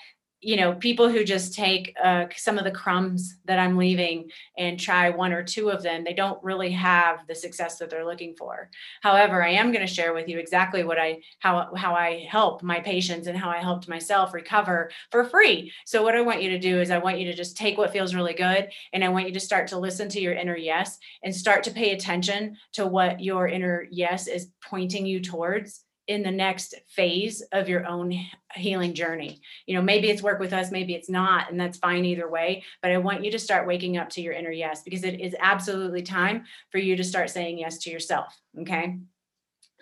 you 0.45 0.55
know 0.55 0.75
people 0.75 1.09
who 1.09 1.23
just 1.23 1.55
take 1.55 1.95
uh, 2.03 2.25
some 2.35 2.59
of 2.59 2.63
the 2.63 2.71
crumbs 2.71 3.37
that 3.45 3.57
i'm 3.57 3.77
leaving 3.77 4.29
and 4.57 4.79
try 4.79 5.09
one 5.09 5.33
or 5.33 5.43
two 5.43 5.69
of 5.69 5.81
them 5.81 6.03
they 6.03 6.13
don't 6.13 6.41
really 6.43 6.71
have 6.71 7.25
the 7.27 7.33
success 7.33 7.79
that 7.79 7.89
they're 7.89 8.05
looking 8.05 8.35
for. 8.35 8.69
However 9.01 9.43
i 9.43 9.49
am 9.49 9.71
going 9.71 9.85
to 9.85 9.93
share 9.93 10.13
with 10.13 10.27
you 10.27 10.37
exactly 10.37 10.83
what 10.83 10.99
i 10.99 11.19
how 11.39 11.73
how 11.75 11.95
i 11.95 12.27
help 12.29 12.61
my 12.61 12.79
patients 12.79 13.27
and 13.27 13.37
how 13.37 13.49
i 13.49 13.57
helped 13.57 13.89
myself 13.89 14.33
recover 14.33 14.91
for 15.09 15.25
free. 15.25 15.71
So 15.85 16.03
what 16.03 16.15
i 16.15 16.21
want 16.21 16.43
you 16.43 16.49
to 16.51 16.59
do 16.59 16.79
is 16.79 16.91
i 16.91 16.99
want 16.99 17.19
you 17.19 17.25
to 17.25 17.33
just 17.33 17.57
take 17.57 17.77
what 17.77 17.91
feels 17.91 18.13
really 18.13 18.33
good 18.33 18.69
and 18.93 19.03
i 19.03 19.09
want 19.09 19.27
you 19.27 19.33
to 19.33 19.39
start 19.39 19.67
to 19.69 19.79
listen 19.79 20.09
to 20.09 20.21
your 20.21 20.33
inner 20.33 20.57
yes 20.57 20.99
and 21.23 21.35
start 21.35 21.63
to 21.63 21.71
pay 21.71 21.91
attention 21.91 22.55
to 22.73 22.85
what 22.85 23.19
your 23.19 23.47
inner 23.47 23.87
yes 23.89 24.27
is 24.27 24.49
pointing 24.61 25.05
you 25.05 25.19
towards 25.19 25.84
in 26.07 26.23
the 26.23 26.31
next 26.31 26.75
phase 26.87 27.41
of 27.51 27.67
your 27.67 27.85
own 27.85 28.13
healing 28.55 28.93
journey. 28.93 29.41
You 29.65 29.75
know, 29.75 29.81
maybe 29.81 30.09
it's 30.09 30.21
work 30.21 30.39
with 30.39 30.53
us, 30.53 30.71
maybe 30.71 30.93
it's 30.93 31.09
not, 31.09 31.49
and 31.49 31.59
that's 31.59 31.77
fine 31.77 32.05
either 32.05 32.29
way. 32.29 32.63
But 32.81 32.91
I 32.91 32.97
want 32.97 33.23
you 33.23 33.31
to 33.31 33.39
start 33.39 33.67
waking 33.67 33.97
up 33.97 34.09
to 34.09 34.21
your 34.21 34.33
inner 34.33 34.51
yes 34.51 34.83
because 34.83 35.03
it 35.03 35.19
is 35.19 35.35
absolutely 35.39 36.03
time 36.03 36.43
for 36.71 36.77
you 36.77 36.95
to 36.95 37.03
start 37.03 37.29
saying 37.29 37.59
yes 37.59 37.79
to 37.79 37.89
yourself. 37.89 38.39
Okay. 38.61 38.97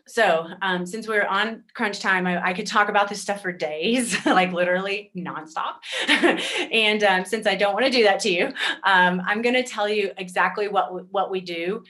So, 0.05 0.47
um, 0.61 0.85
since 0.85 1.07
we're 1.07 1.25
on 1.25 1.63
crunch 1.73 2.01
time, 2.01 2.27
I, 2.27 2.47
I, 2.47 2.53
could 2.53 2.67
talk 2.67 2.89
about 2.89 3.07
this 3.07 3.21
stuff 3.21 3.41
for 3.41 3.53
days, 3.53 4.25
like 4.25 4.51
literally 4.51 5.11
nonstop. 5.15 5.75
and 6.73 7.01
um, 7.05 7.23
since 7.23 7.47
I 7.47 7.55
don't 7.55 7.73
want 7.73 7.85
to 7.85 7.91
do 7.91 8.03
that 8.03 8.19
to 8.21 8.29
you, 8.29 8.47
um, 8.83 9.21
I'm 9.25 9.41
going 9.41 9.55
to 9.55 9.63
tell 9.63 9.87
you 9.87 10.11
exactly 10.17 10.67
what 10.67 11.09
what 11.11 11.31
we 11.31 11.39
do 11.39 11.83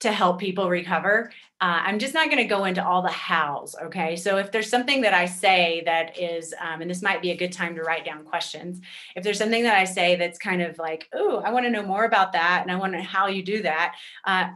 to 0.00 0.12
help 0.12 0.38
people 0.38 0.68
recover 0.68 1.30
uh, 1.62 1.80
I'm 1.84 2.00
just 2.00 2.12
not 2.12 2.26
going 2.26 2.38
to 2.38 2.44
go 2.44 2.64
into 2.64 2.84
all 2.84 3.02
the 3.02 3.08
hows. 3.08 3.76
Okay. 3.80 4.16
So 4.16 4.36
if 4.38 4.50
there's 4.50 4.68
something 4.68 5.00
that 5.02 5.14
I 5.14 5.26
say 5.26 5.80
that 5.86 6.18
is, 6.18 6.52
um, 6.60 6.80
and 6.80 6.90
this 6.90 7.02
might 7.02 7.22
be 7.22 7.30
a 7.30 7.36
good 7.36 7.52
time 7.52 7.76
to 7.76 7.82
write 7.82 8.04
down 8.04 8.24
questions. 8.24 8.80
If 9.14 9.22
there's 9.22 9.38
something 9.38 9.62
that 9.62 9.76
I 9.76 9.84
say 9.84 10.16
that's 10.16 10.40
kind 10.40 10.60
of 10.60 10.76
like, 10.78 11.08
oh, 11.12 11.36
I 11.38 11.52
want 11.52 11.64
to 11.64 11.70
know 11.70 11.84
more 11.84 12.04
about 12.04 12.32
that, 12.32 12.62
and 12.62 12.72
I 12.72 12.74
want 12.74 12.94
to 12.94 12.98
know 12.98 13.04
how 13.04 13.28
you 13.28 13.44
do 13.44 13.62
that, 13.62 13.94
uh, 14.26 14.48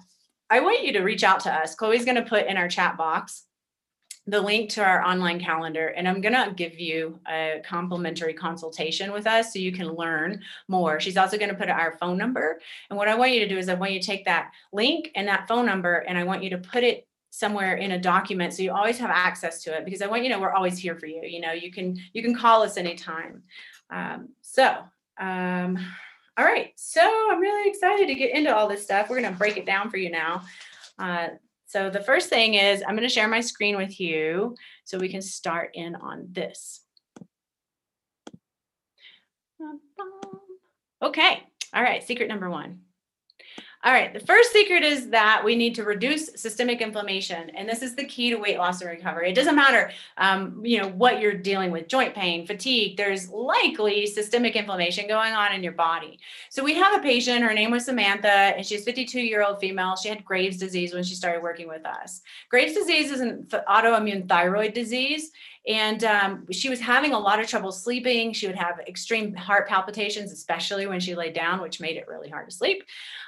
I 0.50 0.58
want 0.58 0.82
you 0.82 0.94
to 0.94 1.02
reach 1.02 1.22
out 1.22 1.38
to 1.40 1.54
us. 1.54 1.76
Chloe's 1.76 2.04
going 2.04 2.16
to 2.16 2.28
put 2.28 2.46
in 2.46 2.56
our 2.56 2.66
chat 2.66 2.96
box 2.96 3.45
the 4.26 4.40
link 4.40 4.70
to 4.70 4.82
our 4.82 5.04
online 5.04 5.38
calendar 5.38 5.88
and 5.88 6.08
i'm 6.08 6.20
going 6.20 6.32
to 6.32 6.52
give 6.54 6.78
you 6.78 7.18
a 7.28 7.62
complimentary 7.64 8.34
consultation 8.34 9.12
with 9.12 9.26
us 9.26 9.52
so 9.52 9.58
you 9.58 9.72
can 9.72 9.92
learn 9.92 10.40
more. 10.68 10.98
She's 10.98 11.16
also 11.16 11.38
going 11.38 11.50
to 11.50 11.54
put 11.54 11.68
our 11.68 11.96
phone 11.98 12.18
number 12.18 12.60
and 12.90 12.96
what 12.96 13.08
i 13.08 13.14
want 13.14 13.32
you 13.32 13.40
to 13.40 13.48
do 13.48 13.58
is 13.58 13.68
i 13.68 13.74
want 13.74 13.92
you 13.92 14.00
to 14.00 14.06
take 14.06 14.24
that 14.24 14.52
link 14.72 15.10
and 15.14 15.28
that 15.28 15.46
phone 15.46 15.66
number 15.66 15.96
and 16.08 16.18
i 16.18 16.24
want 16.24 16.42
you 16.42 16.50
to 16.50 16.58
put 16.58 16.82
it 16.82 17.06
somewhere 17.30 17.76
in 17.76 17.92
a 17.92 17.98
document 17.98 18.52
so 18.52 18.62
you 18.62 18.72
always 18.72 18.98
have 18.98 19.10
access 19.10 19.62
to 19.62 19.76
it 19.76 19.84
because 19.84 20.02
i 20.02 20.06
want 20.06 20.22
you 20.22 20.28
to 20.28 20.34
know 20.34 20.40
we're 20.40 20.52
always 20.52 20.78
here 20.78 20.96
for 20.96 21.06
you 21.06 21.22
you 21.22 21.40
know 21.40 21.52
you 21.52 21.70
can 21.70 21.96
you 22.12 22.22
can 22.22 22.34
call 22.34 22.62
us 22.62 22.76
anytime. 22.76 23.42
Um, 23.90 24.30
so 24.40 24.76
um, 25.18 25.78
all 26.38 26.44
right 26.44 26.72
so 26.76 27.00
i'm 27.30 27.40
really 27.40 27.70
excited 27.70 28.08
to 28.08 28.14
get 28.14 28.34
into 28.34 28.54
all 28.54 28.68
this 28.68 28.82
stuff. 28.82 29.08
We're 29.08 29.20
going 29.20 29.32
to 29.32 29.38
break 29.38 29.56
it 29.56 29.66
down 29.66 29.90
for 29.90 29.96
you 29.96 30.10
now. 30.10 30.42
Uh, 30.98 31.28
so 31.66 31.90
the 31.90 32.00
first 32.00 32.28
thing 32.28 32.54
is 32.54 32.82
I'm 32.82 32.96
going 32.96 33.08
to 33.08 33.12
share 33.12 33.28
my 33.28 33.40
screen 33.40 33.76
with 33.76 34.00
you 34.00 34.54
so 34.84 34.98
we 34.98 35.08
can 35.08 35.22
start 35.22 35.70
in 35.74 35.96
on 35.96 36.28
this. 36.30 36.82
Okay. 41.02 41.42
All 41.74 41.82
right. 41.82 42.02
Secret 42.02 42.28
number 42.28 42.48
one. 42.48 42.85
All 43.86 43.92
right, 43.92 44.12
the 44.12 44.18
first 44.18 44.50
secret 44.50 44.82
is 44.82 45.10
that 45.10 45.42
we 45.44 45.54
need 45.54 45.76
to 45.76 45.84
reduce 45.84 46.26
systemic 46.34 46.80
inflammation, 46.80 47.50
and 47.50 47.68
this 47.68 47.82
is 47.82 47.94
the 47.94 48.04
key 48.04 48.30
to 48.30 48.36
weight 48.36 48.58
loss 48.58 48.80
and 48.80 48.90
recovery. 48.90 49.30
It 49.30 49.36
doesn't 49.36 49.54
matter, 49.54 49.92
um, 50.18 50.60
you 50.64 50.82
know, 50.82 50.88
what 50.88 51.20
you're 51.20 51.34
dealing 51.34 51.70
with, 51.70 51.86
joint 51.86 52.12
pain, 52.12 52.48
fatigue. 52.48 52.96
There's 52.96 53.30
likely 53.30 54.08
systemic 54.08 54.56
inflammation 54.56 55.06
going 55.06 55.34
on 55.34 55.54
in 55.54 55.62
your 55.62 55.70
body. 55.70 56.18
So 56.50 56.64
we 56.64 56.74
have 56.74 56.96
a 56.96 57.00
patient. 57.00 57.44
Her 57.44 57.54
name 57.54 57.70
was 57.70 57.84
Samantha, 57.84 58.28
and 58.28 58.66
she's 58.66 58.82
52 58.82 59.20
year 59.20 59.44
old 59.44 59.60
female. 59.60 59.94
She 59.94 60.08
had 60.08 60.24
Graves' 60.24 60.56
disease 60.56 60.92
when 60.92 61.04
she 61.04 61.14
started 61.14 61.40
working 61.40 61.68
with 61.68 61.86
us. 61.86 62.22
Graves' 62.50 62.74
disease 62.74 63.12
is 63.12 63.20
an 63.20 63.46
autoimmune 63.68 64.28
thyroid 64.28 64.74
disease, 64.74 65.30
and 65.66 66.04
um, 66.04 66.46
she 66.52 66.68
was 66.68 66.78
having 66.78 67.12
a 67.12 67.18
lot 67.18 67.40
of 67.40 67.48
trouble 67.48 67.72
sleeping. 67.72 68.32
She 68.32 68.46
would 68.46 68.56
have 68.56 68.78
extreme 68.86 69.34
heart 69.34 69.68
palpitations, 69.68 70.30
especially 70.30 70.86
when 70.86 71.00
she 71.00 71.16
laid 71.16 71.34
down, 71.34 71.60
which 71.60 71.80
made 71.80 71.96
it 71.96 72.06
really 72.06 72.28
hard 72.28 72.48
to 72.48 72.54
sleep. 72.54 72.84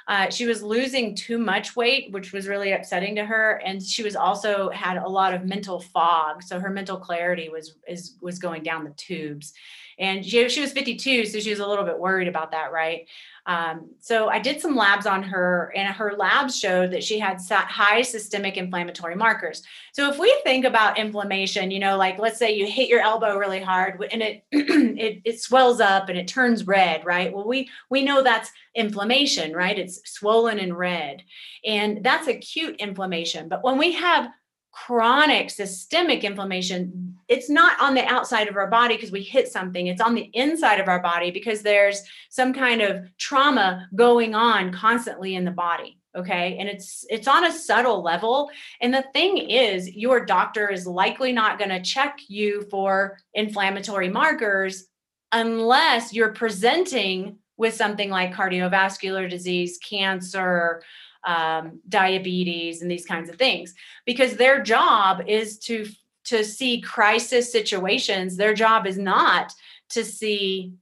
Uh, 0.07 0.29
she 0.29 0.45
was 0.45 0.63
losing 0.63 1.15
too 1.15 1.37
much 1.37 1.75
weight, 1.75 2.11
which 2.11 2.31
was 2.31 2.47
really 2.47 2.71
upsetting 2.71 3.15
to 3.15 3.25
her, 3.25 3.61
and 3.65 3.83
she 3.83 4.03
was 4.03 4.15
also 4.15 4.69
had 4.69 4.97
a 4.97 5.07
lot 5.07 5.33
of 5.33 5.43
mental 5.45 5.81
fog. 5.81 6.41
So 6.41 6.59
her 6.59 6.69
mental 6.69 6.97
clarity 6.97 7.49
was 7.49 7.75
is 7.87 8.15
was 8.21 8.39
going 8.39 8.63
down 8.63 8.85
the 8.85 8.91
tubes, 8.91 9.53
and 9.99 10.25
she, 10.25 10.47
she 10.49 10.61
was 10.61 10.71
52, 10.71 11.25
so 11.25 11.39
she 11.39 11.49
was 11.49 11.59
a 11.59 11.67
little 11.67 11.85
bit 11.85 11.99
worried 11.99 12.27
about 12.27 12.51
that, 12.51 12.71
right? 12.71 13.07
Um, 13.45 13.89
so 13.99 14.29
I 14.29 14.39
did 14.39 14.61
some 14.61 14.75
labs 14.75 15.05
on 15.05 15.23
her, 15.23 15.73
and 15.75 15.87
her 15.93 16.13
labs 16.15 16.57
showed 16.57 16.91
that 16.91 17.03
she 17.03 17.17
had 17.17 17.41
high 17.49 18.03
systemic 18.03 18.57
inflammatory 18.57 19.15
markers. 19.15 19.63
So 19.91 20.09
if 20.09 20.19
we 20.19 20.33
think 20.43 20.65
about 20.65 20.99
inflammation, 20.99 21.71
you 21.71 21.79
know, 21.79 21.97
like 21.97 22.19
let's 22.19 22.37
say 22.37 22.55
you 22.55 22.67
hit 22.67 22.89
your 22.89 23.01
elbow 23.01 23.37
really 23.37 23.59
hard 23.59 24.05
and 24.11 24.21
it, 24.21 24.43
it 24.51 25.21
it 25.25 25.41
swells 25.41 25.79
up 25.81 26.09
and 26.09 26.17
it 26.17 26.27
turns 26.27 26.67
red, 26.67 27.05
right? 27.05 27.33
Well, 27.33 27.47
we 27.47 27.69
we 27.89 28.03
know 28.03 28.21
that's 28.21 28.51
inflammation, 28.75 29.53
right? 29.53 29.79
It's 29.79 29.99
swollen 30.05 30.59
and 30.59 30.77
red. 30.77 31.23
And 31.65 32.03
that's 32.03 32.27
acute 32.27 32.75
inflammation. 32.77 33.49
But 33.49 33.63
when 33.63 33.79
we 33.79 33.93
have 33.93 34.29
chronic 34.71 35.49
systemic 35.49 36.23
inflammation, 36.23 37.08
it's 37.29 37.49
not 37.49 37.79
on 37.79 37.93
the 37.93 38.05
outside 38.05 38.47
of 38.47 38.57
our 38.57 38.67
body 38.67 38.95
because 38.95 39.11
we 39.11 39.21
hit 39.21 39.47
something. 39.47 39.87
It's 39.87 40.01
on 40.01 40.15
the 40.15 40.29
inside 40.33 40.79
of 40.79 40.87
our 40.87 41.01
body 41.01 41.29
because 41.29 41.61
there's 41.61 42.01
some 42.29 42.53
kind 42.53 42.81
of 42.81 43.05
trauma 43.17 43.87
going 43.95 44.33
on 44.33 44.73
constantly 44.73 45.35
in 45.35 45.45
the 45.45 45.51
body 45.51 45.99
okay 46.15 46.57
and 46.59 46.67
it's 46.67 47.05
it's 47.09 47.27
on 47.27 47.45
a 47.45 47.51
subtle 47.51 48.01
level 48.01 48.49
and 48.81 48.91
the 48.91 49.05
thing 49.13 49.37
is 49.37 49.95
your 49.95 50.25
doctor 50.25 50.67
is 50.67 50.87
likely 50.87 51.31
not 51.31 51.59
going 51.59 51.69
to 51.69 51.81
check 51.81 52.17
you 52.27 52.65
for 52.71 53.19
inflammatory 53.35 54.09
markers 54.09 54.87
unless 55.31 56.11
you're 56.11 56.33
presenting 56.33 57.37
with 57.57 57.75
something 57.75 58.09
like 58.09 58.33
cardiovascular 58.33 59.29
disease 59.29 59.77
cancer 59.77 60.81
um, 61.25 61.79
diabetes 61.87 62.81
and 62.81 62.89
these 62.89 63.05
kinds 63.05 63.29
of 63.29 63.35
things 63.35 63.75
because 64.05 64.35
their 64.35 64.63
job 64.63 65.21
is 65.27 65.59
to 65.59 65.85
to 66.29 66.43
see 66.43 66.79
crisis 66.81 67.51
situations 67.51 68.37
their 68.37 68.53
job 68.53 68.85
is 68.85 68.97
not 68.97 69.53
to 69.89 70.05
see 70.05 70.73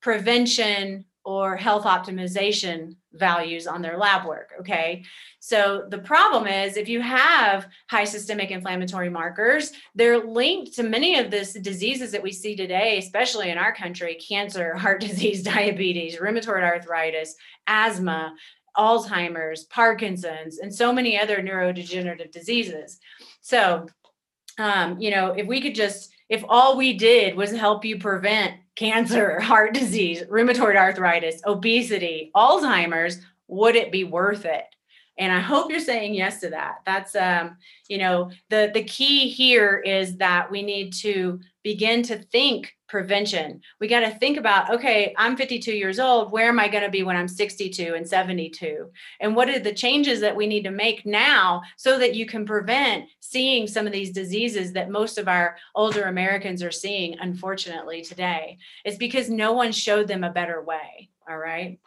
prevention 0.00 1.04
or 1.24 1.56
health 1.56 1.84
optimization 1.84 2.94
values 3.12 3.66
on 3.66 3.82
their 3.82 3.96
lab 3.98 4.26
work. 4.26 4.52
Okay. 4.60 5.04
So 5.40 5.86
the 5.88 5.98
problem 5.98 6.46
is 6.46 6.76
if 6.76 6.88
you 6.88 7.00
have 7.00 7.68
high 7.88 8.04
systemic 8.04 8.50
inflammatory 8.50 9.10
markers, 9.10 9.72
they're 9.94 10.24
linked 10.24 10.74
to 10.74 10.82
many 10.82 11.18
of 11.18 11.30
these 11.30 11.54
diseases 11.54 12.12
that 12.12 12.22
we 12.22 12.32
see 12.32 12.54
today, 12.54 12.98
especially 12.98 13.50
in 13.50 13.58
our 13.58 13.74
country 13.74 14.14
cancer, 14.16 14.74
heart 14.76 15.00
disease, 15.00 15.42
diabetes, 15.42 16.16
rheumatoid 16.16 16.62
arthritis, 16.62 17.34
asthma, 17.66 18.34
Alzheimer's, 18.76 19.64
Parkinson's, 19.64 20.58
and 20.58 20.72
so 20.72 20.92
many 20.92 21.18
other 21.18 21.38
neurodegenerative 21.38 22.30
diseases. 22.30 23.00
So, 23.40 23.86
um, 24.58 24.98
you 25.00 25.10
know, 25.10 25.32
if 25.32 25.46
we 25.46 25.60
could 25.60 25.74
just, 25.74 26.12
if 26.28 26.44
all 26.48 26.76
we 26.76 26.92
did 26.92 27.36
was 27.36 27.50
help 27.50 27.84
you 27.84 27.98
prevent 27.98 28.54
cancer, 28.74 29.40
heart 29.40 29.74
disease, 29.74 30.22
rheumatoid 30.22 30.76
arthritis, 30.76 31.40
obesity, 31.46 32.30
Alzheimer's, 32.34 33.20
would 33.48 33.76
it 33.76 33.92
be 33.92 34.04
worth 34.04 34.44
it? 34.44 34.64
And 35.18 35.32
I 35.32 35.40
hope 35.40 35.70
you're 35.70 35.80
saying 35.80 36.14
yes 36.14 36.40
to 36.40 36.50
that. 36.50 36.76
That's 36.84 37.14
um, 37.16 37.56
you 37.88 37.98
know, 37.98 38.30
the 38.50 38.70
the 38.72 38.84
key 38.84 39.28
here 39.28 39.78
is 39.78 40.16
that 40.18 40.50
we 40.50 40.62
need 40.62 40.92
to 40.94 41.40
begin 41.62 42.02
to 42.04 42.18
think 42.18 42.76
prevention. 42.88 43.60
We 43.80 43.88
got 43.88 44.00
to 44.00 44.10
think 44.10 44.38
about, 44.38 44.72
okay, 44.72 45.14
I'm 45.18 45.36
52 45.36 45.72
years 45.72 45.98
old. 45.98 46.30
Where 46.30 46.48
am 46.48 46.60
I 46.60 46.68
going 46.68 46.84
to 46.84 46.90
be 46.90 47.02
when 47.02 47.16
I'm 47.16 47.28
62 47.28 47.94
and 47.94 48.06
72? 48.06 48.88
And 49.20 49.34
what 49.34 49.48
are 49.48 49.58
the 49.58 49.74
changes 49.74 50.20
that 50.20 50.36
we 50.36 50.46
need 50.46 50.62
to 50.62 50.70
make 50.70 51.04
now 51.04 51.62
so 51.76 51.98
that 51.98 52.14
you 52.14 52.26
can 52.26 52.46
prevent 52.46 53.08
seeing 53.20 53.66
some 53.66 53.86
of 53.86 53.92
these 53.92 54.12
diseases 54.12 54.72
that 54.74 54.90
most 54.90 55.18
of 55.18 55.28
our 55.28 55.56
older 55.74 56.04
Americans 56.04 56.62
are 56.62 56.70
seeing, 56.70 57.18
unfortunately, 57.18 58.02
today? 58.02 58.58
It's 58.84 58.96
because 58.96 59.28
no 59.28 59.52
one 59.52 59.72
showed 59.72 60.06
them 60.06 60.22
a 60.22 60.32
better 60.32 60.62
way. 60.62 61.10
All 61.28 61.38
right. 61.38 61.80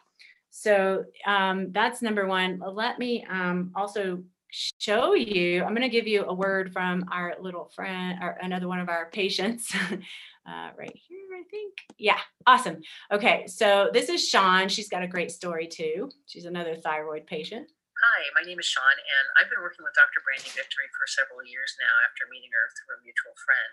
So 0.50 1.04
um, 1.26 1.72
that's 1.72 2.02
number 2.02 2.26
one. 2.26 2.62
Let 2.74 2.98
me 2.98 3.24
um, 3.30 3.72
also 3.74 4.22
show 4.50 5.14
you, 5.14 5.62
I'm 5.62 5.74
going 5.74 5.82
to 5.82 5.88
give 5.88 6.08
you 6.08 6.24
a 6.24 6.34
word 6.34 6.72
from 6.72 7.04
our 7.12 7.36
little 7.40 7.70
friend, 7.74 8.18
or 8.20 8.36
another 8.42 8.68
one 8.68 8.80
of 8.80 8.88
our 8.88 9.08
patients. 9.10 9.72
uh, 10.46 10.70
right 10.76 10.98
here, 11.08 11.18
I 11.38 11.44
think. 11.50 11.74
Yeah, 11.98 12.18
awesome. 12.46 12.82
Okay, 13.12 13.46
so 13.46 13.90
this 13.92 14.08
is 14.08 14.26
Sean. 14.26 14.68
She's 14.68 14.88
got 14.88 15.02
a 15.02 15.08
great 15.08 15.30
story 15.30 15.66
too. 15.66 16.10
She's 16.26 16.44
another 16.44 16.74
thyroid 16.76 17.26
patient. 17.26 17.70
Hi, 18.00 18.24
my 18.32 18.40
name 18.48 18.58
is 18.58 18.64
Sean, 18.64 18.96
and 18.96 19.26
I've 19.36 19.52
been 19.52 19.60
working 19.60 19.84
with 19.84 19.92
Dr. 19.92 20.24
Brandy 20.24 20.48
Victory 20.56 20.88
for 20.96 21.04
several 21.04 21.44
years 21.44 21.76
now 21.76 21.94
after 22.00 22.24
meeting 22.32 22.48
her 22.48 22.66
through 22.72 22.96
a 22.96 22.98
mutual 23.04 23.36
friend. 23.36 23.72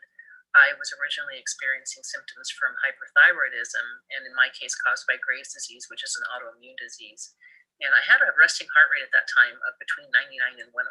I 0.56 0.74
was 0.80 0.94
originally 0.96 1.38
experiencing 1.38 2.06
symptoms 2.08 2.50
from 2.54 2.80
hyperthyroidism, 2.80 3.88
and 4.16 4.24
in 4.26 4.34
my 4.34 4.50
case, 4.54 4.74
caused 4.80 5.06
by 5.06 5.20
Graves' 5.20 5.54
disease, 5.54 5.88
which 5.92 6.04
is 6.04 6.16
an 6.16 6.28
autoimmune 6.32 6.80
disease. 6.80 7.36
And 7.78 7.94
I 7.94 8.02
had 8.02 8.26
a 8.26 8.34
resting 8.34 8.68
heart 8.74 8.90
rate 8.90 9.06
at 9.06 9.14
that 9.14 9.30
time 9.30 9.60
of 9.62 9.78
between 9.78 10.10
99 10.10 10.64
and 10.64 10.74
106. 10.74 10.82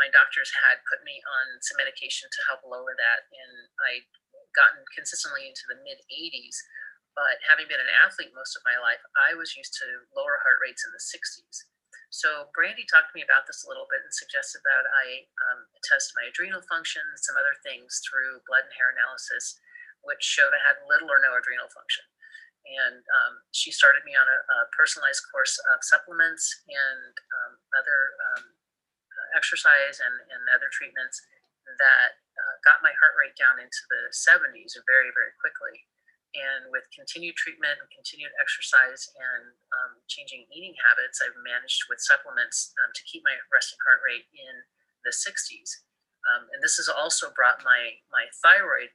My 0.00 0.08
doctors 0.08 0.52
had 0.64 0.84
put 0.88 1.04
me 1.04 1.20
on 1.24 1.60
some 1.60 1.76
medication 1.80 2.28
to 2.32 2.46
help 2.48 2.64
lower 2.64 2.96
that, 2.96 3.28
and 3.28 3.68
I'd 3.84 4.08
gotten 4.56 4.84
consistently 4.96 5.48
into 5.48 5.68
the 5.68 5.80
mid 5.84 6.00
80s. 6.08 6.56
But 7.12 7.40
having 7.48 7.68
been 7.68 7.80
an 7.80 7.92
athlete 8.04 8.36
most 8.36 8.56
of 8.56 8.64
my 8.64 8.76
life, 8.76 9.00
I 9.16 9.36
was 9.36 9.56
used 9.56 9.72
to 9.80 10.04
lower 10.12 10.40
heart 10.44 10.60
rates 10.60 10.84
in 10.84 10.92
the 10.92 11.00
60s. 11.00 11.64
So 12.10 12.48
Brandy 12.54 12.86
talked 12.86 13.12
to 13.12 13.16
me 13.18 13.26
about 13.26 13.44
this 13.44 13.66
a 13.66 13.68
little 13.68 13.90
bit 13.90 14.02
and 14.02 14.14
suggested 14.14 14.62
that 14.62 14.86
I 14.86 15.26
um, 15.50 15.66
test 15.84 16.14
my 16.14 16.30
adrenal 16.30 16.62
function, 16.64 17.02
and 17.02 17.18
some 17.18 17.36
other 17.36 17.58
things 17.66 18.00
through 18.06 18.46
blood 18.46 18.66
and 18.66 18.74
hair 18.78 18.94
analysis, 18.94 19.58
which 20.06 20.22
showed 20.22 20.54
I 20.54 20.62
had 20.62 20.86
little 20.86 21.10
or 21.10 21.18
no 21.18 21.34
adrenal 21.34 21.68
function. 21.70 22.06
And 22.66 22.98
um, 22.98 23.34
she 23.54 23.70
started 23.70 24.02
me 24.02 24.18
on 24.18 24.26
a, 24.26 24.38
a, 24.42 24.58
personalized 24.74 25.22
course 25.30 25.54
of 25.70 25.86
supplements 25.86 26.50
and 26.66 27.14
um, 27.14 27.52
other 27.78 28.18
um, 28.18 28.42
uh, 28.42 29.28
exercise 29.38 30.02
and, 30.02 30.16
and 30.34 30.42
other 30.50 30.66
treatments 30.74 31.22
that 31.78 32.18
uh, 32.18 32.54
got 32.66 32.82
my 32.82 32.90
heart 32.98 33.14
rate 33.14 33.38
down 33.38 33.62
into 33.62 33.82
the 33.86 34.10
70s 34.10 34.74
very, 34.82 35.14
very 35.14 35.30
quickly. 35.38 35.86
And 36.36 36.68
with 36.68 36.84
continued 36.92 37.36
treatment 37.40 37.80
and 37.80 37.88
continued 37.88 38.32
exercise 38.36 39.08
and 39.16 39.56
um, 39.72 39.92
changing 40.04 40.44
eating 40.52 40.76
habits, 40.84 41.24
I've 41.24 41.36
managed 41.40 41.88
with 41.88 42.04
supplements 42.04 42.76
um, 42.84 42.92
to 42.92 43.02
keep 43.08 43.24
my 43.24 43.40
resting 43.48 43.80
heart 43.88 44.04
rate 44.04 44.28
in 44.36 44.54
the 45.00 45.16
60s. 45.16 45.80
Um, 46.28 46.50
and 46.52 46.60
this 46.60 46.76
has 46.76 46.92
also 46.92 47.32
brought 47.32 47.64
my, 47.64 48.02
my 48.12 48.28
thyroid 48.44 48.92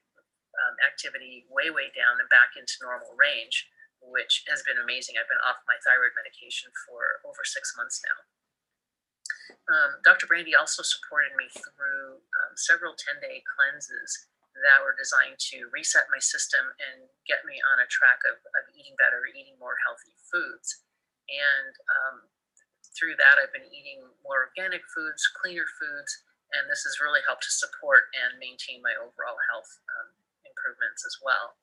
um, 0.61 0.75
activity 0.85 1.47
way, 1.49 1.73
way 1.73 1.89
down 1.95 2.21
and 2.21 2.29
back 2.29 2.53
into 2.59 2.83
normal 2.83 3.15
range, 3.17 3.65
which 4.03 4.45
has 4.51 4.61
been 4.61 4.77
amazing. 4.77 5.17
I've 5.17 5.31
been 5.31 5.41
off 5.41 5.65
my 5.65 5.79
thyroid 5.81 6.13
medication 6.13 6.69
for 6.85 7.23
over 7.25 7.41
six 7.41 7.73
months 7.73 8.03
now. 8.03 8.17
Um, 9.71 9.91
Dr. 10.03 10.27
Brandy 10.27 10.53
also 10.53 10.83
supported 10.83 11.31
me 11.39 11.47
through 11.49 12.19
um, 12.19 12.53
several 12.59 12.93
10 12.93 13.23
day 13.23 13.43
cleanses 13.47 14.30
that 14.61 14.85
were 14.85 14.97
designed 14.97 15.37
to 15.51 15.69
reset 15.73 16.09
my 16.13 16.21
system 16.21 16.61
and 16.77 17.09
get 17.25 17.43
me 17.45 17.57
on 17.73 17.81
a 17.81 17.89
track 17.89 18.21
of, 18.29 18.39
of 18.55 18.63
eating 18.73 18.97
better, 18.97 19.25
eating 19.29 19.57
more 19.57 19.77
healthy 19.85 20.13
foods. 20.29 20.85
And 21.29 21.73
um, 21.89 22.15
through 22.93 23.17
that, 23.17 23.39
I've 23.39 23.53
been 23.53 23.69
eating 23.69 24.03
more 24.21 24.51
organic 24.51 24.85
foods, 24.89 25.25
cleaner 25.29 25.67
foods, 25.67 26.11
and 26.51 26.67
this 26.67 26.83
has 26.83 26.99
really 26.99 27.23
helped 27.23 27.47
to 27.47 27.53
support 27.53 28.11
and 28.11 28.35
maintain 28.37 28.83
my 28.83 28.93
overall 28.99 29.39
health 29.49 29.71
um, 29.87 30.11
improvements 30.43 31.07
as 31.07 31.15
well. 31.23 31.55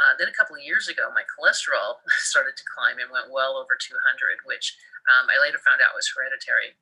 Uh, 0.00 0.16
then 0.16 0.30
a 0.30 0.38
couple 0.38 0.56
of 0.56 0.64
years 0.64 0.88
ago, 0.88 1.12
my 1.12 1.26
cholesterol 1.26 2.00
started 2.24 2.56
to 2.56 2.64
climb 2.70 2.96
and 3.02 3.12
went 3.12 3.28
well 3.28 3.58
over 3.58 3.76
200, 3.76 4.48
which 4.48 4.78
um, 5.10 5.28
I 5.28 5.36
later 5.36 5.60
found 5.60 5.82
out 5.82 5.98
was 5.98 6.08
hereditary. 6.08 6.78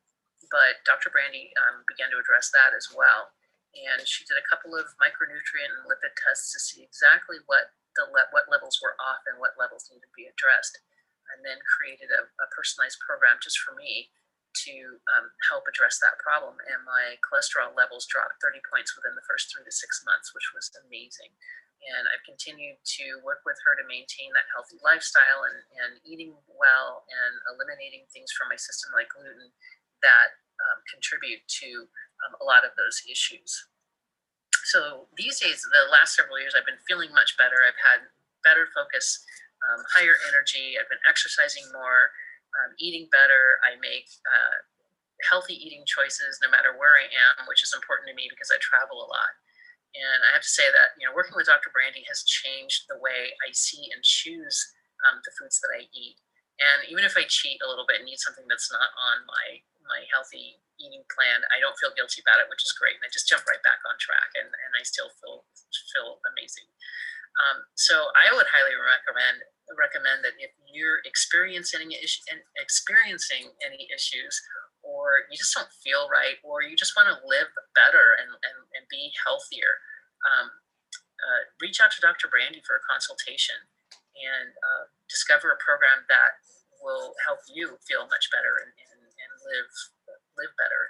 But 0.54 0.80
Dr. 0.86 1.10
Brandy 1.10 1.50
um, 1.58 1.82
began 1.90 2.14
to 2.14 2.20
address 2.22 2.54
that 2.54 2.76
as 2.76 2.88
well 2.94 3.34
and 3.76 4.04
she 4.08 4.24
did 4.24 4.40
a 4.40 4.48
couple 4.48 4.72
of 4.74 4.96
micronutrient 4.96 5.72
and 5.72 5.86
lipid 5.86 6.16
tests 6.16 6.52
to 6.54 6.58
see 6.58 6.80
exactly 6.80 7.38
what 7.46 7.76
the 7.96 8.08
le- 8.08 8.30
what 8.32 8.48
levels 8.48 8.78
were 8.80 8.96
off 8.96 9.24
and 9.28 9.40
what 9.42 9.58
levels 9.60 9.88
needed 9.90 10.06
to 10.06 10.18
be 10.18 10.30
addressed, 10.30 10.78
and 11.34 11.44
then 11.44 11.60
created 11.64 12.08
a, 12.08 12.28
a 12.40 12.46
personalized 12.54 13.00
program 13.04 13.36
just 13.42 13.60
for 13.60 13.76
me 13.76 14.08
to 14.64 14.98
um, 15.14 15.30
help 15.46 15.68
address 15.68 16.00
that 16.00 16.18
problem. 16.18 16.56
And 16.66 16.82
my 16.82 17.20
cholesterol 17.20 17.76
levels 17.76 18.08
dropped 18.08 18.40
30 18.42 18.58
points 18.66 18.96
within 18.96 19.14
the 19.14 19.26
first 19.28 19.52
three 19.52 19.62
to 19.62 19.70
six 19.70 20.02
months, 20.02 20.32
which 20.32 20.50
was 20.56 20.72
amazing. 20.82 21.30
And 21.78 22.10
I've 22.10 22.26
continued 22.26 22.82
to 22.98 23.22
work 23.22 23.46
with 23.46 23.54
her 23.62 23.78
to 23.78 23.86
maintain 23.86 24.34
that 24.34 24.50
healthy 24.50 24.82
lifestyle 24.82 25.46
and, 25.46 25.58
and 25.78 25.92
eating 26.02 26.34
well 26.50 27.06
and 27.06 27.34
eliminating 27.54 28.10
things 28.10 28.34
from 28.34 28.50
my 28.50 28.58
system 28.58 28.90
like 28.90 29.14
gluten 29.14 29.54
that 30.02 30.34
um, 30.66 30.78
contribute 30.90 31.42
to 31.62 31.86
um, 32.26 32.34
a 32.40 32.44
lot 32.44 32.66
of 32.66 32.74
those 32.74 33.02
issues. 33.06 33.68
So 34.68 35.08
these 35.16 35.40
days, 35.40 35.64
the 35.64 35.88
last 35.88 36.12
several 36.12 36.36
years, 36.36 36.52
I've 36.52 36.68
been 36.68 36.82
feeling 36.84 37.08
much 37.14 37.38
better. 37.40 37.56
I've 37.64 37.78
had 37.80 38.04
better 38.44 38.68
focus, 38.76 39.24
um, 39.64 39.80
higher 39.88 40.18
energy. 40.28 40.76
I've 40.76 40.90
been 40.92 41.02
exercising 41.08 41.64
more, 41.72 42.12
um, 42.60 42.76
eating 42.76 43.08
better. 43.08 43.62
I 43.64 43.80
make 43.80 44.12
uh, 44.28 44.58
healthy 45.24 45.56
eating 45.56 45.88
choices 45.88 46.38
no 46.44 46.52
matter 46.52 46.76
where 46.76 47.00
I 47.00 47.08
am, 47.08 47.48
which 47.48 47.64
is 47.64 47.72
important 47.72 48.12
to 48.12 48.14
me 48.14 48.28
because 48.28 48.52
I 48.52 48.60
travel 48.60 49.02
a 49.02 49.08
lot. 49.08 49.32
And 49.96 50.20
I 50.28 50.36
have 50.36 50.44
to 50.44 50.52
say 50.52 50.68
that 50.68 50.94
you 51.00 51.08
know, 51.08 51.16
working 51.16 51.34
with 51.34 51.48
Dr. 51.48 51.72
Brandy 51.72 52.04
has 52.06 52.22
changed 52.28 52.86
the 52.86 53.00
way 53.00 53.32
I 53.40 53.50
see 53.56 53.88
and 53.90 54.04
choose 54.04 54.68
um, 55.08 55.24
the 55.24 55.32
foods 55.32 55.58
that 55.64 55.72
I 55.72 55.88
eat. 55.96 56.20
And 56.58 56.90
even 56.90 57.06
if 57.06 57.14
I 57.14 57.22
cheat 57.30 57.62
a 57.62 57.68
little 57.70 57.86
bit 57.86 58.02
and 58.02 58.10
eat 58.10 58.18
something 58.18 58.46
that's 58.50 58.70
not 58.70 58.90
on 58.94 59.26
my 59.26 59.62
my 59.86 60.04
healthy 60.12 60.60
eating 60.76 61.02
plan, 61.08 61.40
I 61.48 61.58
don't 61.64 61.78
feel 61.80 61.96
guilty 61.96 62.20
about 62.20 62.44
it, 62.44 62.50
which 62.52 62.60
is 62.60 62.76
great. 62.76 63.00
And 63.00 63.06
I 63.06 63.10
just 63.10 63.24
jump 63.24 63.48
right 63.48 63.62
back 63.64 63.80
on 63.88 63.96
track, 63.96 64.36
and, 64.36 64.46
and 64.46 64.72
I 64.76 64.84
still 64.84 65.08
feel 65.22 65.46
feel 65.94 66.20
amazing. 66.34 66.68
Um, 67.38 67.64
so 67.78 68.10
I 68.18 68.34
would 68.34 68.50
highly 68.50 68.74
recommend 68.74 69.46
recommend 69.76 70.24
that 70.24 70.34
if 70.42 70.50
you're 70.66 71.00
experiencing 71.06 71.94
any 71.94 71.96
experiencing 72.58 73.54
any 73.62 73.86
issues, 73.94 74.42
or 74.82 75.28
you 75.30 75.38
just 75.38 75.54
don't 75.54 75.70
feel 75.80 76.10
right, 76.10 76.42
or 76.42 76.66
you 76.66 76.74
just 76.74 76.98
want 76.98 77.06
to 77.06 77.16
live 77.22 77.48
better 77.78 78.18
and, 78.18 78.34
and, 78.42 78.58
and 78.74 78.84
be 78.90 79.14
healthier, 79.22 79.78
um, 80.26 80.50
uh, 81.22 81.42
reach 81.60 81.78
out 81.78 81.94
to 81.94 82.00
Dr. 82.00 82.26
Brandy 82.26 82.62
for 82.66 82.78
a 82.78 82.82
consultation 82.86 83.58
and 84.18 84.50
uh, 84.50 84.84
discover 85.08 85.54
a 85.54 85.58
program 85.62 86.04
that 86.10 86.38
will 86.82 87.14
help 87.26 87.42
you 87.50 87.78
feel 87.86 88.06
much 88.06 88.26
better 88.30 88.62
and, 88.62 88.70
and, 88.70 89.02
and 89.02 89.32
live 89.46 89.72
live 90.38 90.54
better. 90.58 90.82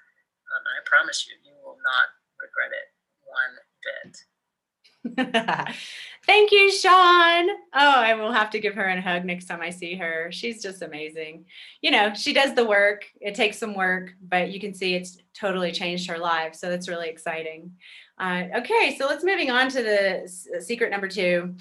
Um, 0.52 0.64
I 0.64 0.80
promise 0.84 1.28
you, 1.28 1.36
you 1.44 1.56
will 1.64 1.80
not 1.84 2.08
regret 2.40 2.72
it 2.72 2.88
one 3.24 3.54
bit. 3.84 4.12
Thank 6.26 6.52
you, 6.52 6.70
Sean. 6.72 7.48
Oh, 7.48 7.56
I 7.72 8.14
will 8.14 8.32
have 8.32 8.50
to 8.50 8.60
give 8.60 8.74
her 8.74 8.84
a 8.84 9.00
hug 9.00 9.24
next 9.24 9.46
time 9.46 9.60
I 9.60 9.70
see 9.70 9.94
her. 9.94 10.28
She's 10.30 10.62
just 10.62 10.82
amazing. 10.82 11.46
You 11.80 11.90
know, 11.90 12.12
she 12.14 12.32
does 12.32 12.54
the 12.54 12.66
work. 12.66 13.06
It 13.20 13.34
takes 13.34 13.58
some 13.58 13.74
work, 13.74 14.12
but 14.20 14.50
you 14.50 14.60
can 14.60 14.74
see 14.74 14.94
it's 14.94 15.18
totally 15.38 15.72
changed 15.72 16.08
her 16.10 16.18
life. 16.18 16.54
So 16.54 16.68
that's 16.68 16.88
really 16.88 17.08
exciting. 17.08 17.72
Uh, 18.18 18.44
okay, 18.56 18.96
so 18.98 19.06
let's 19.06 19.24
moving 19.24 19.50
on 19.50 19.70
to 19.70 19.82
the 19.82 20.60
secret 20.60 20.90
number 20.90 21.08
two 21.08 21.54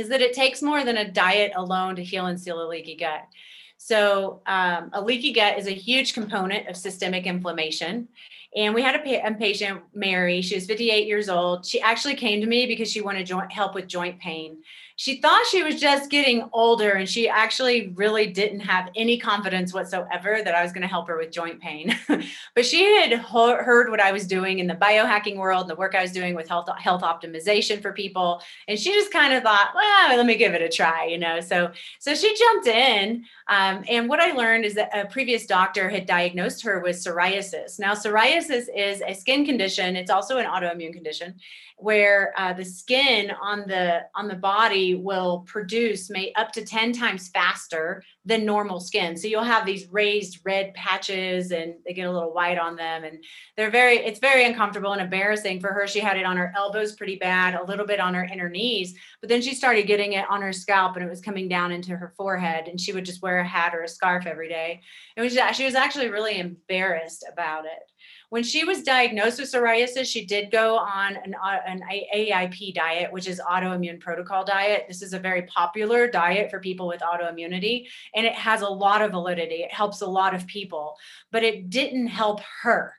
is 0.00 0.08
that 0.08 0.20
it 0.20 0.32
takes 0.32 0.62
more 0.62 0.84
than 0.84 0.96
a 0.96 1.10
diet 1.10 1.52
alone 1.54 1.94
to 1.96 2.02
heal 2.02 2.26
and 2.26 2.40
seal 2.40 2.60
a 2.60 2.66
leaky 2.66 2.96
gut. 2.96 3.28
So, 3.76 4.40
um, 4.46 4.90
a 4.92 5.00
leaky 5.00 5.32
gut 5.32 5.58
is 5.58 5.66
a 5.66 5.72
huge 5.72 6.12
component 6.12 6.68
of 6.68 6.76
systemic 6.76 7.26
inflammation. 7.26 8.08
And 8.56 8.74
we 8.74 8.82
had 8.82 8.96
a, 8.96 9.26
a, 9.26 9.34
patient, 9.34 9.80
Mary. 9.94 10.42
She 10.42 10.56
was 10.56 10.66
58 10.66 11.06
years 11.06 11.28
old. 11.28 11.64
She 11.64 11.80
actually 11.80 12.16
came 12.16 12.40
to 12.40 12.46
me 12.46 12.66
because 12.66 12.90
she 12.90 13.00
wanted 13.00 13.26
joint 13.26 13.52
help 13.52 13.74
with 13.74 13.86
joint 13.86 14.18
pain 14.18 14.58
she 15.00 15.16
thought 15.16 15.46
she 15.46 15.62
was 15.62 15.80
just 15.80 16.10
getting 16.10 16.46
older 16.52 16.90
and 16.90 17.08
she 17.08 17.26
actually 17.26 17.88
really 17.94 18.26
didn't 18.26 18.60
have 18.60 18.90
any 18.94 19.18
confidence 19.18 19.72
whatsoever 19.72 20.42
that 20.44 20.54
I 20.54 20.62
was 20.62 20.72
going 20.72 20.82
to 20.82 20.88
help 20.88 21.08
her 21.08 21.16
with 21.16 21.32
joint 21.32 21.58
pain. 21.58 21.98
but 22.54 22.66
she 22.66 22.84
had 22.84 23.10
heard 23.14 23.88
what 23.88 23.98
I 23.98 24.12
was 24.12 24.26
doing 24.26 24.58
in 24.58 24.66
the 24.66 24.74
biohacking 24.74 25.36
world, 25.36 25.68
the 25.68 25.74
work 25.74 25.94
I 25.94 26.02
was 26.02 26.12
doing 26.12 26.34
with 26.34 26.50
health 26.50 26.68
health 26.76 27.00
optimization 27.00 27.80
for 27.80 27.94
people, 27.94 28.42
and 28.68 28.78
she 28.78 28.92
just 28.92 29.10
kind 29.10 29.32
of 29.32 29.42
thought, 29.42 29.70
"Well, 29.74 30.18
let 30.18 30.26
me 30.26 30.36
give 30.36 30.52
it 30.52 30.60
a 30.60 30.68
try," 30.68 31.06
you 31.06 31.16
know. 31.16 31.40
So 31.40 31.72
so 31.98 32.14
she 32.14 32.36
jumped 32.36 32.66
in, 32.66 33.24
um, 33.48 33.82
and 33.88 34.06
what 34.06 34.20
I 34.20 34.32
learned 34.32 34.66
is 34.66 34.74
that 34.74 34.90
a 34.94 35.06
previous 35.06 35.46
doctor 35.46 35.88
had 35.88 36.04
diagnosed 36.04 36.62
her 36.64 36.78
with 36.80 36.96
psoriasis. 36.96 37.78
Now, 37.78 37.94
psoriasis 37.94 38.66
is 38.76 39.00
a 39.00 39.14
skin 39.14 39.46
condition; 39.46 39.96
it's 39.96 40.10
also 40.10 40.36
an 40.36 40.44
autoimmune 40.44 40.92
condition, 40.92 41.36
where 41.82 42.32
uh, 42.36 42.52
the 42.52 42.64
skin 42.64 43.30
on 43.42 43.64
the 43.66 44.02
on 44.14 44.28
the 44.28 44.34
body 44.34 44.94
will 44.94 45.40
produce 45.46 46.10
may 46.10 46.32
up 46.34 46.52
to 46.52 46.64
10 46.64 46.92
times 46.92 47.28
faster 47.28 48.02
than 48.24 48.44
normal 48.44 48.80
skin. 48.80 49.16
So 49.16 49.28
you'll 49.28 49.42
have 49.42 49.64
these 49.64 49.88
raised 49.90 50.40
red 50.44 50.74
patches 50.74 51.52
and 51.52 51.74
they 51.86 51.94
get 51.94 52.06
a 52.06 52.12
little 52.12 52.32
white 52.32 52.58
on 52.58 52.76
them 52.76 53.04
and 53.04 53.24
they're 53.56 53.70
very 53.70 53.96
it's 53.96 54.20
very 54.20 54.44
uncomfortable 54.44 54.92
and 54.92 55.00
embarrassing. 55.00 55.60
For 55.60 55.72
her 55.72 55.86
she 55.86 56.00
had 56.00 56.16
it 56.16 56.24
on 56.24 56.36
her 56.36 56.52
elbows 56.56 56.94
pretty 56.94 57.16
bad 57.16 57.54
a 57.54 57.64
little 57.64 57.86
bit 57.86 58.00
on 58.00 58.14
her 58.14 58.24
inner 58.24 58.48
knees 58.48 58.94
but 59.20 59.28
then 59.28 59.42
she 59.42 59.54
started 59.54 59.86
getting 59.86 60.12
it 60.12 60.24
on 60.30 60.42
her 60.42 60.52
scalp 60.52 60.96
and 60.96 61.04
it 61.04 61.08
was 61.08 61.20
coming 61.20 61.48
down 61.48 61.72
into 61.72 61.96
her 61.96 62.12
forehead 62.16 62.68
and 62.68 62.80
she 62.80 62.92
would 62.92 63.04
just 63.04 63.22
wear 63.22 63.40
a 63.40 63.46
hat 63.46 63.74
or 63.74 63.82
a 63.82 63.88
scarf 63.88 64.26
every 64.26 64.48
day. 64.48 64.80
Was 65.16 65.38
she 65.54 65.64
was 65.64 65.74
actually 65.74 66.08
really 66.08 66.38
embarrassed 66.38 67.24
about 67.30 67.64
it 67.64 67.89
when 68.30 68.44
she 68.44 68.64
was 68.64 68.82
diagnosed 68.82 69.40
with 69.40 69.52
psoriasis, 69.52 70.06
she 70.06 70.24
did 70.24 70.50
go 70.50 70.78
on 70.78 71.16
an, 71.16 71.34
uh, 71.34 71.58
an 71.66 71.82
AIP 71.92 72.72
diet, 72.74 73.12
which 73.12 73.26
is 73.28 73.40
autoimmune 73.40 74.00
protocol 74.00 74.44
diet. 74.44 74.84
This 74.88 75.02
is 75.02 75.12
a 75.12 75.18
very 75.18 75.42
popular 75.42 76.08
diet 76.08 76.48
for 76.48 76.60
people 76.60 76.86
with 76.86 77.00
autoimmunity, 77.00 77.88
and 78.14 78.24
it 78.24 78.34
has 78.34 78.62
a 78.62 78.68
lot 78.68 79.02
of 79.02 79.10
validity. 79.10 79.62
It 79.62 79.72
helps 79.72 80.00
a 80.00 80.06
lot 80.06 80.34
of 80.34 80.46
people, 80.46 80.96
but 81.32 81.42
it 81.42 81.70
didn't 81.70 82.06
help 82.06 82.40
her. 82.62 82.94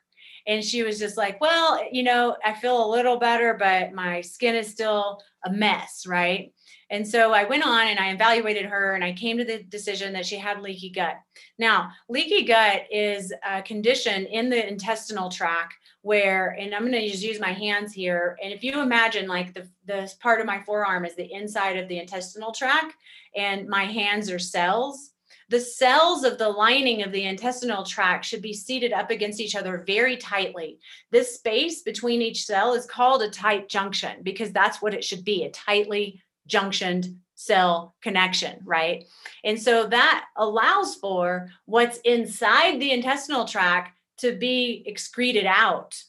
And 0.46 0.62
she 0.62 0.82
was 0.82 0.98
just 0.98 1.16
like, 1.16 1.40
well, 1.40 1.80
you 1.90 2.02
know, 2.02 2.36
I 2.44 2.52
feel 2.52 2.84
a 2.84 2.90
little 2.90 3.18
better, 3.18 3.54
but 3.54 3.92
my 3.92 4.20
skin 4.20 4.54
is 4.54 4.68
still 4.68 5.22
a 5.44 5.50
mess, 5.50 6.04
right? 6.06 6.52
And 6.92 7.08
so 7.08 7.32
I 7.32 7.44
went 7.44 7.66
on 7.66 7.88
and 7.88 7.98
I 7.98 8.12
evaluated 8.12 8.66
her 8.66 8.94
and 8.94 9.02
I 9.02 9.14
came 9.14 9.38
to 9.38 9.44
the 9.46 9.62
decision 9.62 10.12
that 10.12 10.26
she 10.26 10.36
had 10.36 10.60
leaky 10.60 10.90
gut. 10.90 11.16
Now, 11.58 11.90
leaky 12.10 12.44
gut 12.44 12.82
is 12.90 13.32
a 13.48 13.62
condition 13.62 14.26
in 14.26 14.50
the 14.50 14.68
intestinal 14.68 15.30
tract 15.30 15.74
where, 16.02 16.50
and 16.50 16.74
I'm 16.74 16.82
going 16.82 16.92
to 16.92 17.08
just 17.08 17.22
use 17.22 17.40
my 17.40 17.52
hands 17.52 17.94
here. 17.94 18.36
And 18.42 18.52
if 18.52 18.62
you 18.62 18.78
imagine 18.80 19.26
like 19.26 19.54
the, 19.54 19.66
the 19.86 20.12
part 20.20 20.40
of 20.40 20.46
my 20.46 20.60
forearm 20.60 21.06
is 21.06 21.16
the 21.16 21.32
inside 21.32 21.78
of 21.78 21.88
the 21.88 21.98
intestinal 21.98 22.52
tract 22.52 22.94
and 23.34 23.66
my 23.68 23.84
hands 23.84 24.30
are 24.30 24.38
cells, 24.38 25.12
the 25.48 25.60
cells 25.60 26.24
of 26.24 26.38
the 26.38 26.48
lining 26.48 27.02
of 27.02 27.12
the 27.12 27.24
intestinal 27.24 27.84
tract 27.84 28.24
should 28.24 28.42
be 28.42 28.54
seated 28.54 28.92
up 28.92 29.10
against 29.10 29.40
each 29.40 29.54
other 29.54 29.84
very 29.86 30.16
tightly. 30.16 30.78
This 31.10 31.34
space 31.34 31.82
between 31.82 32.22
each 32.22 32.44
cell 32.44 32.74
is 32.74 32.86
called 32.86 33.22
a 33.22 33.30
tight 33.30 33.68
junction 33.68 34.22
because 34.22 34.52
that's 34.52 34.80
what 34.80 34.94
it 34.94 35.04
should 35.04 35.24
be 35.24 35.44
a 35.44 35.50
tightly 35.50 36.21
junctioned 36.48 37.16
cell 37.34 37.94
connection, 38.02 38.60
right? 38.64 39.06
And 39.44 39.60
so 39.60 39.86
that 39.88 40.26
allows 40.36 40.94
for 40.94 41.50
what's 41.64 41.98
inside 41.98 42.80
the 42.80 42.92
intestinal 42.92 43.44
tract 43.44 43.98
to 44.18 44.32
be 44.32 44.82
excreted 44.86 45.46
out. 45.46 46.02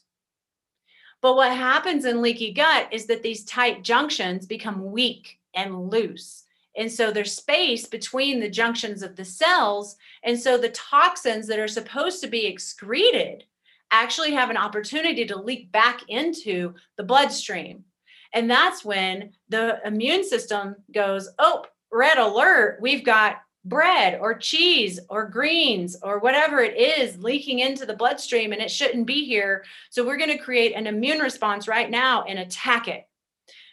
But 1.20 1.36
what 1.36 1.52
happens 1.52 2.04
in 2.04 2.22
leaky 2.22 2.52
gut 2.52 2.88
is 2.92 3.06
that 3.06 3.22
these 3.22 3.44
tight 3.44 3.82
junctions 3.82 4.46
become 4.46 4.92
weak 4.92 5.38
and 5.54 5.90
loose. 5.90 6.44
And 6.76 6.90
so 6.90 7.10
there's 7.10 7.32
space 7.32 7.86
between 7.86 8.40
the 8.40 8.50
junctions 8.50 9.02
of 9.02 9.16
the 9.16 9.24
cells. 9.24 9.96
And 10.22 10.38
so 10.38 10.58
the 10.58 10.70
toxins 10.70 11.46
that 11.46 11.58
are 11.58 11.68
supposed 11.68 12.20
to 12.22 12.28
be 12.28 12.46
excreted 12.46 13.44
actually 13.90 14.32
have 14.32 14.50
an 14.50 14.56
opportunity 14.56 15.24
to 15.26 15.38
leak 15.38 15.70
back 15.72 16.02
into 16.08 16.74
the 16.96 17.04
bloodstream. 17.04 17.84
And 18.34 18.50
that's 18.50 18.84
when 18.84 19.30
the 19.48 19.80
immune 19.86 20.24
system 20.24 20.76
goes, 20.92 21.28
oh, 21.38 21.64
red 21.92 22.18
alert, 22.18 22.78
we've 22.80 23.04
got 23.04 23.36
bread 23.64 24.18
or 24.20 24.34
cheese 24.34 25.00
or 25.08 25.26
greens 25.26 25.96
or 26.02 26.18
whatever 26.18 26.60
it 26.60 26.76
is 26.76 27.16
leaking 27.18 27.60
into 27.60 27.86
the 27.86 27.96
bloodstream 27.96 28.52
and 28.52 28.60
it 28.60 28.70
shouldn't 28.70 29.06
be 29.06 29.24
here. 29.24 29.64
So 29.90 30.04
we're 30.04 30.18
going 30.18 30.36
to 30.36 30.44
create 30.44 30.74
an 30.74 30.86
immune 30.86 31.20
response 31.20 31.66
right 31.66 31.88
now 31.88 32.24
and 32.24 32.38
attack 32.38 32.88
it. 32.88 33.08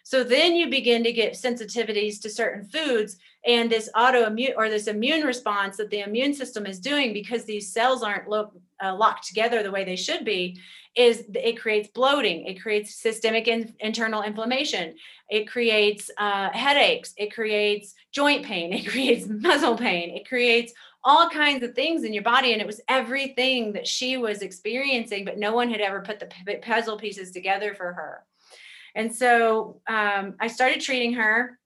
So 0.04 0.24
then 0.24 0.56
you 0.56 0.70
begin 0.70 1.04
to 1.04 1.12
get 1.12 1.34
sensitivities 1.34 2.22
to 2.22 2.30
certain 2.30 2.66
foods 2.66 3.18
and 3.46 3.70
this 3.70 3.90
autoimmune 3.96 4.54
or 4.56 4.70
this 4.70 4.88
immune 4.88 5.26
response 5.26 5.78
that 5.78 5.90
the 5.90 6.02
immune 6.02 6.34
system 6.34 6.66
is 6.66 6.80
doing 6.80 7.14
because 7.14 7.44
these 7.44 7.72
cells 7.72 8.04
aren't 8.04 8.30
lo- 8.30 8.54
uh, 8.84 8.96
locked 8.96 9.28
together 9.28 9.64
the 9.64 9.72
way 9.72 9.84
they 9.84 9.96
should 9.96 10.26
be 10.26 10.60
is 10.96 11.24
it 11.34 11.60
creates 11.60 11.90
bloating 11.90 12.46
it 12.46 12.62
creates 12.62 12.96
systemic 12.96 13.48
in, 13.48 13.74
internal 13.80 14.24
inflammation 14.24 14.94
it 15.30 15.48
creates 15.48 16.12
uh, 16.18 16.50
headaches 16.52 17.14
it 17.18 17.34
creates 17.34 17.94
joint 18.12 18.46
pain 18.46 18.74
it 18.80 18.88
creates 18.88 19.28
muscle 19.28 19.78
pain 19.78 20.10
it 20.12 20.28
creates 20.28 20.74
all 21.04 21.30
kinds 21.30 21.64
of 21.64 21.74
things 21.74 22.04
in 22.04 22.14
your 22.14 22.24
body 22.24 22.54
and 22.54 22.62
it 22.62 22.68
was 22.68 22.82
everything 22.88 23.74
that 23.74 23.88
she 23.88 24.18
was 24.18 24.42
experiencing 24.42 25.26
but 25.26 25.38
no 25.38 25.54
one 25.54 25.70
had 25.70 25.82
ever 25.82 26.02
put 26.02 26.20
the 26.20 26.30
puzzle 26.62 26.98
pieces 26.98 27.32
together 27.32 27.74
for 27.74 27.94
her. 27.94 28.24
And 28.94 29.16
so 29.16 29.82
um, 29.88 30.36
i 30.40 30.48
started 30.48 30.82
treating 30.82 31.14
her 31.14 31.58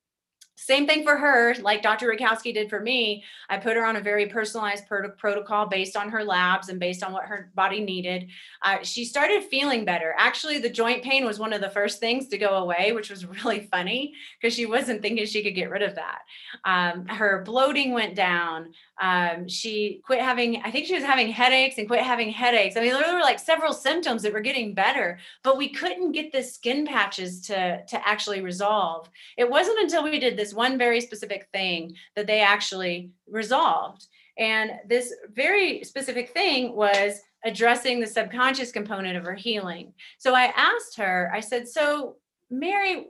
same 0.56 0.88
thing 0.88 1.03
for 1.03 1.18
her, 1.18 1.53
like 1.62 1.82
Dr. 1.82 2.08
Rakowski 2.08 2.53
did 2.53 2.70
for 2.70 2.80
me. 2.80 3.24
I 3.49 3.58
put 3.58 3.76
her 3.76 3.86
on 3.86 3.97
a 3.97 4.01
very 4.01 4.28
personalized 4.28 4.86
protocol 4.88 5.68
based 5.68 5.97
on 5.97 6.10
her 6.10 6.24
labs 6.24 6.70
and 6.70 6.80
based 6.80 7.03
on 7.03 7.12
what 7.12 7.26
her 7.26 7.51
body 7.56 7.82
needed. 7.82 8.30
Uh, 8.62 8.78
she 8.82 9.03
started 9.03 9.43
feeling 9.43 9.84
better. 9.84 10.16
Actually, 10.18 10.60
the 10.60 10.70
joint 10.70 11.03
pain 11.03 11.26
was 11.26 11.39
one 11.39 11.51
of 11.51 11.60
the 11.60 11.70
first 11.70 11.99
things 11.99 12.30
to 12.30 12.38
go 12.38 12.56
away, 12.56 12.93
which 12.93 13.10
was 13.10 13.26
really 13.43 13.68
funny 13.70 14.14
because 14.39 14.56
she 14.56 14.66
wasn't 14.66 15.01
thinking 15.01 15.26
she 15.26 15.43
could 15.43 15.56
get 15.56 15.70
rid 15.70 15.82
of 15.82 15.95
that. 15.95 16.22
Um, 16.64 17.06
her 17.08 17.43
bloating 17.43 17.91
went 17.91 18.16
down. 18.16 18.74
Um, 19.02 19.48
she 19.48 20.02
quit 20.06 20.22
having, 20.22 20.62
I 20.64 20.72
think 20.72 20.86
she 20.86 20.96
was 20.96 21.04
having 21.04 21.30
headaches 21.30 21.78
and 21.78 21.88
quit 21.88 22.02
having 22.02 22.30
headaches. 22.30 22.78
I 22.78 22.82
mean, 22.82 22.93
there 22.93 23.14
were 23.14 23.20
like 23.20 23.39
several 23.39 23.74
symptoms 23.74 24.22
that 24.24 24.34
were 24.34 24.39
getting 24.39 24.74
better, 24.74 25.20
but 25.43 25.58
we 25.58 25.70
couldn't 25.70 26.14
get 26.14 26.32
the 26.32 26.41
skin 26.41 26.86
patches 26.86 27.41
to, 27.48 27.84
to 27.86 28.08
actually 28.08 28.41
resolve. 28.41 29.10
It 29.38 29.50
wasn't 29.50 29.80
until 29.80 30.04
we 30.04 30.20
did 30.20 30.38
this 30.38 30.54
one 30.54 30.78
very 30.78 31.02
specific 31.02 31.50
thing 31.52 31.96
that 32.16 32.28
they 32.28 32.39
actually 32.41 33.12
resolved. 33.28 34.08
And 34.38 34.72
this 34.88 35.14
very 35.34 35.84
specific 35.84 36.30
thing 36.32 36.76
was 36.76 37.22
addressing 37.43 38.00
the 38.00 38.08
subconscious 38.08 38.72
component 38.72 39.18
of 39.18 39.24
her 39.24 39.36
healing. 39.36 39.93
So 40.18 40.34
I 40.34 40.52
asked 40.56 40.98
her, 40.98 41.32
I 41.34 41.39
said, 41.39 41.68
So, 41.68 42.16
Mary, 42.50 43.08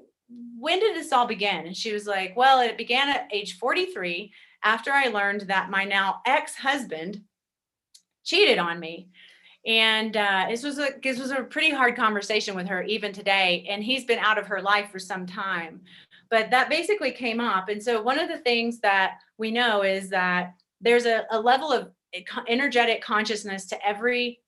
when 0.59 0.79
did 0.79 0.95
this 0.95 1.11
all 1.11 1.25
begin? 1.25 1.65
And 1.65 1.75
she 1.75 1.93
was 1.93 2.05
like, 2.05 2.35
Well, 2.35 2.59
it 2.59 2.77
began 2.77 3.09
at 3.09 3.29
age 3.31 3.57
43 3.57 4.31
after 4.65 4.91
I 4.91 5.07
learned 5.07 5.41
that 5.41 5.69
my 5.69 5.85
now 5.85 6.21
ex 6.25 6.55
husband 6.55 7.21
cheated 8.25 8.57
on 8.57 8.79
me. 8.79 9.07
And 9.65 10.17
uh, 10.17 10.47
this 10.49 10.63
was 10.63 10.77
a 10.77 10.89
this 11.01 11.19
was 11.19 11.31
a 11.31 11.43
pretty 11.43 11.71
hard 11.71 11.95
conversation 11.95 12.55
with 12.55 12.67
her 12.67 12.83
even 12.83 13.13
today. 13.13 13.65
And 13.69 13.83
he's 13.83 14.03
been 14.03 14.19
out 14.19 14.37
of 14.37 14.47
her 14.47 14.61
life 14.61 14.91
for 14.91 14.99
some 14.99 15.25
time, 15.25 15.81
but 16.29 16.51
that 16.51 16.69
basically 16.69 17.11
came 17.11 17.39
up. 17.39 17.69
And 17.69 17.81
so 17.81 18.01
one 18.01 18.19
of 18.19 18.27
the 18.27 18.39
things 18.39 18.79
that 18.81 19.19
we 19.37 19.51
know 19.51 19.83
is 19.83 20.09
that 20.09 20.55
there's 20.81 21.05
a, 21.05 21.25
a 21.31 21.39
level 21.39 21.71
of 21.71 21.91
energetic 22.47 23.01
consciousness 23.01 23.65
to 23.67 23.87
every 23.87 24.41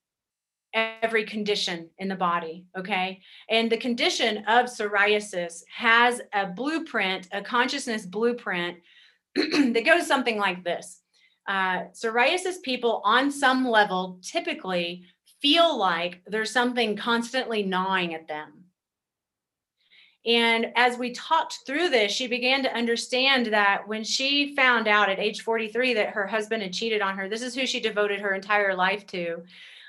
every 0.74 1.24
condition 1.24 1.90
in 1.98 2.10
the 2.10 2.16
body 2.16 2.66
okay 2.78 3.20
and 3.50 3.72
the 3.72 3.78
condition 3.78 4.40
of 4.50 4.66
psoriasis 4.66 5.64
has 5.74 6.22
a 6.34 6.46
blueprint 6.46 7.28
a 7.32 7.42
consciousness 7.42 8.06
blueprint 8.06 8.78
that 9.74 9.86
goes 9.86 10.08
something 10.08 10.38
like 10.38 10.64
this 10.64 11.02
uh, 11.48 11.86
psoriasis 11.94 12.62
people 12.62 13.02
on 13.06 13.32
some 13.32 13.68
level 13.68 14.20
typically 14.22 15.04
feel 15.42 15.78
like 15.78 16.22
there's 16.26 16.52
something 16.52 16.96
constantly 16.96 17.64
gnawing 17.64 18.14
at 18.14 18.28
them 18.28 18.58
and 20.28 20.74
as 20.76 20.98
we 20.98 21.12
talked 21.12 21.60
through 21.66 21.88
this, 21.88 22.12
she 22.12 22.28
began 22.28 22.62
to 22.64 22.76
understand 22.76 23.46
that 23.48 23.88
when 23.88 24.04
she 24.04 24.54
found 24.56 24.86
out 24.86 25.10
at 25.10 25.20
age 25.20 25.42
43 25.42 25.94
that 25.94 26.10
her 26.10 26.28
husband 26.28 26.62
had 26.62 26.74
cheated 26.74 27.02
on 27.02 27.18
her, 27.18 27.30
this 27.30 27.42
is 27.42 27.56
who 27.56 27.66
she 27.66 27.80
devoted 27.80 28.20
her 28.20 28.34
entire 28.34 28.76
life 28.76 29.08
to. 29.08 29.44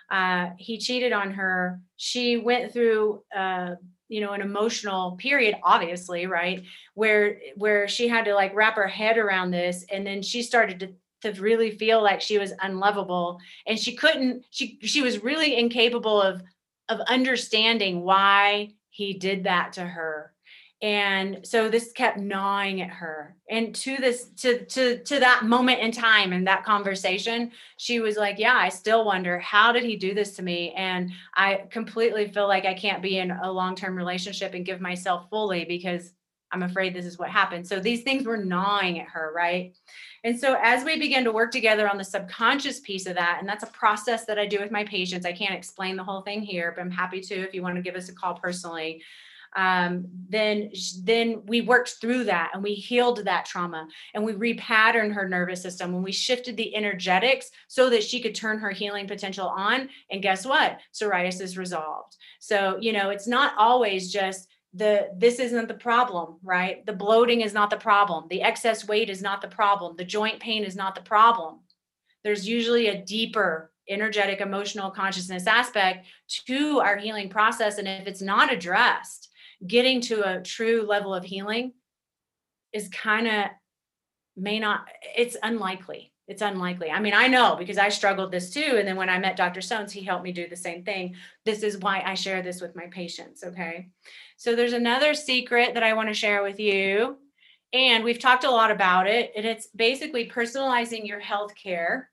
Uh, 0.09 0.51
he 0.57 0.79
cheated 0.79 1.13
on 1.13 1.33
her. 1.33 1.81
She 1.97 2.37
went 2.37 2.73
through, 2.73 3.25
uh, 3.37 3.75
you 4.09 4.21
know, 4.21 4.33
an 4.33 4.41
emotional 4.41 5.13
period, 5.13 5.57
obviously, 5.63 6.27
right, 6.27 6.65
where 6.95 7.39
where 7.57 7.89
she 7.89 8.09
had 8.09 8.25
to 8.25 8.35
like 8.35 8.55
wrap 8.55 8.77
her 8.77 8.89
head 8.89 9.19
around 9.19 9.51
this, 9.51 9.85
and 9.93 10.07
then 10.07 10.23
she 10.23 10.43
started 10.43 10.81
to 10.81 10.93
to 11.21 11.41
really 11.41 11.73
feel 11.73 12.03
like 12.03 12.21
she 12.21 12.39
was 12.39 12.53
unlovable, 12.63 13.39
and 13.67 13.79
she 13.79 13.95
couldn't. 13.95 14.45
She 14.51 14.79
she 14.83 15.03
was 15.03 15.23
really 15.23 15.57
incapable 15.57 16.21
of 16.21 16.43
of 16.89 17.01
understanding 17.01 18.03
why 18.03 18.75
he 18.91 19.13
did 19.13 19.45
that 19.45 19.75
to 19.75 19.83
her 19.83 20.33
and 20.81 21.41
so 21.43 21.69
this 21.69 21.91
kept 21.91 22.19
gnawing 22.19 22.81
at 22.83 22.91
her. 22.91 23.35
And 23.51 23.75
to 23.77 23.97
this 23.97 24.27
to 24.37 24.65
to 24.67 25.03
to 25.03 25.19
that 25.19 25.45
moment 25.45 25.81
in 25.81 25.91
time 25.91 26.33
in 26.33 26.45
that 26.45 26.65
conversation 26.65 27.51
she 27.79 27.99
was 28.01 28.17
like 28.17 28.39
yeah 28.39 28.55
i 28.55 28.69
still 28.69 29.05
wonder 29.05 29.39
how 29.41 29.73
did 29.73 29.85
he 29.85 29.97
do 29.97 30.15
this 30.15 30.37
to 30.37 30.43
me? 30.43 30.73
And 30.77 31.11
i 31.35 31.65
completely 31.71 32.29
feel 32.29 32.47
like 32.47 32.65
i 32.65 32.75
can't 32.75 33.03
be 33.03 33.19
in 33.19 33.33
a 33.33 33.51
long-term 33.51 33.97
relationship 33.97 34.55
and 34.55 34.65
give 34.65 34.81
myself 34.81 35.29
fully 35.31 35.65
because 35.65 36.13
i'm 36.53 36.63
afraid 36.63 36.95
this 36.95 37.07
is 37.07 37.19
what 37.19 37.31
happened. 37.31 37.67
So 37.67 37.81
these 37.81 38.03
things 38.03 38.25
were 38.25 38.37
gnawing 38.37 39.01
at 39.01 39.09
her 39.09 39.33
right? 39.35 39.75
And 40.23 40.39
so 40.39 40.57
as 40.63 40.85
we 40.85 40.99
begin 40.99 41.25
to 41.25 41.33
work 41.33 41.51
together 41.51 41.89
on 41.89 41.97
the 41.97 42.05
subconscious 42.05 42.81
piece 42.81 43.07
of 43.07 43.15
that 43.17 43.39
and 43.41 43.49
that's 43.49 43.65
a 43.65 43.69
process 43.69 44.27
that 44.27 44.39
i 44.39 44.47
do 44.47 44.61
with 44.61 44.71
my 44.71 44.85
patients 44.85 45.27
i 45.27 45.33
can't 45.33 45.55
explain 45.55 45.97
the 45.97 46.05
whole 46.05 46.21
thing 46.21 46.43
here 46.43 46.73
but 46.77 46.83
i'm 46.83 46.91
happy 46.91 47.21
to 47.21 47.35
if 47.35 47.53
you 47.53 47.63
want 47.63 47.75
to 47.75 47.83
give 47.83 47.97
us 47.97 48.09
a 48.09 48.15
call 48.15 48.35
personally 48.35 49.03
um, 49.59 50.07
then 50.29 50.71
then 51.03 51.43
we 51.47 51.63
worked 51.63 51.97
through 52.01 52.23
that 52.25 52.53
and 52.55 52.63
we 52.63 52.75
healed 52.75 53.25
that 53.25 53.45
trauma 53.45 53.89
and 54.15 54.25
we 54.25 54.33
repatterned 54.35 55.13
her 55.13 55.29
nervous 55.29 55.61
system 55.61 55.95
and 55.95 56.05
we 56.05 56.13
shifted 56.13 56.57
the 56.57 56.77
energetics 56.77 57.51
so 57.67 57.91
that 57.91 58.05
she 58.05 58.21
could 58.21 58.37
turn 58.37 58.61
her 58.61 58.71
healing 58.71 59.09
potential 59.09 59.49
on. 59.49 59.89
And 60.13 60.23
guess 60.23 60.47
what? 60.47 60.79
Psoriasis 60.95 61.59
resolved. 61.59 62.17
So 62.39 62.79
you 62.81 62.93
know 62.93 63.11
it's 63.11 63.27
not 63.27 63.53
always 63.59 64.13
just 64.13 64.49
the 64.75 65.09
this 65.17 65.41
isn't 65.41 65.67
the 65.67 65.75
problem 65.75 66.37
right? 66.45 66.87
The 66.87 66.93
bloating 66.93 67.41
is 67.41 67.53
not 67.53 67.71
the 67.71 67.79
problem. 67.79 68.27
The 68.31 68.43
excess 68.43 68.87
weight 68.87 69.11
is 69.11 69.23
not 69.23 69.43
the 69.43 69.49
problem. 69.49 69.97
The 69.97 70.05
joint 70.05 70.39
pain 70.39 70.63
is 70.63 70.77
not 70.77 70.95
the 70.95 71.01
problem. 71.01 71.61
There's 72.23 72.47
usually 72.47 72.89
a 72.89 73.03
deeper 73.05 73.73
energetic 73.89 74.41
emotional 74.41 74.91
consciousness 74.93 75.49
aspect 75.49 76.07
to 76.47 76.79
our 76.79 76.97
healing 76.97 77.29
process. 77.29 77.79
And 77.79 77.89
if 77.89 78.07
it's 78.07 78.23
not 78.23 78.53
addressed 78.53 79.28
getting 79.67 80.01
to 80.01 80.23
a 80.23 80.43
true 80.43 80.87
level 80.87 81.15
of 81.15 81.25
healing 81.25 81.73
is 82.73 82.89
kind 82.89 83.27
of 83.27 83.45
may 84.37 84.59
not 84.59 84.87
it's 85.17 85.37
unlikely 85.43 86.13
it's 86.29 86.43
unlikely. 86.43 86.91
I 86.91 87.01
mean 87.01 87.15
i 87.15 87.27
know 87.27 87.57
because 87.57 87.79
i 87.79 87.89
struggled 87.89 88.31
this 88.31 88.51
too 88.51 88.77
and 88.79 88.87
then 88.87 88.97
when 88.97 89.09
i 89.09 89.19
met 89.19 89.37
dr 89.37 89.61
stones 89.63 89.93
he 89.93 90.03
helped 90.03 90.25
me 90.25 90.33
do 90.33 90.47
the 90.49 90.57
same 90.57 90.85
thing. 90.85 91.17
This 91.45 91.63
is 91.63 91.79
why 91.79 92.03
i 92.05 92.15
share 92.15 92.43
this 92.43 92.61
with 92.61 92.77
my 92.77 92.87
patients 92.87 93.43
okay? 93.43 93.89
So 94.37 94.55
there's 94.55 94.75
another 94.75 95.15
secret 95.15 95.75
that 95.75 95.83
i 95.83 95.95
want 95.95 96.09
to 96.09 96.15
share 96.15 96.43
with 96.43 96.61
you 96.61 97.19
and 97.73 98.05
we've 98.05 98.19
talked 98.19 98.45
a 98.45 98.51
lot 98.51 98.71
about 98.71 99.07
it 99.07 99.33
and 99.37 99.45
it's 99.45 99.69
basically 99.69 100.29
personalizing 100.29 101.07
your 101.07 101.21
health 101.21 101.55
care 101.55 102.11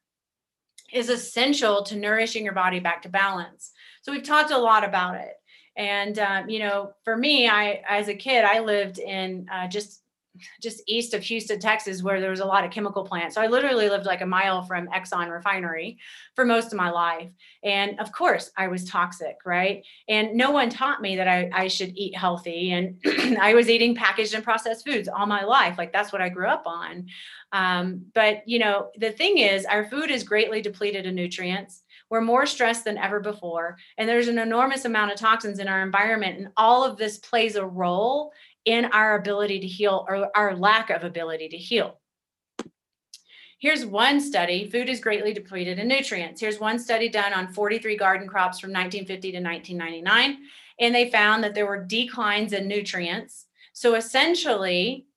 is 0.93 1.10
essential 1.10 1.84
to 1.84 1.96
nourishing 1.96 2.43
your 2.43 2.54
body 2.54 2.80
back 2.80 3.02
to 3.02 3.10
balance. 3.10 3.72
So 4.02 4.12
we've 4.12 4.24
talked 4.24 4.52
a 4.52 4.58
lot 4.58 4.84
about 4.84 5.16
it 5.16 5.34
and 5.78 6.20
um, 6.20 6.50
you 6.50 6.60
know, 6.60 6.94
for 7.04 7.18
me, 7.18 7.48
I 7.48 7.82
as 7.88 8.08
a 8.08 8.16
kid, 8.16 8.46
I 8.46 8.60
lived 8.60 9.00
in 9.00 9.48
uh, 9.52 9.68
just 9.68 10.02
just 10.62 10.82
east 10.88 11.14
of 11.14 11.24
Houston, 11.24 11.60
Texas, 11.60 12.04
where 12.04 12.20
there 12.20 12.30
was 12.30 12.40
a 12.40 12.46
lot 12.46 12.64
of 12.64 12.72
chemical 12.72 13.04
plants. 13.04 13.36
So 13.36 13.42
I 13.42 13.48
literally 13.48 13.90
lived 13.90 14.06
like 14.06 14.22
a 14.22 14.26
mile 14.26 14.64
from 14.64 14.88
Exxon 14.88 15.32
refinery 15.32 15.98
for 16.36 16.46
most 16.46 16.68
of 16.68 16.78
my 16.78 16.90
life. 16.90 17.30
And 17.64 18.00
of 18.00 18.12
course, 18.12 18.52
I 18.58 18.68
was 18.68 18.86
toxic, 18.86 19.38
right? 19.46 19.84
And 20.08 20.36
no 20.36 20.52
one 20.52 20.70
taught 20.70 21.02
me 21.02 21.16
that 21.16 21.28
I, 21.28 21.50
I 21.54 21.68
should 21.68 21.94
eat 21.96 22.16
healthy. 22.16 22.72
And 22.72 23.00
I 23.40 23.54
was 23.54 23.70
eating 23.70 23.96
packaged 23.96 24.34
and 24.34 24.44
processed 24.44 24.86
foods 24.86 25.08
all 25.08 25.26
my 25.26 25.44
life. 25.44 25.78
Like 25.78 25.94
that's 25.94 26.12
what 26.12 26.22
I 26.22 26.30
grew 26.30 26.48
up 26.48 26.64
on. 26.66 27.08
Um, 27.52 28.06
but, 28.14 28.48
you 28.48 28.60
know, 28.60 28.90
the 28.98 29.12
thing 29.12 29.38
is, 29.38 29.66
our 29.66 29.86
food 29.86 30.12
is 30.12 30.24
greatly 30.24 30.62
depleted 30.62 31.06
in 31.06 31.16
nutrients. 31.16 31.84
We're 32.10 32.22
more 32.22 32.45
stressed 32.45 32.86
than 32.86 32.97
ever 32.97 33.20
before. 33.20 33.78
And 33.97 34.08
there's 34.08 34.28
an 34.28 34.39
enormous 34.39 34.86
amount 34.86 35.12
of 35.12 35.18
toxins 35.18 35.60
in 35.60 35.68
our 35.68 35.82
environment. 35.82 36.38
And 36.38 36.49
all 36.58 36.84
of 36.84 36.97
this 36.97 37.18
plays 37.18 37.56
a 37.56 37.66
role 37.66 38.32
in 38.66 38.86
our 38.86 39.18
ability 39.18 39.60
to 39.60 39.68
heal 39.68 40.06
or 40.08 40.30
our 40.36 40.56
lack 40.56 40.89
of 40.89 41.03
ability 41.03 41.49
to 41.49 41.58
heal. 41.58 41.99
Here's 43.60 43.86
one 43.86 44.20
study 44.20 44.70
food 44.70 44.89
is 44.89 44.99
greatly 44.99 45.34
depleted 45.34 45.80
in 45.80 45.88
nutrients. 45.88 46.41
Here's 46.41 46.60
one 46.60 46.78
study 46.78 47.10
done 47.10 47.34
on 47.34 47.53
43 47.53 47.95
garden 47.97 48.28
crops 48.28 48.60
from 48.60 48.72
1950 48.72 49.32
to 49.32 49.39
1999. 49.39 50.38
And 50.80 50.93
they 50.93 51.10
found 51.10 51.43
that 51.43 51.56
there 51.56 51.66
were 51.66 51.84
declines 51.84 52.53
in 52.53 52.68
nutrients. 52.68 53.45
So 53.74 53.95
essentially, 53.95 55.08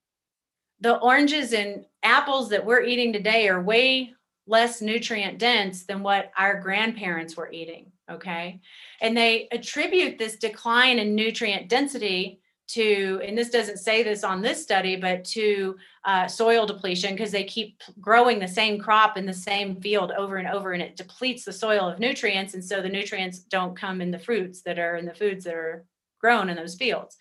the 0.81 0.97
oranges 0.99 1.53
and 1.53 1.85
apples 2.03 2.49
that 2.51 2.65
we're 2.65 2.83
eating 2.83 3.13
today 3.13 3.49
are 3.49 3.61
way 3.61 4.15
less 4.49 4.81
nutrient 4.81 5.39
dense 5.39 5.85
than 5.85 6.03
what 6.03 6.33
our 6.37 6.61
grandparents 6.61 7.37
were 7.37 7.53
eating. 7.53 7.93
Okay. 8.11 8.61
And 9.03 9.17
they 9.17 9.49
attribute 9.53 10.19
this 10.19 10.37
decline 10.37 10.99
in 10.99 11.15
nutrient 11.15 11.69
density 11.69 12.41
to, 12.69 13.21
and 13.25 13.37
this 13.37 13.51
doesn't 13.51 13.79
say 13.79 14.03
this 14.03 14.25
on 14.25 14.43
this 14.43 14.63
study, 14.63 14.97
but 14.97 15.25
to 15.25 15.77
uh, 16.05 16.27
soil 16.27 16.67
depletion 16.67 17.15
because 17.15 17.31
they 17.31 17.45
keep 17.45 17.83
growing 18.01 18.39
the 18.39 18.49
same 18.49 18.79
crop 18.79 19.17
in 19.17 19.27
the 19.27 19.33
same 19.33 19.81
field 19.81 20.13
over 20.13 20.37
and 20.37 20.49
over, 20.49 20.73
and 20.73 20.83
it 20.83 20.97
depletes 20.97 21.45
the 21.45 21.53
soil 21.53 21.89
of 21.89 21.99
nutrients. 21.99 22.55
And 22.55 22.65
so 22.65 22.83
the 22.83 22.89
nutrients 22.89 23.41
don't 23.41 23.77
come 23.77 24.01
in 24.01 24.11
the 24.11 24.19
fruits 24.19 24.63
that 24.63 24.79
are 24.79 24.97
in 24.97 25.07
the 25.07 25.15
foods 25.15 25.45
that 25.45 25.55
are 25.55 25.85
grown 26.21 26.49
in 26.49 26.57
those 26.57 26.75
fields. 26.75 27.17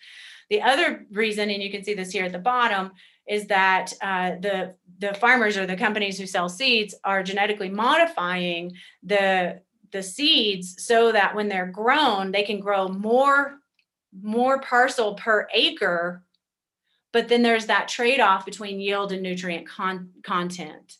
The 0.50 0.62
other 0.62 1.06
reason, 1.10 1.50
and 1.50 1.62
you 1.62 1.70
can 1.70 1.84
see 1.84 1.94
this 1.94 2.10
here 2.10 2.24
at 2.24 2.32
the 2.32 2.38
bottom, 2.38 2.92
is 3.28 3.46
that 3.46 3.92
uh, 4.00 4.32
the 4.40 4.74
the 5.00 5.14
farmers 5.14 5.56
or 5.56 5.66
the 5.66 5.76
companies 5.76 6.18
who 6.18 6.26
sell 6.26 6.48
seeds 6.48 6.94
are 7.04 7.22
genetically 7.22 7.68
modifying 7.68 8.72
the 9.02 9.60
the 9.92 10.02
seeds 10.02 10.84
so 10.84 11.12
that 11.12 11.34
when 11.34 11.48
they're 11.48 11.66
grown 11.66 12.32
they 12.32 12.42
can 12.42 12.60
grow 12.60 12.88
more 12.88 13.60
more 14.22 14.60
parcel 14.60 15.14
per 15.14 15.46
acre 15.54 16.22
but 17.12 17.28
then 17.28 17.42
there's 17.42 17.66
that 17.66 17.88
trade-off 17.88 18.44
between 18.44 18.80
yield 18.80 19.12
and 19.12 19.22
nutrient 19.22 19.66
con- 19.66 20.10
content. 20.22 20.96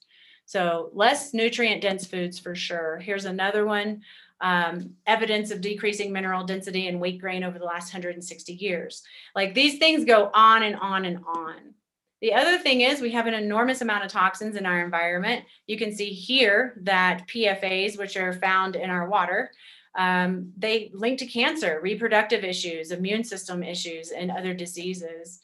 So 0.46 0.90
less 0.94 1.34
nutrient 1.34 1.82
dense 1.82 2.06
foods 2.06 2.38
for 2.38 2.54
sure. 2.54 2.98
Here's 2.98 3.26
another 3.26 3.66
one 3.66 4.02
um, 4.40 4.94
evidence 5.06 5.50
of 5.50 5.60
decreasing 5.60 6.12
mineral 6.12 6.44
density 6.44 6.86
and 6.88 7.00
wheat 7.00 7.20
grain 7.20 7.44
over 7.44 7.58
the 7.58 7.64
last 7.64 7.92
160 7.92 8.52
years. 8.54 9.02
Like 9.34 9.52
these 9.52 9.78
things 9.78 10.04
go 10.04 10.30
on 10.32 10.62
and 10.62 10.76
on 10.76 11.04
and 11.04 11.18
on 11.26 11.74
the 12.20 12.34
other 12.34 12.58
thing 12.58 12.80
is 12.80 13.00
we 13.00 13.12
have 13.12 13.26
an 13.26 13.34
enormous 13.34 13.80
amount 13.80 14.04
of 14.04 14.10
toxins 14.10 14.56
in 14.56 14.66
our 14.66 14.84
environment. 14.84 15.44
You 15.66 15.78
can 15.78 15.94
see 15.94 16.10
here 16.10 16.74
that 16.82 17.28
PFAs, 17.28 17.96
which 17.96 18.16
are 18.16 18.32
found 18.32 18.74
in 18.74 18.90
our 18.90 19.08
water, 19.08 19.52
um, 19.96 20.52
they 20.56 20.90
link 20.92 21.18
to 21.20 21.26
cancer, 21.26 21.80
reproductive 21.82 22.42
issues, 22.42 22.90
immune 22.90 23.24
system 23.24 23.62
issues, 23.62 24.10
and 24.10 24.30
other 24.30 24.52
diseases. 24.52 25.40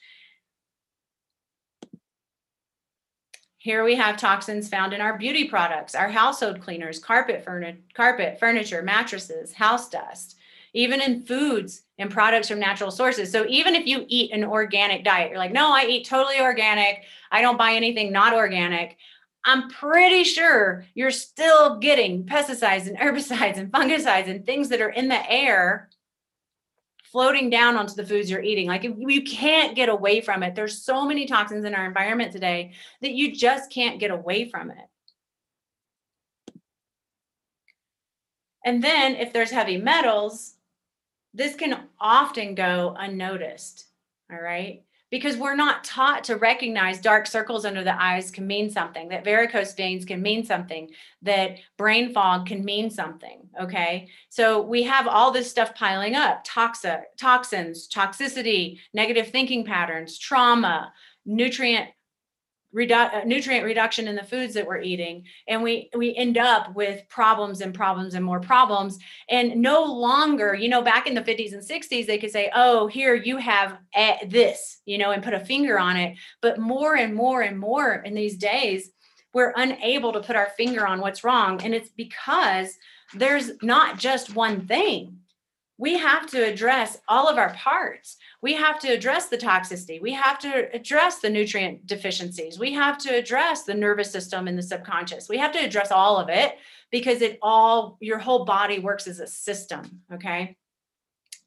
Here 3.58 3.84
we 3.84 3.94
have 3.94 4.16
toxins 4.16 4.68
found 4.68 4.92
in 4.92 5.00
our 5.00 5.16
beauty 5.16 5.48
products, 5.48 5.94
our 5.94 6.08
household 6.08 6.60
cleaners, 6.60 6.98
carpet, 6.98 7.44
furni- 7.44 7.78
carpet 7.94 8.38
furniture, 8.38 8.82
mattresses, 8.82 9.54
house 9.54 9.88
dust 9.88 10.36
even 10.74 11.00
in 11.00 11.24
foods 11.24 11.82
and 11.98 12.10
products 12.10 12.48
from 12.48 12.58
natural 12.58 12.90
sources. 12.90 13.30
So 13.30 13.46
even 13.48 13.74
if 13.74 13.86
you 13.86 14.04
eat 14.08 14.32
an 14.32 14.44
organic 14.44 15.04
diet, 15.04 15.30
you're 15.30 15.38
like, 15.38 15.52
no, 15.52 15.72
I 15.72 15.86
eat 15.86 16.06
totally 16.06 16.40
organic. 16.40 17.04
I 17.30 17.40
don't 17.40 17.56
buy 17.56 17.72
anything 17.72 18.12
not 18.12 18.34
organic. 18.34 18.96
I'm 19.44 19.70
pretty 19.70 20.24
sure 20.24 20.84
you're 20.94 21.10
still 21.10 21.78
getting 21.78 22.24
pesticides 22.24 22.88
and 22.88 22.98
herbicides 22.98 23.56
and 23.56 23.72
fungicides 23.72 24.28
and 24.28 24.44
things 24.44 24.68
that 24.70 24.80
are 24.80 24.90
in 24.90 25.08
the 25.08 25.30
air 25.30 25.90
floating 27.12 27.48
down 27.48 27.76
onto 27.76 27.94
the 27.94 28.04
foods 28.04 28.28
you're 28.28 28.42
eating. 28.42 28.66
Like 28.66 28.82
you 28.82 29.22
can't 29.22 29.76
get 29.76 29.88
away 29.88 30.20
from 30.20 30.42
it. 30.42 30.56
There's 30.56 30.82
so 30.82 31.06
many 31.06 31.26
toxins 31.26 31.64
in 31.64 31.72
our 31.72 31.86
environment 31.86 32.32
today 32.32 32.72
that 33.02 33.12
you 33.12 33.32
just 33.32 33.70
can't 33.70 34.00
get 34.00 34.10
away 34.10 34.50
from 34.50 34.72
it. 34.72 34.88
And 38.64 38.82
then 38.82 39.14
if 39.14 39.32
there's 39.32 39.50
heavy 39.50 39.76
metals, 39.76 40.53
this 41.34 41.54
can 41.56 41.88
often 42.00 42.54
go 42.54 42.96
unnoticed. 42.98 43.86
All 44.32 44.40
right 44.40 44.84
because 45.14 45.36
we're 45.36 45.54
not 45.54 45.84
taught 45.84 46.24
to 46.24 46.34
recognize 46.34 47.00
dark 47.00 47.24
circles 47.24 47.64
under 47.64 47.84
the 47.84 48.02
eyes 48.02 48.32
can 48.32 48.48
mean 48.48 48.68
something, 48.68 49.08
that 49.10 49.24
varicose 49.24 49.72
veins 49.72 50.04
can 50.04 50.20
mean 50.20 50.44
something, 50.44 50.90
that 51.22 51.56
brain 51.76 52.12
fog 52.12 52.46
can 52.46 52.64
mean 52.64 52.90
something. 52.90 53.48
Okay. 53.62 54.08
So 54.28 54.60
we 54.60 54.82
have 54.82 55.06
all 55.06 55.30
this 55.30 55.48
stuff 55.48 55.72
piling 55.76 56.16
up 56.16 56.42
toxic, 56.44 57.16
toxins, 57.16 57.88
toxicity, 57.88 58.80
negative 58.92 59.28
thinking 59.28 59.64
patterns, 59.64 60.18
trauma, 60.18 60.92
nutrient 61.24 61.90
redu- 62.74 63.14
uh, 63.14 63.24
nutrient 63.24 63.64
reduction 63.64 64.08
in 64.08 64.16
the 64.16 64.24
foods 64.24 64.54
that 64.54 64.66
we're 64.66 64.80
eating 64.80 65.24
and 65.48 65.62
we 65.62 65.90
we 65.96 66.14
end 66.16 66.38
up 66.38 66.74
with 66.74 67.08
problems 67.08 67.60
and 67.60 67.74
problems 67.74 68.14
and 68.14 68.24
more 68.24 68.40
problems. 68.40 68.98
And 69.28 69.56
no 69.56 69.84
longer 69.84 70.54
you 70.54 70.68
know 70.68 70.82
back 70.82 71.06
in 71.06 71.14
the 71.14 71.22
50s 71.22 71.52
and 71.52 71.62
60s 71.62 72.06
they 72.06 72.18
could 72.18 72.30
say 72.30 72.50
oh 72.54 72.86
here 72.86 73.14
you 73.14 73.36
have 73.36 73.78
this 74.28 74.80
you 74.84 74.98
know 74.98 75.12
and 75.12 75.22
put 75.22 75.34
a 75.34 75.40
finger 75.40 75.78
on 75.78 75.96
it. 75.96 76.16
But 76.40 76.58
more 76.58 76.96
and 76.96 77.14
more 77.14 77.42
and 77.42 77.58
more 77.58 77.94
in 77.94 78.14
these 78.14 78.36
days 78.36 78.90
we're 79.32 79.52
unable 79.56 80.12
to 80.12 80.20
put 80.20 80.36
our 80.36 80.50
finger 80.56 80.86
on 80.86 81.00
what's 81.00 81.24
wrong. 81.24 81.60
And 81.62 81.74
it's 81.74 81.90
because 81.90 82.78
there's 83.14 83.50
not 83.62 83.98
just 83.98 84.34
one 84.34 84.66
thing 84.66 85.18
we 85.76 85.98
have 85.98 86.26
to 86.28 86.44
address 86.44 86.98
all 87.08 87.28
of 87.28 87.36
our 87.36 87.52
parts. 87.54 88.16
We 88.42 88.54
have 88.54 88.78
to 88.80 88.88
address 88.88 89.28
the 89.28 89.36
toxicity. 89.36 90.00
We 90.00 90.12
have 90.12 90.38
to 90.40 90.72
address 90.72 91.18
the 91.18 91.30
nutrient 91.30 91.86
deficiencies. 91.86 92.58
We 92.58 92.72
have 92.74 92.96
to 92.98 93.10
address 93.10 93.64
the 93.64 93.74
nervous 93.74 94.10
system 94.10 94.46
and 94.46 94.56
the 94.56 94.62
subconscious. 94.62 95.28
We 95.28 95.38
have 95.38 95.52
to 95.52 95.58
address 95.58 95.90
all 95.90 96.16
of 96.16 96.28
it 96.28 96.58
because 96.92 97.22
it 97.22 97.38
all, 97.42 97.98
your 98.00 98.18
whole 98.18 98.44
body 98.44 98.78
works 98.78 99.08
as 99.08 99.18
a 99.18 99.26
system. 99.26 100.02
Okay. 100.12 100.56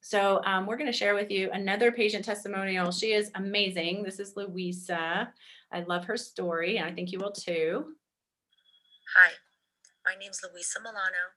So 0.01 0.41
um, 0.45 0.65
we're 0.65 0.77
going 0.77 0.91
to 0.91 0.97
share 0.97 1.15
with 1.15 1.31
you 1.31 1.49
another 1.51 1.91
patient 1.91 2.25
testimonial. 2.25 2.91
She 2.91 3.13
is 3.13 3.31
amazing. 3.35 4.03
This 4.03 4.19
is 4.19 4.35
Louisa. 4.35 5.31
I 5.71 5.81
love 5.81 6.05
her 6.05 6.15
story, 6.15 6.77
and 6.77 6.87
I 6.89 6.93
think 6.93 7.11
you 7.11 7.19
will 7.19 7.33
too. 7.33 7.93
Hi, 9.17 9.31
my 10.05 10.13
name 10.17 10.31
is 10.31 10.39
Louisa 10.41 10.79
Milano. 10.79 11.35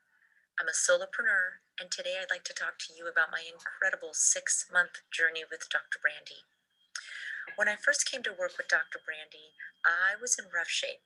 I'm 0.60 0.68
a 0.68 0.70
solopreneur 0.70 1.58
and 1.80 1.90
today 1.90 2.20
I'd 2.20 2.30
like 2.30 2.44
to 2.44 2.52
talk 2.52 2.76
to 2.84 2.92
you 2.92 3.08
about 3.08 3.32
my 3.32 3.40
incredible 3.40 4.12
six 4.12 4.68
month 4.68 5.00
journey 5.08 5.48
with 5.48 5.64
Dr. 5.72 5.96
Brandy. 5.96 6.44
When 7.56 7.72
I 7.72 7.80
first 7.80 8.04
came 8.04 8.22
to 8.28 8.36
work 8.36 8.60
with 8.60 8.68
Dr. 8.68 9.00
Brandy, 9.00 9.56
I 9.80 10.20
was 10.20 10.36
in 10.36 10.44
rough 10.52 10.68
shape. 10.68 11.00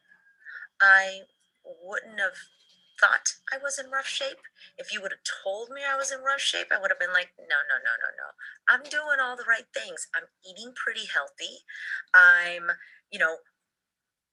I 0.82 1.30
wouldn't 1.62 2.18
have 2.18 2.50
thought 2.98 3.38
I 3.54 3.62
was 3.62 3.78
in 3.78 3.86
rough 3.86 4.10
shape. 4.10 4.42
If 4.74 4.90
you 4.90 4.98
would 4.98 5.14
have 5.14 5.22
told 5.22 5.70
me 5.70 5.86
I 5.86 5.94
was 5.94 6.10
in 6.10 6.26
rough 6.26 6.42
shape, 6.42 6.74
I 6.74 6.82
would 6.82 6.90
have 6.90 6.98
been 6.98 7.14
like, 7.14 7.30
no, 7.38 7.62
no, 7.70 7.78
no, 7.78 7.94
no, 7.94 8.10
no. 8.18 8.28
I'm 8.66 8.82
doing 8.90 9.22
all 9.22 9.38
the 9.38 9.46
right 9.46 9.70
things. 9.70 10.10
I'm 10.10 10.26
eating 10.42 10.74
pretty 10.74 11.06
healthy. 11.06 11.62
I'm, 12.10 12.74
you 13.14 13.22
know, 13.22 13.38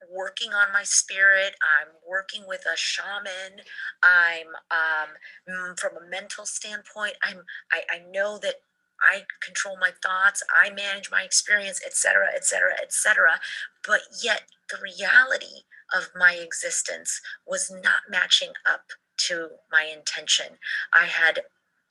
working 0.09 0.53
on 0.53 0.71
my 0.73 0.83
spirit 0.83 1.55
i'm 1.61 1.93
working 2.07 2.43
with 2.47 2.61
a 2.61 2.77
shaman 2.77 3.61
i'm 4.03 4.47
um, 4.71 5.75
from 5.77 5.97
a 5.97 6.09
mental 6.09 6.45
standpoint 6.45 7.13
i'm 7.23 7.43
I, 7.71 7.81
I 7.89 7.99
know 8.11 8.37
that 8.39 8.55
i 9.01 9.23
control 9.43 9.77
my 9.79 9.91
thoughts 10.01 10.43
i 10.63 10.69
manage 10.69 11.11
my 11.11 11.23
experience 11.23 11.81
etc 11.85 12.27
etc 12.35 12.73
etc 12.81 13.39
but 13.85 14.01
yet 14.23 14.43
the 14.69 14.77
reality 14.81 15.65
of 15.93 16.09
my 16.17 16.33
existence 16.33 17.19
was 17.45 17.69
not 17.69 18.09
matching 18.09 18.53
up 18.65 18.91
to 19.17 19.49
my 19.69 19.83
intention. 19.93 20.57
I 20.93 21.05
had 21.05 21.41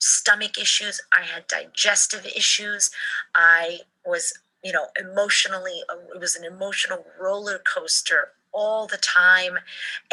stomach 0.01 0.57
issues 0.57 0.99
i 1.15 1.21
had 1.21 1.45
digestive 1.47 2.25
issues 2.25 2.89
i 3.35 3.79
was 4.03 4.33
you 4.63 4.71
know, 4.71 4.87
emotionally, 4.99 5.81
uh, 5.89 6.13
it 6.13 6.19
was 6.19 6.35
an 6.35 6.45
emotional 6.45 7.05
roller 7.19 7.59
coaster 7.59 8.29
all 8.51 8.87
the 8.87 8.97
time. 8.97 9.59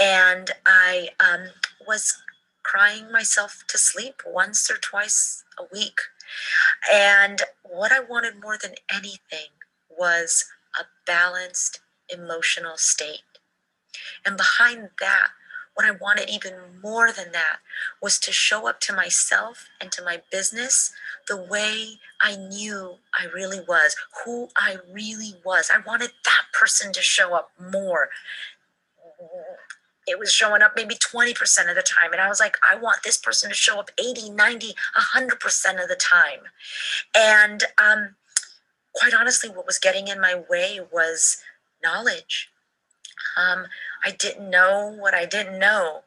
And 0.01 0.51
I 0.67 1.11
um, 1.21 1.49
was 1.87 2.23
crying 2.63 3.11
myself 3.11 3.65
to 3.69 3.79
sleep 3.79 4.23
once 4.27 4.71
or 4.71 4.77
twice 4.77 5.45
a 5.59 5.65
week. 5.73 5.99
And 6.91 7.43
what 7.63 7.93
I 7.93 8.01
wanted 8.01 8.41
more 8.41 8.59
than 8.61 8.75
anything 8.93 9.51
was 9.91 10.45
a 10.79 10.85
balanced 11.07 11.81
emotional 12.09 12.77
state. 12.77 13.21
And 14.25 14.37
behind 14.37 14.91
that 15.01 15.29
what 15.79 15.87
I 15.87 15.93
wanted 15.93 16.29
even 16.29 16.55
more 16.83 17.13
than 17.13 17.31
that 17.31 17.59
was 18.03 18.19
to 18.21 18.33
show 18.33 18.69
up 18.69 18.81
to 18.81 18.93
myself 18.93 19.69
and 19.81 19.93
to 19.93 20.03
my 20.03 20.21
business 20.33 20.93
the 21.29 21.37
way 21.41 22.01
I 22.21 22.35
knew 22.35 22.97
I 23.17 23.27
really 23.27 23.61
was, 23.61 23.95
who 24.25 24.49
I 24.57 24.79
really 24.93 25.35
was. 25.45 25.71
I 25.73 25.79
wanted 25.87 26.11
that 26.25 26.43
person 26.53 26.93
to 26.95 27.01
show 27.01 27.33
up 27.33 27.53
more. 27.71 28.09
It 30.09 30.19
was 30.19 30.33
showing 30.33 30.63
up 30.63 30.73
maybe 30.75 30.97
20% 30.97 31.31
of 31.71 31.77
the 31.77 31.83
time. 31.83 32.11
And 32.11 32.21
I 32.21 32.29
was 32.29 32.41
like, 32.41 32.57
I 32.69 32.75
want 32.75 33.05
this 33.05 33.17
person 33.17 33.49
to 33.51 33.55
show 33.55 33.79
up 33.79 33.93
80, 34.01 34.31
90, 34.31 34.75
100% 35.15 35.81
of 35.81 35.89
the 35.89 35.95
time. 35.95 36.41
And 37.17 37.63
um, 37.81 38.17
quite 38.97 39.15
honestly, 39.15 39.49
what 39.49 39.65
was 39.65 39.79
getting 39.79 40.09
in 40.09 40.21
my 40.21 40.43
way 40.51 40.81
was 40.93 41.37
knowledge. 41.85 42.51
Um, 43.37 43.67
I 44.05 44.13
didn't 44.13 44.51
know 44.51 44.95
what 44.99 45.15
I 45.15 45.27
didn't 45.27 45.59
know. 45.59 46.03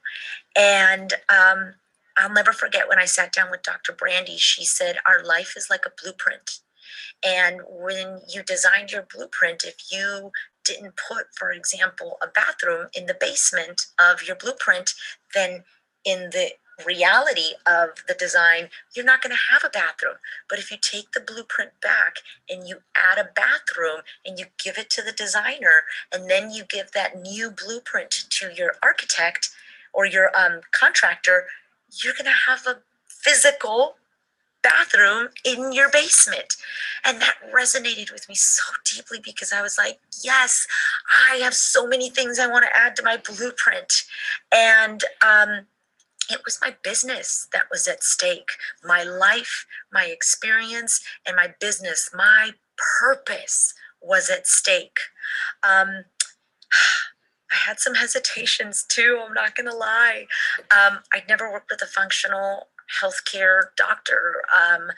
And 0.56 1.14
um, 1.30 1.76
I'll 2.18 2.34
never 2.34 2.54
forget 2.54 2.88
when 2.88 3.00
I 3.00 3.06
sat 3.06 3.32
down 3.32 3.52
with 3.52 3.64
Dr. 3.64 3.94
Brandy, 3.94 4.38
she 4.38 4.66
said, 4.66 4.98
Our 5.06 5.24
life 5.24 5.54
is 5.56 5.70
like 5.70 5.86
a 5.86 6.02
blueprint. 6.02 6.60
And 7.26 7.62
when 7.68 8.22
you 8.34 8.44
designed 8.44 8.92
your 8.92 9.08
blueprint, 9.14 9.64
if 9.64 9.92
you 9.92 10.32
didn't 10.64 10.94
put, 11.08 11.28
for 11.36 11.52
example, 11.52 12.18
a 12.22 12.28
bathroom 12.28 12.88
in 12.94 13.06
the 13.06 13.18
basement 13.20 13.88
of 14.00 14.24
your 14.24 14.36
blueprint, 14.36 14.94
then 15.34 15.64
in 16.04 16.30
the 16.32 16.52
reality 16.86 17.54
of 17.66 18.04
the 18.08 18.14
design, 18.14 18.70
you're 18.96 19.06
not 19.06 19.22
going 19.22 19.36
to 19.36 19.54
have 19.54 19.64
a 19.64 19.70
bathroom. 19.70 20.16
But 20.50 20.60
if 20.60 20.72
you 20.72 20.78
take 20.80 21.12
the 21.12 21.20
blueprint 21.20 21.72
back 21.82 22.18
and 22.50 22.68
you 22.68 22.78
add 22.96 23.18
a 23.18 23.30
bathroom 23.36 24.02
and 24.26 24.40
you 24.40 24.46
give 24.64 24.78
it 24.78 24.90
to 24.92 25.02
the 25.02 25.12
designer, 25.12 25.84
and 26.12 26.30
then 26.30 26.52
you 26.52 26.64
give 26.64 26.92
that 26.92 27.22
new 27.22 27.52
blueprint 27.52 28.12
to 28.30 28.52
your 28.56 28.74
architect 28.84 29.50
or 29.94 30.06
your 30.06 30.32
um, 30.38 30.62
contractor, 30.72 31.46
you're 32.04 32.14
going 32.14 32.26
to 32.26 32.52
have 32.52 32.66
a 32.68 32.80
physical 33.08 33.96
bathroom 34.62 35.30
in 35.44 35.74
your 35.74 35.90
basement. 35.90 36.56
And 37.04 37.20
that 37.22 37.36
resonated 37.54 38.12
with 38.12 38.30
me 38.30 38.36
so 38.36 38.64
deeply 38.86 39.20
because 39.24 39.52
I 39.52 39.62
was 39.62 39.78
like, 39.78 40.00
yes, 40.24 40.68
I 41.30 41.38
have 41.38 41.54
so 41.54 41.88
many 41.88 42.10
things 42.10 42.40
I 42.40 42.48
want 42.48 42.66
to 42.66 42.78
add 42.78 42.96
to 42.98 43.04
my 43.04 43.18
blueprint. 43.18 44.04
And 44.52 45.04
um, 45.26 45.66
it 46.32 46.42
was 46.46 46.60
my 46.62 46.76
business 46.84 47.48
that 47.54 47.66
was 47.72 47.88
at 47.88 48.04
stake 48.04 48.52
my 48.84 49.04
life, 49.04 49.66
my 49.92 50.06
experience, 50.06 51.02
and 51.26 51.36
my 51.36 51.54
business. 51.60 52.10
My 52.14 52.52
purpose 53.00 53.74
was 54.02 54.30
at 54.30 54.48
stake. 54.48 54.98
Um, 55.64 56.06
I 57.52 57.56
had 57.68 57.82
some 57.82 57.96
hesitations 57.96 58.86
too, 58.88 59.22
I'm 59.28 59.34
not 59.34 59.56
to 59.70 59.76
lie. 59.76 60.28
Um, 60.72 61.00
I'd 61.14 61.28
never 61.28 61.52
worked 61.52 61.70
with 61.70 61.82
a 61.82 61.86
functional 61.86 62.70
healthcare 63.02 63.66
doctor. 63.78 64.44
Um, 64.56 64.90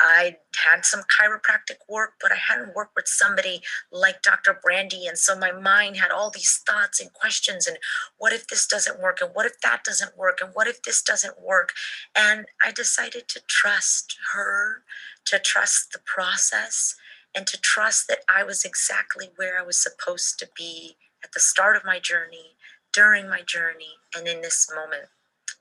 I 0.00 0.36
had 0.56 0.84
some 0.84 1.02
chiropractic 1.02 1.78
work, 1.88 2.14
but 2.20 2.32
I 2.32 2.36
hadn't 2.36 2.74
worked 2.74 2.96
with 2.96 3.08
somebody 3.08 3.62
like 3.90 4.22
Dr. 4.22 4.58
Brandy. 4.62 5.06
And 5.06 5.18
so 5.18 5.36
my 5.36 5.52
mind 5.52 5.96
had 5.96 6.10
all 6.10 6.30
these 6.30 6.62
thoughts 6.66 7.00
and 7.00 7.12
questions 7.12 7.66
and 7.66 7.78
what 8.18 8.32
if 8.32 8.46
this 8.48 8.66
doesn't 8.66 9.00
work? 9.00 9.18
And 9.20 9.30
what 9.34 9.46
if 9.46 9.60
that 9.60 9.84
doesn't 9.84 10.16
work? 10.16 10.38
And 10.40 10.50
what 10.54 10.66
if 10.66 10.82
this 10.82 11.02
doesn't 11.02 11.40
work? 11.40 11.72
And 12.16 12.46
I 12.64 12.70
decided 12.72 13.28
to 13.28 13.40
trust 13.48 14.16
her, 14.32 14.82
to 15.26 15.38
trust 15.38 15.92
the 15.92 16.00
process, 16.04 16.96
and 17.34 17.46
to 17.46 17.60
trust 17.60 18.08
that 18.08 18.20
I 18.28 18.44
was 18.44 18.64
exactly 18.64 19.30
where 19.36 19.58
I 19.58 19.62
was 19.62 19.78
supposed 19.78 20.38
to 20.38 20.48
be 20.56 20.96
at 21.24 21.32
the 21.32 21.40
start 21.40 21.76
of 21.76 21.84
my 21.84 21.98
journey, 21.98 22.56
during 22.92 23.28
my 23.28 23.42
journey, 23.42 23.94
and 24.16 24.28
in 24.28 24.42
this 24.42 24.70
moment, 24.74 25.08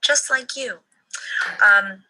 just 0.02 0.30
like 0.30 0.56
you. 0.56 0.80
Um, 1.64 2.04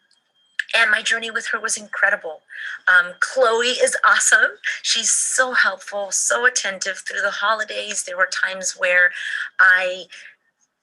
and 0.74 0.90
my 0.90 1.02
journey 1.02 1.30
with 1.30 1.46
her 1.48 1.60
was 1.60 1.76
incredible. 1.76 2.40
Um, 2.88 3.12
Chloe 3.20 3.66
is 3.68 3.96
awesome. 4.04 4.52
She's 4.82 5.10
so 5.10 5.52
helpful, 5.52 6.10
so 6.10 6.46
attentive 6.46 6.98
through 6.98 7.20
the 7.20 7.30
holidays. 7.30 8.04
There 8.04 8.16
were 8.16 8.28
times 8.32 8.72
where 8.78 9.12
I 9.60 10.04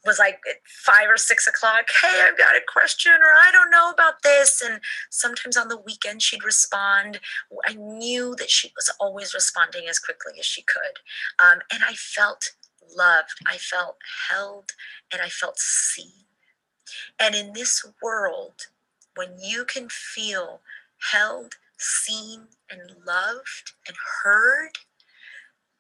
was 0.06 0.20
like 0.20 0.40
at 0.50 0.58
five 0.66 1.10
or 1.10 1.18
six 1.18 1.48
o'clock, 1.48 1.86
hey, 2.02 2.22
I've 2.26 2.38
got 2.38 2.56
a 2.56 2.62
question, 2.72 3.12
or 3.12 3.34
I 3.36 3.52
don't 3.52 3.72
know 3.72 3.92
about 3.92 4.22
this. 4.24 4.62
And 4.62 4.80
sometimes 5.10 5.58
on 5.58 5.68
the 5.68 5.78
weekend, 5.78 6.22
she'd 6.22 6.44
respond. 6.44 7.20
I 7.66 7.74
knew 7.74 8.36
that 8.38 8.50
she 8.50 8.72
was 8.76 8.92
always 9.00 9.34
responding 9.34 9.88
as 9.90 10.00
quickly 10.00 10.34
as 10.40 10.46
she 10.46 10.62
could. 10.62 11.00
Um, 11.44 11.60
and 11.72 11.84
I 11.88 11.94
felt 11.94 12.54
loved, 12.96 13.34
I 13.48 13.58
felt 13.58 13.98
held, 14.30 14.72
and 15.12 15.22
I 15.22 15.30
felt 15.30 15.60
seen. 15.60 16.29
And 17.20 17.36
in 17.36 17.54
this 17.54 17.86
world, 18.02 18.68
when 19.16 19.40
you 19.40 19.66
can 19.66 19.90
feel 19.90 20.62
held, 21.12 21.56
seen, 21.78 22.48
and 22.70 22.96
loved 23.06 23.74
and 23.88 23.98
heard, 24.24 24.72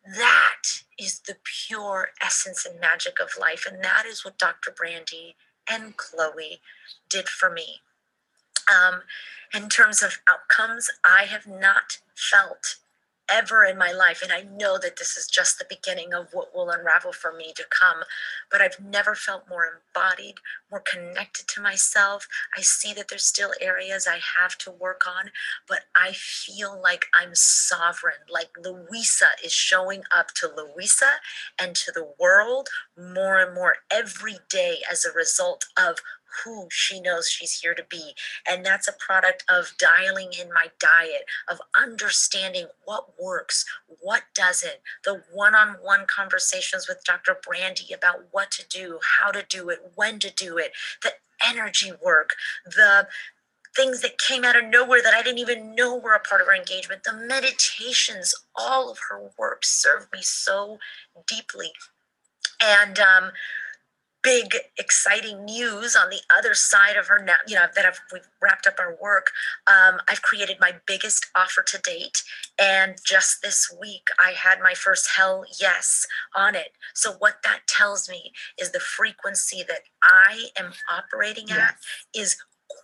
that 0.05 0.83
is 0.97 1.19
the 1.19 1.37
pure 1.43 2.09
essence 2.21 2.65
and 2.65 2.79
magic 2.79 3.19
of 3.19 3.29
life. 3.39 3.65
And 3.69 3.83
that 3.83 4.05
is 4.05 4.25
what 4.25 4.37
Dr. 4.37 4.71
Brandy 4.71 5.35
and 5.69 5.95
Chloe 5.97 6.61
did 7.09 7.27
for 7.27 7.49
me. 7.49 7.81
Um, 8.69 9.01
in 9.53 9.69
terms 9.69 10.01
of 10.03 10.19
outcomes, 10.27 10.89
I 11.03 11.23
have 11.23 11.47
not 11.47 11.99
felt 12.15 12.77
ever 13.31 13.63
in 13.63 13.77
my 13.77 13.91
life. 13.91 14.21
And 14.21 14.31
I 14.31 14.41
know 14.41 14.77
that 14.77 14.97
this 14.97 15.17
is 15.17 15.27
just 15.27 15.59
the 15.59 15.65
beginning 15.69 16.13
of 16.13 16.33
what 16.33 16.53
will 16.55 16.69
unravel 16.69 17.11
for 17.13 17.33
me 17.33 17.53
to 17.55 17.65
come. 17.69 18.03
But 18.51 18.61
I've 18.61 18.79
never 18.79 19.15
felt 19.15 19.49
more 19.49 19.65
embodied, 19.65 20.35
more 20.71 20.81
connected 20.81 21.47
to 21.49 21.61
myself. 21.61 22.27
I 22.57 22.61
see 22.61 22.93
that 22.93 23.07
there's 23.09 23.25
still 23.25 23.51
areas 23.61 24.07
I 24.07 24.19
have 24.39 24.57
to 24.59 24.71
work 24.71 25.03
on, 25.07 25.31
but 25.67 25.81
I 25.95 26.11
feel 26.13 26.79
like 26.81 27.07
I'm 27.19 27.31
sovereign. 27.33 28.15
Like 28.31 28.49
Louisa 28.61 29.29
is 29.43 29.53
showing 29.53 30.03
up 30.15 30.33
to 30.35 30.47
Louisa 30.47 31.19
and 31.59 31.75
to 31.75 31.91
the 31.91 32.13
world 32.19 32.69
more 32.97 33.39
and 33.39 33.53
more 33.53 33.77
every 33.91 34.37
day 34.49 34.77
as 34.91 35.05
a 35.05 35.11
result 35.11 35.65
of 35.77 35.97
who 36.43 36.67
she 36.71 36.99
knows 37.01 37.29
she's 37.29 37.59
here 37.59 37.73
to 37.73 37.83
be. 37.89 38.13
And 38.47 38.65
that's 38.65 38.87
a 38.87 38.93
product 38.93 39.43
of 39.49 39.73
dialing 39.77 40.31
in 40.39 40.49
my 40.49 40.67
diet, 40.79 41.25
of 41.49 41.59
understanding 41.75 42.67
what 42.85 43.19
works, 43.21 43.65
what 44.01 44.23
doesn't, 44.33 44.77
the 45.03 45.23
one 45.31 45.55
on 45.55 45.75
one 45.81 46.05
conversations 46.07 46.87
with 46.87 47.03
Dr. 47.03 47.37
Brandy 47.45 47.93
about 47.93 48.25
what 48.31 48.51
to 48.51 48.67
do, 48.67 48.99
how 49.19 49.31
to 49.31 49.43
do 49.47 49.69
it, 49.69 49.91
when 49.95 50.19
to 50.19 50.31
do 50.33 50.57
it, 50.57 50.71
the 51.03 51.11
energy 51.45 51.91
work, 52.03 52.31
the 52.65 53.07
things 53.75 54.01
that 54.01 54.17
came 54.17 54.43
out 54.43 54.55
of 54.55 54.65
nowhere 54.65 55.01
that 55.01 55.13
I 55.13 55.21
didn't 55.21 55.39
even 55.39 55.75
know 55.75 55.95
were 55.95 56.13
a 56.13 56.19
part 56.19 56.41
of 56.41 56.47
her 56.47 56.55
engagement, 56.55 57.03
the 57.03 57.13
meditations, 57.13 58.33
all 58.55 58.89
of 58.89 58.97
her 59.09 59.31
work 59.37 59.63
served 59.63 60.07
me 60.11 60.19
so 60.21 60.79
deeply. 61.27 61.71
And 62.61 62.99
um, 62.99 63.31
big 64.21 64.55
exciting 64.77 65.45
news 65.45 65.95
on 65.95 66.09
the 66.09 66.21
other 66.35 66.53
side 66.53 66.97
of 66.97 67.07
her 67.07 67.23
now 67.23 67.35
you 67.47 67.55
know 67.55 67.65
that 67.75 67.85
I've, 67.85 67.99
we've 68.11 68.27
wrapped 68.41 68.67
up 68.67 68.75
our 68.79 68.97
work. 69.01 69.27
Um, 69.67 69.99
i've 70.07 70.21
created 70.21 70.57
my 70.59 70.73
biggest 70.85 71.27
offer 71.35 71.63
to 71.63 71.77
date 71.77 72.23
and 72.59 72.95
just 73.05 73.41
this 73.41 73.73
week 73.79 74.07
i 74.23 74.31
had 74.31 74.59
my 74.59 74.73
first 74.73 75.09
hell 75.15 75.45
yes 75.59 76.05
on 76.35 76.55
it. 76.55 76.71
So 76.93 77.13
what 77.19 77.35
that 77.43 77.61
tells 77.67 78.09
me 78.09 78.31
is 78.57 78.71
the 78.71 78.79
frequency 78.79 79.63
that 79.67 79.81
i 80.03 80.47
am 80.57 80.71
operating 80.91 81.47
yes. 81.47 81.57
at 81.57 81.75
is 82.13 82.37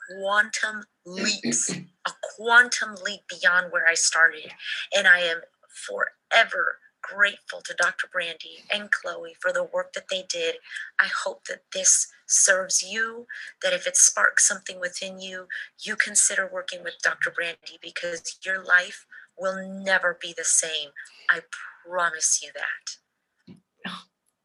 quantum 0.07 0.83
leaps 1.05 1.71
a 1.71 2.11
quantum 2.35 2.95
leap 3.03 3.21
beyond 3.29 3.71
where 3.71 3.87
i 3.87 3.93
started. 3.93 4.51
And 4.95 5.07
i 5.07 5.19
am 5.19 5.41
forever 5.67 6.77
grateful 7.13 7.61
to 7.61 7.73
Dr. 7.77 8.07
Brandy 8.11 8.63
and 8.73 8.91
Chloe 8.91 9.35
for 9.39 9.51
the 9.51 9.63
work 9.63 9.93
that 9.93 10.09
they 10.09 10.23
did. 10.27 10.55
I 10.99 11.07
hope 11.23 11.45
that 11.45 11.63
this 11.73 12.07
serves 12.27 12.81
you, 12.83 13.27
that 13.61 13.73
if 13.73 13.87
it 13.87 13.95
sparks 13.95 14.47
something 14.47 14.79
within 14.79 15.19
you, 15.19 15.47
you 15.81 15.95
consider 15.95 16.49
working 16.51 16.83
with 16.83 16.95
Dr. 17.03 17.31
Brandy 17.31 17.79
because 17.81 18.37
your 18.45 18.63
life 18.63 19.05
will 19.37 19.67
never 19.67 20.17
be 20.19 20.33
the 20.35 20.43
same. 20.43 20.89
I 21.29 21.41
promise 21.87 22.41
you 22.43 22.51
that. 22.55 23.04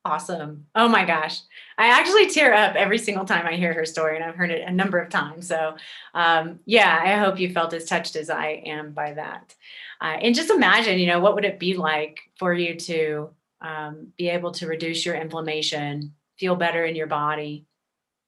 Awesome. 0.04 0.66
Oh 0.74 0.88
my 0.88 1.04
gosh. 1.04 1.40
I 1.76 1.88
actually 1.88 2.30
tear 2.30 2.54
up 2.54 2.74
every 2.74 2.96
single 2.96 3.26
time 3.26 3.46
I 3.46 3.56
hear 3.56 3.74
her 3.74 3.84
story, 3.84 4.16
and 4.16 4.24
I've 4.24 4.34
heard 4.34 4.50
it 4.50 4.66
a 4.66 4.72
number 4.72 4.98
of 4.98 5.10
times. 5.10 5.46
So, 5.46 5.76
um, 6.14 6.60
yeah, 6.64 7.00
I 7.02 7.18
hope 7.18 7.38
you 7.38 7.52
felt 7.52 7.74
as 7.74 7.84
touched 7.84 8.16
as 8.16 8.30
I 8.30 8.62
am 8.64 8.92
by 8.92 9.12
that. 9.12 9.54
Uh, 10.00 10.16
and 10.22 10.34
just 10.34 10.48
imagine, 10.50 10.98
you 10.98 11.06
know, 11.06 11.20
what 11.20 11.34
would 11.34 11.44
it 11.44 11.58
be 11.58 11.74
like 11.74 12.18
for 12.38 12.54
you 12.54 12.76
to 12.76 13.30
um, 13.60 14.08
be 14.16 14.30
able 14.30 14.52
to 14.52 14.66
reduce 14.66 15.04
your 15.04 15.16
inflammation, 15.16 16.14
feel 16.38 16.56
better 16.56 16.86
in 16.86 16.96
your 16.96 17.06
body, 17.06 17.66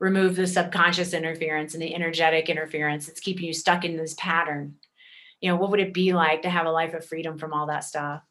remove 0.00 0.36
the 0.36 0.46
subconscious 0.46 1.14
interference 1.14 1.74
and 1.74 1.82
the 1.82 1.94
energetic 1.94 2.50
interference 2.50 3.06
that's 3.06 3.20
keeping 3.20 3.46
you 3.46 3.54
stuck 3.54 3.84
in 3.84 3.96
this 3.96 4.14
pattern? 4.18 4.74
You 5.40 5.50
know, 5.50 5.56
what 5.56 5.70
would 5.70 5.80
it 5.80 5.94
be 5.94 6.12
like 6.12 6.42
to 6.42 6.50
have 6.50 6.66
a 6.66 6.70
life 6.70 6.94
of 6.94 7.04
freedom 7.06 7.38
from 7.38 7.54
all 7.54 7.66
that 7.68 7.84
stuff? 7.84 8.22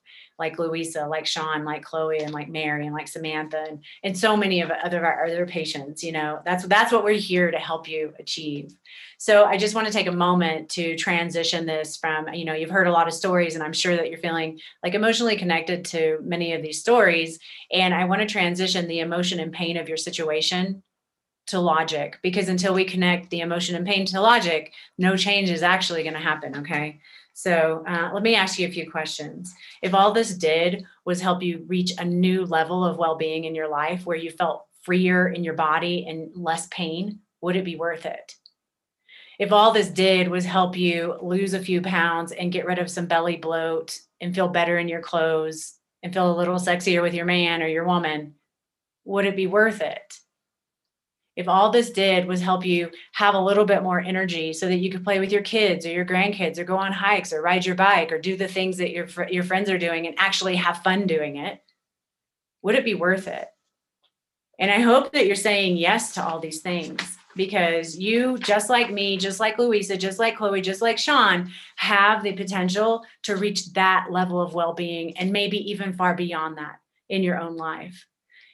Like 0.42 0.58
Louisa, 0.58 1.06
like 1.08 1.28
Sean, 1.28 1.64
like 1.64 1.84
Chloe, 1.84 2.18
and 2.18 2.34
like 2.34 2.50
Mary, 2.50 2.88
and 2.88 2.96
like 2.96 3.08
Samantha, 3.08 3.64
and, 3.70 3.84
and 4.04 4.18
so 4.18 4.36
many 4.36 4.62
of 4.62 4.72
other 4.72 5.06
our 5.06 5.28
other 5.28 5.46
patients. 5.46 6.04
You 6.04 6.14
know, 6.14 6.40
that's 6.44 6.66
that's 6.66 6.92
what 6.92 7.04
we're 7.04 7.14
here 7.14 7.52
to 7.52 7.60
help 7.60 7.88
you 7.88 8.12
achieve. 8.20 8.74
So 9.20 9.46
I 9.46 9.56
just 9.58 9.76
want 9.76 9.86
to 9.86 9.94
take 9.94 10.08
a 10.08 10.12
moment 10.12 10.70
to 10.72 10.98
transition 10.98 11.68
this 11.68 11.96
from, 11.96 12.34
you 12.34 12.44
know, 12.44 12.56
you've 12.56 12.72
heard 12.72 12.88
a 12.88 12.92
lot 12.92 13.08
of 13.08 13.14
stories, 13.14 13.54
and 13.54 13.64
I'm 13.64 13.72
sure 13.72 13.96
that 13.96 14.10
you're 14.10 14.18
feeling 14.18 14.60
like 14.84 14.96
emotionally 14.96 15.38
connected 15.38 15.86
to 15.86 16.18
many 16.24 16.54
of 16.54 16.64
these 16.64 16.80
stories. 16.80 17.38
And 17.72 17.94
I 17.94 18.06
want 18.06 18.22
to 18.22 18.28
transition 18.28 18.88
the 18.88 19.00
emotion 19.00 19.40
and 19.40 19.54
pain 19.54 19.78
of 19.78 19.88
your 19.88 19.98
situation 19.98 20.82
to 21.48 21.60
logic 21.60 22.18
because 22.24 22.50
until 22.50 22.74
we 22.74 22.86
connect 22.86 23.30
the 23.30 23.42
emotion 23.42 23.76
and 23.76 23.86
pain 23.86 24.06
to 24.08 24.22
logic, 24.22 24.74
no 24.98 25.16
change 25.16 25.50
is 25.50 25.64
actually 25.64 26.02
going 26.04 26.16
to 26.16 26.20
happen. 26.20 26.58
Okay. 26.58 27.00
So 27.42 27.84
uh, 27.88 28.12
let 28.14 28.22
me 28.22 28.36
ask 28.36 28.60
you 28.60 28.68
a 28.68 28.72
few 28.72 28.88
questions. 28.92 29.52
If 29.82 29.96
all 29.96 30.12
this 30.12 30.36
did 30.36 30.86
was 31.06 31.20
help 31.20 31.42
you 31.42 31.66
reach 31.68 31.92
a 31.98 32.06
new 32.06 32.46
level 32.46 32.86
of 32.86 32.98
well 32.98 33.16
being 33.16 33.46
in 33.46 33.56
your 33.56 33.68
life 33.68 34.06
where 34.06 34.16
you 34.16 34.30
felt 34.30 34.68
freer 34.84 35.30
in 35.30 35.44
your 35.44 35.56
body 35.56 36.06
and 36.08 36.30
less 36.36 36.68
pain, 36.68 37.18
would 37.42 37.56
it 37.56 37.66
be 37.66 37.76
worth 37.76 38.06
it? 38.06 38.36
If 39.40 39.52
all 39.52 39.72
this 39.72 39.90
did 39.90 40.28
was 40.28 40.46
help 40.46 40.78
you 40.78 41.18
lose 41.20 41.56
a 41.56 41.60
few 41.60 41.82
pounds 41.82 42.32
and 42.32 42.52
get 42.52 42.68
rid 42.68 42.78
of 42.78 42.92
some 42.92 43.08
belly 43.08 43.38
bloat 43.38 43.98
and 44.22 44.36
feel 44.36 44.48
better 44.48 44.78
in 44.78 44.88
your 44.88 45.02
clothes 45.02 45.74
and 46.04 46.14
feel 46.14 46.32
a 46.32 46.38
little 46.38 46.60
sexier 46.60 47.02
with 47.02 47.16
your 47.16 47.26
man 47.26 47.64
or 47.64 47.68
your 47.68 47.86
woman, 47.86 48.36
would 49.04 49.26
it 49.26 49.36
be 49.36 49.48
worth 49.48 49.82
it? 49.82 50.20
If 51.36 51.48
all 51.48 51.70
this 51.72 51.92
did 51.92 52.26
was 52.26 52.42
help 52.42 52.66
you 52.66 52.92
have 53.14 53.36
a 53.36 53.40
little 53.40 53.66
bit 53.66 53.84
more 53.84 54.00
energy 54.00 54.54
so 54.54 54.68
that 54.68 54.78
you 54.78 54.92
could 54.92 55.04
play 55.04 55.20
with 55.20 55.32
your 55.32 55.42
kids 55.42 55.86
or 55.86 55.92
your 55.92 56.06
grandkids 56.06 56.58
or 56.58 56.64
go 56.64 56.78
on 56.78 56.92
hikes 56.92 57.32
or 57.32 57.42
ride 57.42 57.66
your 57.66 57.76
bike 57.76 58.12
or 58.12 58.20
do 58.20 58.36
the 58.36 58.48
things 58.48 58.78
that 58.78 58.92
your 58.92 59.08
your 59.30 59.44
friends 59.44 59.70
are 59.70 59.78
doing 59.78 60.08
and 60.08 60.16
actually 60.18 60.56
have 60.56 60.84
fun 60.84 61.08
doing 61.08 61.38
it 61.38 61.62
would 62.64 62.76
it 62.76 62.86
be 62.86 62.94
worth 62.94 63.28
it? 63.28 63.48
And 64.60 64.70
i 64.70 64.80
hope 64.80 65.12
that 65.14 65.26
you're 65.26 65.36
saying 65.36 65.78
yes 65.78 66.14
to 66.14 66.24
all 66.24 66.40
these 66.40 66.62
things 66.62 67.18
because 67.36 67.98
you 67.98 68.38
just 68.38 68.70
like 68.70 68.92
me 68.92 69.18
just 69.18 69.40
like 69.40 69.58
louisa 69.58 69.98
just 69.98 70.20
like 70.20 70.36
chloe 70.38 70.62
just 70.62 70.82
like 70.82 70.98
sean 70.98 71.50
have 71.78 72.22
the 72.24 72.34
potential 72.34 73.04
to 73.24 73.38
reach 73.38 73.74
that 73.74 74.08
level 74.12 74.42
of 74.42 74.54
well-being 74.54 75.18
and 75.18 75.32
maybe 75.32 75.58
even 75.72 75.94
far 75.94 76.14
beyond 76.14 76.58
that 76.58 76.80
in 77.10 77.24
your 77.24 77.40
own 77.40 77.56
life 77.56 78.06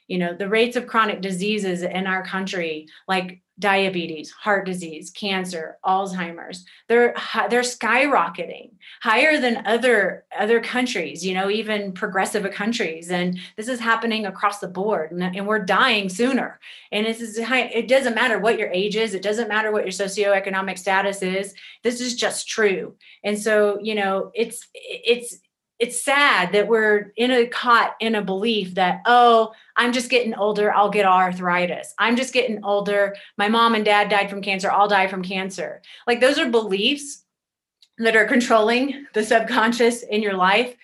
you 0.08 0.18
know 0.18 0.34
the 0.34 0.48
rates 0.48 0.76
of 0.76 0.86
chronic 0.86 1.20
diseases 1.20 1.82
in 1.82 2.06
our 2.06 2.24
country 2.24 2.86
like 3.06 3.40
diabetes 3.58 4.30
heart 4.30 4.64
disease 4.64 5.10
cancer 5.10 5.78
alzheimer's 5.84 6.64
they're 6.88 7.14
they're 7.50 7.62
skyrocketing 7.62 8.70
higher 9.02 9.40
than 9.40 9.66
other 9.66 10.24
other 10.38 10.60
countries 10.60 11.24
you 11.24 11.34
know 11.34 11.50
even 11.50 11.92
progressive 11.92 12.48
countries. 12.52 13.10
And 13.10 13.38
this 13.56 13.68
is 13.68 13.80
happening 13.80 14.26
across 14.26 14.58
the 14.58 14.68
board 14.68 15.12
and, 15.12 15.22
and 15.22 15.46
we're 15.46 15.58
dying 15.64 16.08
sooner. 16.08 16.60
And 16.92 17.06
this 17.06 17.20
is 17.20 17.38
it 17.40 17.88
doesn't 17.88 18.14
matter 18.14 18.38
what 18.38 18.58
your 18.58 18.68
age 18.70 18.96
is 18.96 19.14
it 19.14 19.22
doesn't 19.22 19.48
matter 19.48 19.70
what 19.70 19.84
your 19.84 19.92
socioeconomic 19.92 20.78
status 20.78 21.22
is 21.22 21.54
this 21.82 22.00
is 22.00 22.14
just 22.14 22.48
true. 22.48 22.94
And 23.24 23.38
so 23.38 23.78
you 23.82 23.94
know 23.94 24.30
it's 24.34 24.68
it's 24.74 25.38
it's 25.78 26.02
sad 26.02 26.52
that 26.52 26.66
we're 26.66 27.12
in 27.16 27.30
a 27.30 27.46
caught 27.46 27.94
in 28.00 28.14
a 28.14 28.22
belief 28.22 28.74
that 28.74 29.00
oh 29.06 29.52
i'm 29.76 29.92
just 29.92 30.10
getting 30.10 30.34
older 30.34 30.72
i'll 30.72 30.90
get 30.90 31.06
arthritis. 31.06 31.94
I'm 31.98 32.16
just 32.16 32.34
getting 32.34 32.64
older. 32.64 33.16
My 33.36 33.48
mom 33.48 33.74
and 33.74 33.84
dad 33.84 34.08
died 34.08 34.30
from 34.30 34.42
cancer 34.42 34.70
i'll 34.70 34.88
die 34.88 35.06
from 35.08 35.22
cancer. 35.22 35.82
Like 36.06 36.20
those 36.20 36.38
are 36.38 36.50
beliefs 36.50 37.24
that 37.98 38.16
are 38.16 38.26
controlling 38.26 39.06
the 39.14 39.24
subconscious 39.24 40.02
in 40.02 40.22
your 40.22 40.34
life 40.34 40.74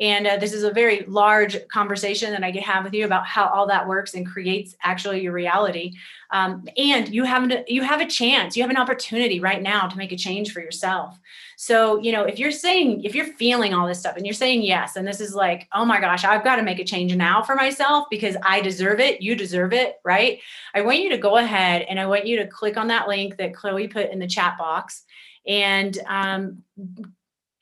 And 0.00 0.26
uh, 0.26 0.36
this 0.38 0.52
is 0.52 0.64
a 0.64 0.72
very 0.72 1.04
large 1.06 1.56
conversation 1.68 2.32
that 2.32 2.42
I 2.42 2.50
can 2.50 2.62
have 2.62 2.82
with 2.82 2.94
you 2.94 3.04
about 3.04 3.26
how 3.26 3.46
all 3.46 3.66
that 3.68 3.86
works 3.86 4.14
and 4.14 4.26
creates 4.26 4.74
actually 4.82 5.22
your 5.22 5.32
reality. 5.32 5.92
Um, 6.30 6.66
and 6.76 7.08
you 7.08 7.22
have 7.22 7.52
you 7.68 7.82
have 7.82 8.00
a 8.00 8.06
chance, 8.06 8.56
you 8.56 8.64
have 8.64 8.70
an 8.70 8.76
opportunity 8.76 9.38
right 9.38 9.62
now 9.62 9.86
to 9.86 9.96
make 9.96 10.10
a 10.10 10.16
change 10.16 10.52
for 10.52 10.60
yourself. 10.60 11.16
So 11.56 12.00
you 12.00 12.10
know 12.10 12.24
if 12.24 12.40
you're 12.40 12.50
saying 12.50 13.04
if 13.04 13.14
you're 13.14 13.34
feeling 13.34 13.72
all 13.72 13.86
this 13.86 14.00
stuff 14.00 14.16
and 14.16 14.26
you're 14.26 14.34
saying 14.34 14.62
yes, 14.62 14.96
and 14.96 15.06
this 15.06 15.20
is 15.20 15.34
like 15.34 15.68
oh 15.72 15.84
my 15.84 16.00
gosh, 16.00 16.24
I've 16.24 16.42
got 16.42 16.56
to 16.56 16.62
make 16.62 16.80
a 16.80 16.84
change 16.84 17.14
now 17.14 17.42
for 17.42 17.54
myself 17.54 18.06
because 18.10 18.36
I 18.42 18.60
deserve 18.60 18.98
it, 18.98 19.20
you 19.20 19.36
deserve 19.36 19.72
it, 19.72 20.00
right? 20.04 20.40
I 20.74 20.80
want 20.80 20.98
you 20.98 21.10
to 21.10 21.18
go 21.18 21.36
ahead 21.36 21.82
and 21.82 22.00
I 22.00 22.06
want 22.06 22.26
you 22.26 22.38
to 22.38 22.48
click 22.48 22.76
on 22.76 22.88
that 22.88 23.06
link 23.06 23.36
that 23.36 23.54
Chloe 23.54 23.86
put 23.86 24.10
in 24.10 24.18
the 24.18 24.26
chat 24.26 24.58
box 24.58 25.04
and 25.46 25.96
um, 26.06 26.64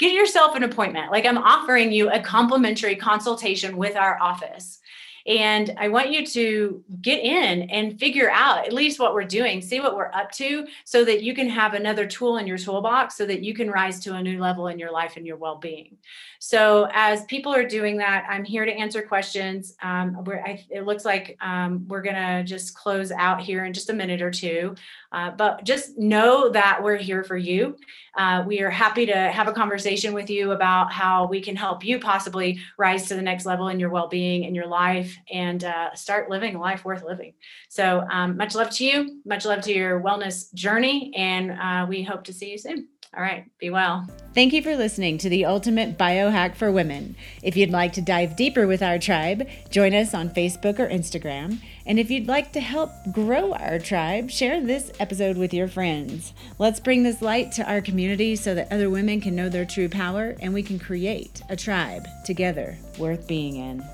get 0.03 0.15
yourself 0.15 0.57
an 0.57 0.65
appointment. 0.65 1.13
Like 1.13 1.25
I'm 1.25 1.39
offering 1.39 1.93
you 1.93 2.11
a 2.11 2.21
complimentary 2.21 2.97
consultation 2.97 3.77
with 3.77 3.95
our 3.95 4.21
office. 4.21 4.81
And 5.27 5.75
I 5.79 5.89
want 5.89 6.11
you 6.11 6.27
to 6.27 6.85
get 7.01 7.23
in 7.23 7.71
and 7.71 7.99
figure 7.99 8.31
out 8.31 8.67
at 8.67 8.73
least 8.73 8.99
what 8.99 9.15
we're 9.15 9.25
doing, 9.25 9.61
see 9.61 9.81
what 9.81 9.97
we're 9.97 10.11
up 10.13 10.33
to, 10.33 10.67
so 10.85 11.05
that 11.05 11.23
you 11.23 11.35
can 11.35 11.49
have 11.49 11.75
another 11.75 12.07
tool 12.07 12.39
in 12.39 12.47
your 12.47 12.59
toolbox 12.59 13.17
so 13.17 13.27
that 13.27 13.43
you 13.43 13.55
can 13.55 13.71
rise 13.71 14.01
to 14.01 14.15
a 14.15 14.23
new 14.23 14.41
level 14.41 14.69
in 14.69 14.79
your 14.79 14.93
life 14.93 15.17
and 15.17 15.27
your 15.27 15.37
well 15.37 15.57
being. 15.57 15.97
So, 16.39 16.89
as 16.93 17.25
people 17.27 17.55
are 17.55 17.65
doing 17.65 17.99
that, 17.99 18.27
I'm 18.29 18.45
here 18.45 18.65
to 18.65 18.73
answer 18.73 19.03
questions. 19.03 19.77
Um, 19.81 20.25
I, 20.29 20.65
it 20.71 20.85
looks 20.85 21.05
like 21.05 21.37
um, 21.41 21.87
we're 21.87 22.03
going 22.03 22.17
to 22.17 22.43
just 22.45 22.75
close 22.75 23.13
out 23.13 23.41
here 23.41 23.65
in 23.65 23.73
just 23.73 23.91
a 23.91 23.93
minute 23.93 24.21
or 24.21 24.31
two. 24.31 24.75
Uh, 25.13 25.31
but 25.31 25.63
just 25.65 25.99
know 25.99 26.49
that 26.49 26.83
we're 26.83 26.97
here 26.97 27.23
for 27.23 27.37
you. 27.37 27.77
Uh, 28.17 28.43
we 28.47 28.61
are 28.61 28.71
happy 28.71 29.07
to 29.07 29.15
have 29.15 29.47
a 29.47 29.53
conversation 29.53 30.15
with 30.15 30.31
you 30.31 30.53
about 30.53 30.93
how 30.93 31.27
we 31.27 31.41
can 31.41 31.55
help 31.55 31.85
you 31.85 31.99
possibly 31.99 32.59
rise 32.77 33.07
to 33.09 33.15
the 33.15 33.23
next 33.23 33.47
level 33.47 33.69
in 33.69 33.79
your 33.79 33.91
well 33.91 34.09
being 34.09 34.45
in 34.45 34.55
your 34.55 34.67
life 35.13 35.23
and 35.33 35.65
uh, 35.65 35.95
start 35.95 36.31
living 36.31 36.57
a 36.57 36.61
life 36.61 36.85
worth 36.85 37.03
living. 37.03 37.35
So, 37.69 38.05
um, 38.11 38.37
much 38.37 38.55
love 38.55 38.71
to 38.71 38.85
you. 38.85 39.21
Much 39.25 39.45
love 39.45 39.63
to 39.63 39.73
your 39.73 40.01
wellness 40.01 40.53
journey. 40.55 41.13
And 41.17 41.53
uh, 41.53 41.87
we 41.89 42.03
hope 42.03 42.25
to 42.25 42.33
see 42.33 42.51
you 42.51 42.59
soon. 42.59 42.89
All 43.15 43.23
right, 43.23 43.45
be 43.59 43.69
well. 43.69 44.09
Thank 44.35 44.55
you 44.55 44.63
for 44.63 44.75
listening 44.75 45.19
to 45.19 45.29
the 45.29 45.45
Ultimate 45.45 45.99
Biohack 45.99 46.57
for 46.57 46.73
Women. 46.73 47.15
If 47.43 47.59
you'd 47.59 47.69
like 47.69 47.93
to 47.93 48.01
dive 48.01 48.37
deeper 48.37 48.67
with 48.67 48.83
our 48.83 48.99
tribe, 48.99 49.47
join 49.69 49.93
us 49.93 50.15
on 50.15 50.31
Facebook 50.31 50.79
or 50.79 50.89
Instagram. 50.89 51.59
And 51.85 51.99
if 51.99 52.11
you'd 52.11 52.27
like 52.27 52.53
to 52.53 52.61
help 52.61 52.91
grow 53.13 53.53
our 53.53 53.79
tribe, 53.79 54.31
share 54.31 54.63
this 54.63 54.91
episode 54.99 55.37
with 55.37 55.53
your 55.53 55.69
friends. 55.69 56.33
Let's 56.59 56.81
bring 56.81 57.03
this 57.03 57.21
light 57.21 57.53
to 57.53 57.71
our 57.71 57.83
community 57.83 58.35
so 58.35 58.55
that 58.55 58.73
other 58.73 58.89
women 58.89 59.21
can 59.21 59.37
know 59.37 59.51
their 59.51 59.67
true 59.67 59.91
power 59.91 60.35
and 60.41 60.55
we 60.55 60.63
can 60.63 60.79
create 60.79 61.43
a 61.51 61.57
tribe 61.57 62.09
together 62.25 62.79
worth 62.99 63.29
being 63.29 63.57
in. 63.57 63.85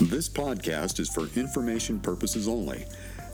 This 0.00 0.28
podcast 0.28 0.98
is 0.98 1.08
for 1.08 1.28
information 1.38 2.00
purposes 2.00 2.48
only. 2.48 2.84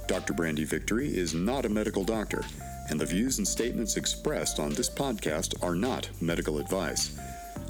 Dr. 0.06 0.34
Brandy 0.34 0.64
Victory 0.64 1.08
is 1.08 1.32
not 1.32 1.64
a 1.64 1.68
medical 1.70 2.04
doctor 2.04 2.44
and 2.90 3.00
the 3.00 3.06
views 3.06 3.38
and 3.38 3.46
statements 3.46 3.96
expressed 3.96 4.58
on 4.58 4.74
this 4.74 4.90
podcast 4.90 5.62
are 5.62 5.74
not 5.74 6.10
medical 6.20 6.58
advice. 6.58 7.18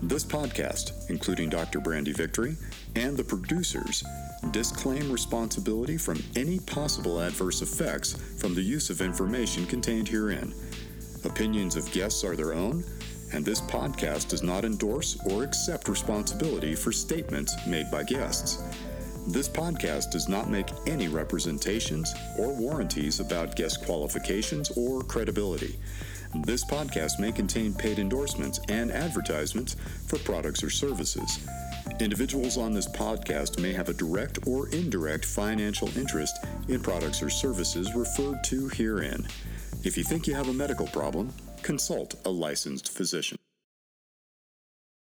This 0.03 0.24
podcast, 0.24 1.09
including 1.11 1.51
Dr. 1.51 1.78
Brandy 1.78 2.12
Victory 2.12 2.57
and 2.97 3.16
the 3.16 3.24
producers, 3.24 4.03
disclaim 4.51 5.12
responsibility 5.12 5.99
from 5.99 6.22
any 6.34 6.59
possible 6.59 7.20
adverse 7.20 7.61
effects 7.61 8.14
from 8.41 8.55
the 8.55 8.62
use 8.62 8.88
of 8.88 9.03
information 9.03 9.66
contained 9.66 10.09
herein. 10.09 10.55
Opinions 11.24 11.76
of 11.76 11.91
guests 11.93 12.24
are 12.24 12.34
their 12.34 12.55
own, 12.55 12.82
and 13.32 13.44
this 13.44 13.60
podcast 13.60 14.28
does 14.28 14.42
not 14.42 14.64
endorse 14.64 15.18
or 15.30 15.42
accept 15.42 15.88
responsibility 15.88 16.74
for 16.74 16.92
statements 16.92 17.54
made 17.66 17.90
by 17.90 18.02
guests. 18.02 18.62
This 19.26 19.48
podcast 19.48 20.10
does 20.10 20.28
not 20.28 20.48
make 20.48 20.68
any 20.86 21.08
representations 21.08 22.14
or 22.38 22.52
warranties 22.54 23.20
about 23.20 23.54
guest 23.54 23.84
qualifications 23.84 24.70
or 24.76 25.02
credibility. 25.02 25.78
This 26.44 26.64
podcast 26.64 27.18
may 27.18 27.32
contain 27.32 27.74
paid 27.74 27.98
endorsements 27.98 28.60
and 28.68 28.90
advertisements 28.90 29.76
for 30.06 30.18
products 30.18 30.62
or 30.62 30.70
services. 30.70 31.40
Individuals 32.00 32.56
on 32.56 32.72
this 32.72 32.88
podcast 32.88 33.60
may 33.60 33.72
have 33.72 33.88
a 33.88 33.94
direct 33.94 34.46
or 34.46 34.68
indirect 34.68 35.24
financial 35.24 35.88
interest 35.98 36.38
in 36.68 36.80
products 36.80 37.22
or 37.22 37.28
services 37.28 37.94
referred 37.94 38.42
to 38.44 38.68
herein. 38.68 39.26
If 39.82 39.98
you 39.98 40.04
think 40.04 40.26
you 40.26 40.34
have 40.34 40.48
a 40.48 40.52
medical 40.52 40.86
problem, 40.86 41.32
consult 41.62 42.14
a 42.24 42.30
licensed 42.30 42.90
physician. 42.90 43.38